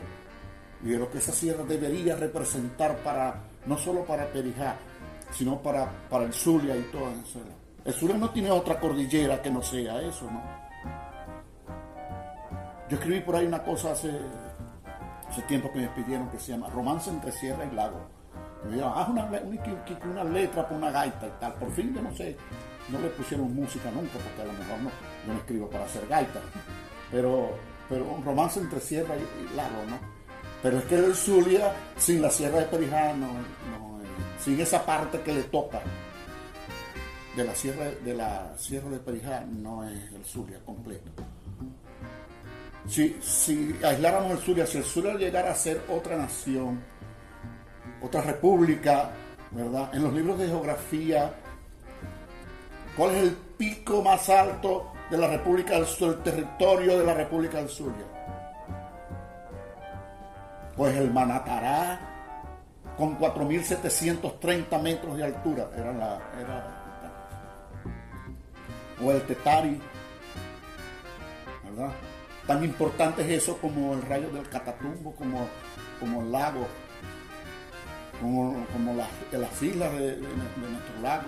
y 0.84 0.90
de 0.90 0.98
lo 0.98 1.12
que 1.12 1.18
esa 1.18 1.32
sierra 1.32 1.64
debería 1.64 2.16
representar 2.16 2.98
para 2.98 3.44
no 3.66 3.78
solo 3.78 4.06
para 4.06 4.28
Perijá, 4.28 4.76
sino 5.32 5.62
para, 5.62 5.92
para 6.10 6.26
el 6.26 6.34
Zulia 6.34 6.76
y 6.78 6.84
toda 6.84 7.10
Venezuela. 7.10 7.52
El 7.84 7.94
Zulia 7.94 8.18
no 8.18 8.30
tiene 8.30 8.52
otra 8.52 8.80
cordillera 8.80 9.42
que 9.42 9.50
no 9.50 9.62
sea 9.62 10.02
eso, 10.02 10.30
¿no? 10.32 10.42
Yo 12.90 12.96
escribí 12.96 13.20
por 13.20 13.36
ahí 13.36 13.46
una 13.46 13.64
cosa 13.64 13.92
hace 13.92 14.10
hace 15.30 15.42
tiempo 15.44 15.72
que 15.72 15.80
me 15.80 15.88
pidieron 15.90 16.30
que 16.30 16.40
se 16.40 16.52
llama 16.52 16.68
Romance 16.70 17.10
entre 17.10 17.32
Sierra 17.32 17.66
y 17.66 17.76
Lago. 17.76 18.08
Me 18.64 18.72
dijeron, 18.72 18.94
haz 18.96 19.10
una, 19.10 19.26
una, 19.26 20.24
letra 20.24 20.64
para 20.64 20.76
una 20.76 20.92
gaita 20.92 21.28
y 21.28 21.32
tal. 21.40 21.54
Por 21.54 21.72
fin 21.72 21.94
yo 21.94 22.02
no 22.02 22.16
sé, 22.16 22.36
no 22.90 23.00
le 23.00 23.10
pusieron 23.10 23.54
música 23.54 23.92
nunca, 23.92 24.14
porque 24.14 24.42
a 24.42 24.46
lo 24.46 24.54
mejor 24.54 24.80
no, 24.80 24.90
yo 25.26 25.34
no 25.34 25.40
escribo 25.40 25.70
para 25.70 25.86
hacer 25.86 26.08
gaita. 26.08 26.40
Pero, 27.12 27.52
pero 27.90 28.06
un 28.06 28.24
romance 28.24 28.60
entre 28.60 28.80
Sierra 28.80 29.16
y, 29.16 29.56
Lago, 29.56 29.84
¿no? 29.90 29.98
Pero 30.62 30.80
es 30.80 30.86
que 30.86 30.96
el 30.96 31.16
Zulia, 31.16 31.72
sin 31.98 32.22
la 32.22 32.30
Sierra 32.30 32.60
de 32.60 32.66
Perijá, 32.66 33.14
no, 33.14 33.28
sin 34.44 34.60
esa 34.60 34.86
parte 34.86 35.22
que 35.22 35.34
le 35.34 35.44
toca 35.44 35.82
de 37.36 37.44
la 37.44 37.54
Sierra 37.54 37.86
de, 38.04 38.14
la 38.16 38.58
sierra 38.58 38.90
de 38.90 38.98
Perijá, 38.98 39.42
no 39.42 39.84
es 39.84 40.12
el 40.12 40.26
Zulia 40.26 40.60
completo 40.66 41.12
si, 42.88 43.18
si 43.22 43.76
aisláramos 43.84 44.32
el 44.32 44.38
Zulia, 44.40 44.66
si 44.66 44.78
el 44.78 44.84
Zulia 44.84 45.14
llegara 45.16 45.52
a 45.52 45.56
ser 45.56 45.82
otra 45.90 46.16
nación, 46.18 46.82
otra 48.02 48.22
república, 48.22 49.12
¿verdad? 49.52 49.94
En 49.94 50.04
los 50.04 50.14
libros 50.14 50.40
de 50.40 50.48
geografía, 50.48 51.34
¿cuál 52.96 53.12
es 53.12 53.24
el 53.24 53.32
pico 53.58 54.02
más 54.02 54.30
alto 54.30 54.94
de 55.12 55.18
la 55.18 55.28
República 55.28 55.76
del 55.76 55.86
Sur, 55.86 56.16
el 56.16 56.24
territorio 56.24 56.98
de 56.98 57.06
la 57.06 57.14
República 57.14 57.58
del 57.58 57.70
Zulia? 57.70 58.06
Pues 60.76 60.96
el 60.96 61.12
Manatará, 61.12 62.00
con 62.98 63.20
4.730 63.20 64.82
metros 64.82 65.18
de 65.18 65.24
altura, 65.24 65.70
era 65.76 65.92
la, 65.92 66.20
o 69.04 69.12
el 69.12 69.22
Tetari, 69.24 69.80
¿verdad? 71.64 71.92
Tan 72.48 72.64
importante 72.64 73.24
es 73.24 73.44
eso 73.44 73.58
como 73.58 73.94
el 73.94 74.02
rayo 74.04 74.30
del 74.30 74.48
Catatumbo, 74.48 75.14
como, 75.16 75.50
como 76.00 76.22
el 76.22 76.32
lago, 76.32 76.66
como, 78.22 78.66
como 78.72 78.96
las 78.96 79.62
islas 79.62 79.92
de, 80.00 80.16
nuestro 80.16 81.02
lago. 81.04 81.26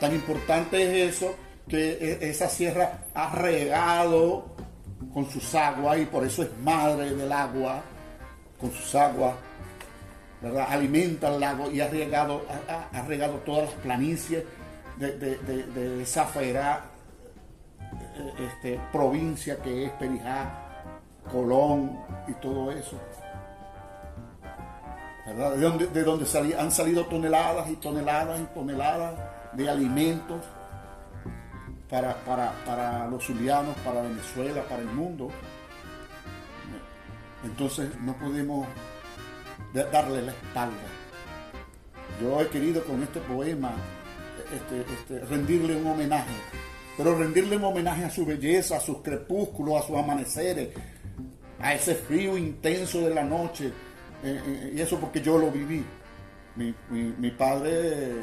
Tan 0.00 0.12
importante 0.12 0.82
es 0.82 1.14
eso 1.14 1.36
que 1.68 1.92
e, 1.92 2.30
esa 2.30 2.48
sierra 2.48 3.04
ha 3.14 3.32
regado 3.36 4.56
con 5.14 5.30
sus 5.30 5.54
aguas 5.54 6.00
y 6.00 6.06
por 6.06 6.26
eso 6.26 6.42
es 6.42 6.50
madre 6.64 7.14
del 7.14 7.30
agua, 7.30 7.80
con 8.60 8.72
sus 8.72 8.92
aguas, 8.96 9.34
¿verdad? 10.42 10.66
alimenta 10.68 11.28
el 11.28 11.38
lago 11.38 11.70
y 11.70 11.80
ha 11.80 11.88
regado, 11.88 12.44
ha, 12.92 13.02
regado 13.02 13.34
todas 13.46 13.70
las 13.70 13.74
planicies 13.74 14.42
de, 14.96 15.16
de 15.16 16.02
esa 16.02 16.24
fera 16.24 16.89
este, 18.38 18.80
provincia 18.92 19.56
que 19.62 19.86
es 19.86 19.92
Perijá, 19.92 20.50
Colón 21.30 21.98
y 22.28 22.32
todo 22.34 22.70
eso. 22.72 22.98
De 25.26 25.60
donde, 25.60 25.86
de 25.86 26.02
donde 26.02 26.56
han 26.58 26.70
salido 26.72 27.06
toneladas 27.06 27.70
y 27.70 27.76
toneladas 27.76 28.40
y 28.40 28.44
toneladas 28.46 29.14
de 29.52 29.70
alimentos 29.70 30.44
para, 31.88 32.14
para, 32.24 33.08
los 33.08 33.24
zulianos, 33.24 33.76
para 33.84 34.02
Venezuela, 34.02 34.62
para 34.68 34.82
el 34.82 34.88
mundo. 34.88 35.28
Entonces 37.44 37.90
no 38.00 38.16
podemos 38.16 38.66
darle 39.72 40.22
la 40.22 40.32
espalda. 40.32 40.76
Yo 42.20 42.40
he 42.40 42.48
querido 42.48 42.84
con 42.84 43.02
este 43.02 43.20
poema 43.20 43.72
este, 44.52 44.80
este, 44.92 45.26
rendirle 45.26 45.76
un 45.76 45.86
homenaje 45.86 46.34
pero 46.96 47.16
rendirle 47.16 47.56
un 47.56 47.64
homenaje 47.64 48.04
a 48.04 48.10
su 48.10 48.26
belleza, 48.26 48.76
a 48.76 48.80
sus 48.80 48.98
crepúsculos, 48.98 49.82
a 49.82 49.86
sus 49.86 49.96
amaneceres, 49.96 50.70
a 51.60 51.74
ese 51.74 51.94
frío 51.94 52.36
intenso 52.36 53.00
de 53.00 53.14
la 53.14 53.24
noche, 53.24 53.72
eh, 54.22 54.40
eh, 54.46 54.72
y 54.74 54.80
eso 54.80 54.98
porque 54.98 55.20
yo 55.20 55.38
lo 55.38 55.50
viví. 55.50 55.84
Mi, 56.56 57.30
padre 57.30 57.70
eh, 57.72 58.22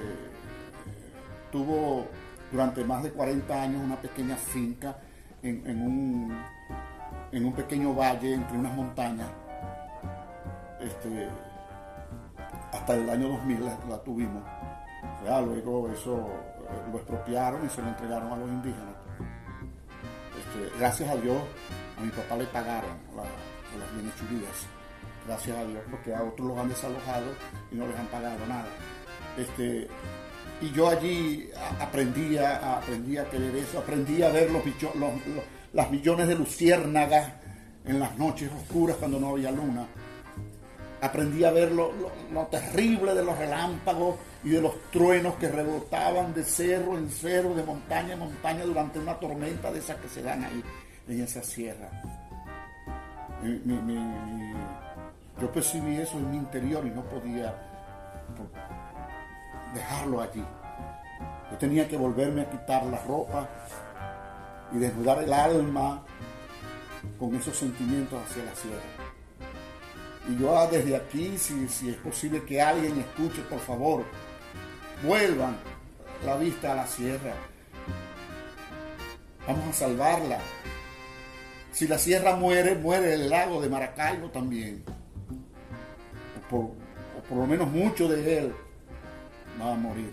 tuvo 1.51 2.05
durante 2.51 2.83
más 2.83 3.01
de 3.03 3.11
40 3.11 3.61
años 3.61 3.81
una 3.83 3.99
pequeña 3.99 4.35
finca 4.35 4.99
en, 5.41 5.81
un, 5.81 6.37
en 7.31 7.45
un 7.45 7.53
pequeño 7.53 7.95
valle 7.95 8.33
entre 8.33 8.57
unas 8.57 8.75
montañas. 8.75 9.27
Este, 10.79 11.27
hasta 12.71 12.95
el 12.95 13.09
año 13.09 13.29
2000 13.29 13.65
la, 13.89 13.97
tuvimos. 14.03 14.43
luego 15.23 15.89
eso 15.89 16.29
lo 16.91 16.97
expropiaron 16.97 17.65
y 17.65 17.69
se 17.69 17.81
lo 17.81 17.87
entregaron 17.89 18.31
a 18.31 18.37
los 18.37 18.49
indígenas. 18.49 18.95
Este, 20.37 20.77
gracias 20.77 21.09
a 21.09 21.15
Dios, 21.15 21.37
a 21.97 22.01
mi 22.01 22.09
papá 22.09 22.35
le 22.35 22.45
pagaron 22.45 22.97
las 23.15 23.93
bienechurías. 23.93 24.67
Gracias 25.25 25.57
a 25.57 25.65
Dios, 25.65 25.81
porque 25.91 26.13
a 26.15 26.23
otros 26.23 26.47
los 26.47 26.57
han 26.57 26.69
desalojado 26.69 27.25
y 27.71 27.75
no 27.75 27.87
les 27.87 27.97
han 27.97 28.07
pagado 28.07 28.45
nada. 28.47 28.67
Este, 29.37 29.87
y 30.61 30.71
yo 30.71 30.87
allí 30.87 31.49
aprendía, 31.79 32.77
aprendí 32.77 33.17
a 33.17 33.29
querer 33.29 33.55
eso, 33.55 33.79
aprendí 33.79 34.23
a 34.23 34.29
ver 34.29 34.49
los, 34.49 34.63
las 35.73 35.91
millones 35.91 36.27
de 36.27 36.35
luciérnagas 36.35 37.33
en 37.85 37.99
las 37.99 38.17
noches 38.17 38.49
oscuras 38.51 38.95
cuando 38.97 39.19
no 39.19 39.29
había 39.29 39.51
luna 39.51 39.87
aprendí 41.01 41.43
a 41.43 41.51
ver 41.51 41.71
lo, 41.71 41.91
terrible 42.49 43.13
de 43.13 43.23
los 43.23 43.37
relámpagos 43.37 44.15
y 44.47 44.49
de 44.49 44.61
los 44.61 44.79
truenos 44.91 45.35
que 45.35 45.49
rebotaban 45.49 46.33
de 46.33 46.41
cerro 46.41 46.97
en 46.97 47.09
cerro, 47.09 47.53
de 47.53 47.63
montaña 47.63 48.13
en 48.13 48.19
montaña 48.19 48.63
durante 48.63 48.97
una 48.97 49.15
tormenta 49.15 49.69
de 49.73 49.79
esas 49.79 49.97
que 49.97 50.07
se 50.07 50.23
dan 50.23 50.41
ahí 50.41 50.63
en 51.05 51.21
esa 51.21 51.43
sierra. 51.43 51.89
yo 55.41 55.51
percibí 55.51 55.97
eso 55.97 56.17
en 56.17 56.31
mi 56.31 56.37
interior 56.37 56.85
y 56.87 56.91
no 56.91 57.03
podía 57.03 57.53
dejarlo 59.73 60.21
allí. 60.21 60.45
Yo 61.51 61.57
tenía 61.57 61.85
que 61.85 61.97
volverme 61.97 62.43
a 62.43 62.49
quitar 62.49 62.85
la 62.85 63.03
ropa 63.03 63.49
y 64.71 64.77
desnudar 64.77 65.23
el 65.23 65.33
alma 65.33 66.03
con 67.19 67.35
esos 67.35 67.57
sentimientos 67.57 68.17
hacia 68.23 68.45
la 68.45 68.55
sierra. 68.55 69.09
Y 70.29 70.41
yo 70.41 70.57
ah, 70.57 70.67
desde 70.67 70.95
aquí, 70.95 71.37
si, 71.37 71.67
si 71.67 71.89
es 71.89 71.97
posible 71.97 72.45
que 72.45 72.61
alguien 72.61 72.97
escuche, 72.97 73.41
por 73.49 73.59
favor, 73.59 74.05
vuelvan 75.03 75.57
la 76.25 76.37
vista 76.37 76.71
a 76.71 76.75
la 76.75 76.87
sierra. 76.87 77.33
Vamos 79.47 79.67
a 79.69 79.73
salvarla. 79.73 80.39
si 81.71 81.87
la 81.87 81.97
sierra 81.97 82.35
muere, 82.35 82.75
muere 82.75 83.13
el 83.13 83.29
lago 83.29 83.61
de 83.61 83.69
Maracaibo 83.69 84.29
también. 84.29 84.83
O 86.51 86.73
por, 87.29 87.37
lo 87.37 87.45
menos 87.45 87.69
mucho 87.69 88.07
de 88.07 88.39
él 88.39 88.53
va 89.61 89.73
a 89.73 89.75
morir. 89.75 90.11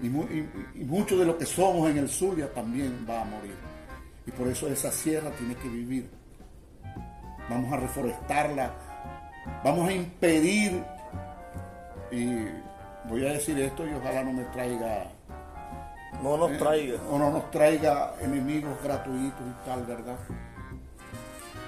Y, 0.00 0.06
y, 0.08 0.84
mucho 0.84 1.16
de 1.16 1.24
lo 1.24 1.38
que 1.38 1.46
somos 1.46 1.88
en 1.90 1.98
el 1.98 2.08
Zulia 2.08 2.52
también 2.52 3.06
va 3.08 3.22
a 3.22 3.24
morir. 3.24 3.54
Y 4.26 4.30
por 4.30 4.46
eso 4.48 4.68
esa 4.68 4.92
sierra 4.92 5.30
tiene 5.30 5.54
que 5.56 5.68
vivir. 5.68 6.10
Vamos 7.48 7.72
a 7.72 7.76
reforestarla. 7.76 8.72
Vamos 9.64 9.88
a 9.88 9.92
impedir. 9.92 10.84
Y 12.10 12.46
voy 13.08 13.26
a 13.26 13.32
decir 13.32 13.58
esto 13.58 13.86
y 13.86 13.92
ojalá 13.94 14.22
no 14.24 14.32
me 14.32 14.44
traiga 14.44 15.10
no 16.22 16.36
nos 16.36 16.52
eh, 16.52 16.56
traiga. 16.58 17.02
o 17.10 17.18
no 17.18 17.30
nos 17.30 17.50
traiga 17.50 18.14
enemigos 18.20 18.80
gratuitos 18.82 19.40
y 19.40 19.66
tal, 19.66 19.84
¿verdad? 19.84 20.16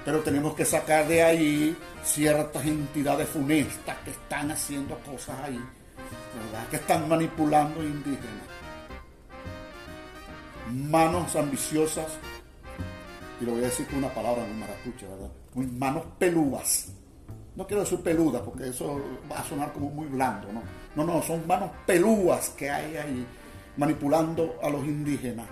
Pero 0.05 0.21
tenemos 0.21 0.55
que 0.55 0.65
sacar 0.65 1.09
de 1.09 1.23
ahí 1.23 1.77
ciertas 2.05 2.65
entidades 2.65 3.29
funestas 3.29 3.97
que 4.05 4.11
están 4.11 4.51
haciendo 4.51 4.99
cosas 4.99 5.37
ahí, 5.41 5.59
¿verdad? 6.35 6.69
Que 6.69 6.77
están 6.77 7.09
manipulando 7.09 7.83
indígenas. 7.83 8.45
Manos 10.71 11.35
ambiciosas, 11.37 12.07
y 13.41 13.45
lo 13.45 13.53
voy 13.53 13.63
a 13.63 13.67
decir 13.67 13.87
con 13.87 13.99
una 13.99 14.13
palabra 14.13 14.45
muy 14.45 14.57
maracucha, 14.57 15.07
¿verdad? 15.09 15.31
Manos 15.79 16.05
peludas. 16.19 16.93
No 17.57 17.67
quiero 17.67 17.83
decir 17.83 18.01
peludas 18.01 18.43
porque 18.43 18.69
eso 18.69 19.01
va 19.31 19.39
a 19.39 19.45
sonar 19.45 19.73
como 19.73 19.89
muy 19.91 20.07
blando, 20.07 20.53
¿no? 20.53 20.63
No, 20.97 21.05
no, 21.05 21.23
son 21.23 21.47
manos 21.47 21.71
peludas 21.87 22.51
que 22.51 22.71
hay 22.71 22.97
ahí 22.97 23.27
manipulando 23.77 24.59
a 24.63 24.69
los 24.69 24.85
indígenas 24.85 25.47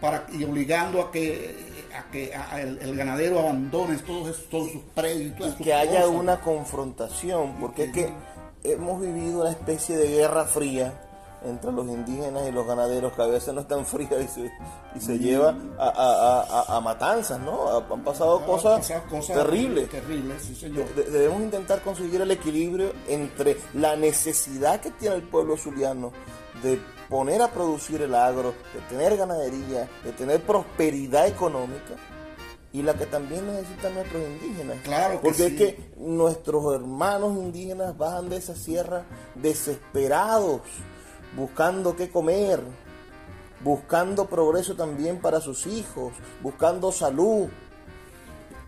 para, 0.00 0.26
y 0.32 0.44
obligando 0.44 1.00
a 1.00 1.10
que, 1.10 1.54
a 1.96 2.10
que 2.10 2.32
el, 2.60 2.96
ganadero 2.96 3.38
abandone 3.38 3.96
todos, 3.98 4.48
todos 4.50 4.72
sus 4.72 4.82
predios. 4.94 5.56
Y 5.58 5.62
que 5.62 5.72
haya 5.72 6.08
una 6.08 6.40
confrontación, 6.40 7.54
porque 7.60 7.84
es 7.84 7.92
que 7.92 8.12
hemos 8.64 9.00
vivido 9.00 9.42
una 9.42 9.50
especie 9.50 9.96
de 9.96 10.08
guerra 10.08 10.44
fría 10.44 10.92
entre 11.44 11.72
los 11.72 11.86
indígenas 11.86 12.48
y 12.48 12.52
los 12.52 12.66
ganaderos, 12.66 13.12
que 13.12 13.22
a 13.22 13.26
veces 13.26 13.54
no 13.54 13.62
están 13.62 13.86
frías 13.86 14.12
y 14.24 14.28
se, 14.28 14.52
y 14.94 15.00
se 15.00 15.18
lleva 15.18 15.54
a, 15.78 16.80
matanzas, 16.82 17.40
¿no? 17.40 17.78
Han 17.78 18.04
pasado 18.04 18.44
cosas, 18.44 18.92
terribles. 19.26 19.88
debemos 21.10 21.42
intentar 21.42 21.82
conseguir 21.82 22.20
el 22.20 22.30
equilibrio 22.30 22.92
entre 23.08 23.56
la 23.74 23.96
necesidad 23.96 24.80
que 24.80 24.90
tiene 24.90 25.16
el 25.16 25.22
pueblo 25.22 25.56
zuliano 25.56 26.12
de 26.62 26.80
poner 27.08 27.42
a 27.42 27.48
producir 27.48 28.02
el 28.02 28.14
agro, 28.14 28.54
de 28.74 28.80
tener 28.88 29.16
ganadería, 29.16 29.88
de 30.04 30.12
tener 30.12 30.40
prosperidad 30.42 31.26
económica 31.26 31.94
y 32.72 32.82
la 32.82 32.94
que 32.94 33.06
también 33.06 33.46
necesitan 33.46 33.94
nuestros 33.94 34.22
indígenas. 34.22 34.78
Claro 34.82 35.20
Porque 35.22 35.46
es 35.46 35.52
que 35.54 35.92
nuestros 35.98 36.74
hermanos 36.74 37.36
indígenas 37.36 37.96
bajan 37.96 38.30
de 38.30 38.36
esa 38.36 38.56
sierra 38.56 39.04
desesperados, 39.34 40.62
buscando 41.36 41.96
qué 41.96 42.10
comer, 42.10 42.60
buscando 43.62 44.26
progreso 44.26 44.74
también 44.74 45.20
para 45.20 45.40
sus 45.40 45.66
hijos, 45.66 46.12
buscando 46.42 46.92
salud, 46.92 47.48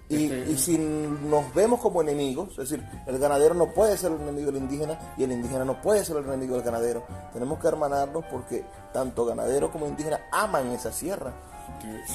y, 0.09 0.57
si 0.59 0.77
nos 0.77 1.53
vemos 1.55 1.81
como 1.81 2.03
enemigos, 2.03 2.51
es 2.51 2.69
decir, 2.69 2.85
el 3.07 3.19
ganadero 3.19 3.55
no 3.55 3.73
puede 3.73 3.97
ser 3.97 4.12
el 4.12 4.21
enemigo 4.21 4.53
del 4.53 4.62
indígena 4.62 4.99
y 5.17 5.25
el 5.25 5.33
indígena 5.33 5.65
no 5.65 5.81
puede 5.81 6.05
ser 6.05 6.19
el 6.19 6.25
enemigo 6.25 6.55
del 6.57 6.65
ganadero. 6.65 7.07
Tenemos 7.33 7.59
que 7.59 7.69
hermanarnos 7.69 8.25
porque 8.31 8.65
tanto 8.93 9.25
ganadero 9.25 9.73
como 9.73 9.87
indígena 9.87 10.21
aman 10.31 10.73
esa 10.73 10.93
sierra. 10.93 11.33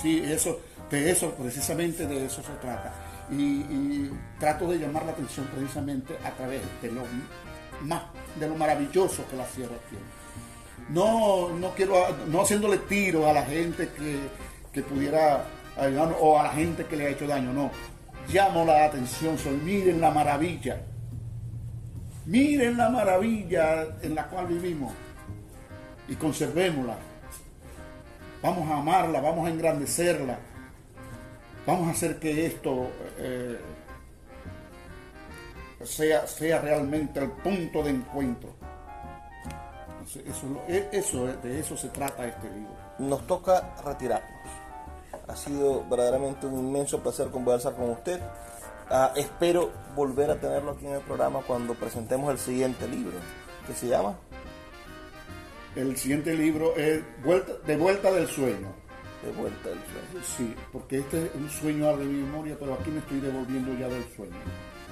Sí, 0.02 0.22
eso, 0.24 0.58
de 0.90 1.10
eso, 1.10 1.32
precisamente 1.32 2.06
de 2.06 2.26
eso 2.26 2.44
se 2.44 2.54
trata. 2.62 2.94
Y, 3.32 4.10
trato 4.40 4.68
de 4.68 4.78
llamar 4.78 5.06
la 5.06 5.12
atención 5.12 5.48
precisamente 5.48 6.16
a 6.24 6.32
través 6.32 6.62
de 6.82 6.92
lo, 6.92 7.02
más, 7.82 8.04
de 8.40 8.48
lo 8.48 8.56
maravilloso 8.56 9.24
que 9.30 9.36
la 9.36 9.48
sierra 9.48 9.76
tiene. 9.90 10.19
No, 10.90 11.50
no 11.50 11.70
quiero, 11.76 11.96
no 12.28 12.42
haciéndole 12.42 12.78
tiro 12.80 13.30
a 13.30 13.34
la 13.34 13.44
gente 13.44 13.90
que, 13.90 14.18
que 14.74 14.82
pudiera 14.82 15.46
o 16.20 16.40
a 16.40 16.44
la 16.44 16.50
gente 16.50 16.86
que 16.86 16.96
le 16.96 17.08
ha 17.08 17.10
hecho 17.10 17.28
daño, 17.28 17.54
no. 17.54 17.72
Llamo 18.28 18.66
la 18.66 18.86
atención, 18.86 19.38
soy, 19.38 19.58
miren 19.58 20.02
la 20.02 20.12
maravilla. 20.12 20.82
Miren 22.26 22.78
la 22.78 22.90
maravilla 22.90 23.88
en 24.02 24.14
la 24.14 24.28
cual 24.28 24.48
vivimos 24.48 24.94
y 26.08 26.16
conservémosla. 26.16 26.96
Vamos 28.42 28.70
a 28.70 28.78
amarla, 28.78 29.22
vamos 29.22 29.48
a 29.48 29.50
engrandecerla. 29.50 30.38
Vamos 31.66 31.88
a 31.88 31.92
hacer 31.92 32.20
que 32.20 32.46
esto 32.46 32.90
eh, 33.18 33.60
sea, 35.84 36.28
sea 36.28 36.62
realmente 36.62 37.20
el 37.20 37.32
punto 37.32 37.84
de 37.84 37.92
encuentro. 37.92 38.59
Eso, 40.10 40.48
eso, 40.92 41.28
de 41.44 41.60
eso 41.60 41.78
se 41.78 41.90
trata 41.90 42.26
este 42.26 42.50
libro. 42.50 42.74
Nos 42.98 43.28
toca 43.28 43.76
retirarnos. 43.86 44.50
Ha 45.28 45.36
sido 45.36 45.88
verdaderamente 45.88 46.48
un 46.48 46.60
inmenso 46.60 47.00
placer 47.00 47.28
conversar 47.30 47.76
con 47.76 47.92
usted. 47.92 48.20
Ah, 48.90 49.14
espero 49.16 49.70
volver 49.96 50.32
a 50.32 50.40
tenerlo 50.40 50.72
aquí 50.72 50.88
en 50.88 50.94
el 50.94 51.02
programa 51.02 51.42
cuando 51.46 51.76
presentemos 51.76 52.32
el 52.32 52.40
siguiente 52.40 52.88
libro, 52.88 53.18
que 53.68 53.74
se 53.76 53.88
llama. 53.88 54.18
El 55.76 55.96
siguiente 55.96 56.34
libro 56.34 56.76
es 56.76 57.04
De 57.68 57.78
Vuelta 57.78 58.12
del 58.12 58.28
Sueño. 58.28 58.74
De 59.24 59.32
Vuelta 59.40 59.70
del 59.70 59.78
Sueño. 59.78 60.26
Sí, 60.26 60.56
porque 60.72 61.00
este 61.00 61.26
es 61.28 61.36
un 61.36 61.50
sueño 61.52 61.96
de 61.96 62.06
mi 62.06 62.24
memoria, 62.24 62.58
pero 62.60 62.74
aquí 62.74 62.90
me 62.90 63.00
estoy 63.00 63.20
devolviendo 63.20 63.74
ya 63.74 63.88
del 63.88 64.04
sueño. 64.16 64.34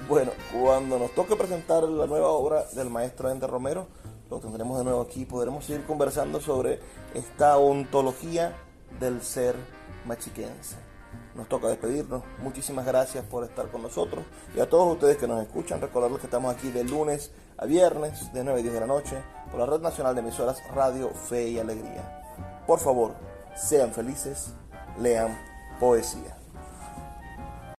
Bueno, 0.08 0.30
cuando 0.52 0.96
nos 0.96 1.12
toque 1.12 1.34
presentar 1.34 1.82
la 1.82 2.06
nueva 2.06 2.28
obra 2.28 2.62
del 2.72 2.88
maestro 2.88 3.32
Ender 3.32 3.50
Romero, 3.50 3.88
lo 4.30 4.40
tendremos 4.40 4.78
de 4.78 4.84
nuevo 4.84 5.00
aquí. 5.00 5.24
Podremos 5.24 5.64
seguir 5.64 5.84
conversando 5.84 6.40
sobre 6.40 6.80
esta 7.14 7.58
ontología 7.58 8.56
del 9.00 9.22
ser 9.22 9.56
machiquense. 10.06 10.76
Nos 11.34 11.48
toca 11.48 11.68
despedirnos. 11.68 12.22
Muchísimas 12.42 12.84
gracias 12.84 13.24
por 13.24 13.44
estar 13.44 13.70
con 13.70 13.82
nosotros. 13.82 14.24
Y 14.56 14.60
a 14.60 14.68
todos 14.68 14.92
ustedes 14.92 15.16
que 15.16 15.28
nos 15.28 15.42
escuchan, 15.42 15.80
recordarles 15.80 16.20
que 16.20 16.26
estamos 16.26 16.54
aquí 16.54 16.70
de 16.70 16.84
lunes 16.84 17.30
a 17.56 17.66
viernes, 17.66 18.32
de 18.32 18.44
9 18.44 18.60
a 18.60 18.62
10 18.62 18.74
de 18.74 18.80
la 18.80 18.86
noche, 18.86 19.22
por 19.50 19.60
la 19.60 19.66
Red 19.66 19.80
Nacional 19.80 20.14
de 20.14 20.20
Emisoras 20.20 20.60
Radio 20.74 21.10
Fe 21.10 21.48
y 21.48 21.58
Alegría. 21.58 22.24
Por 22.66 22.80
favor, 22.80 23.14
sean 23.54 23.92
felices, 23.92 24.52
lean 25.00 25.38
poesía. 25.80 26.37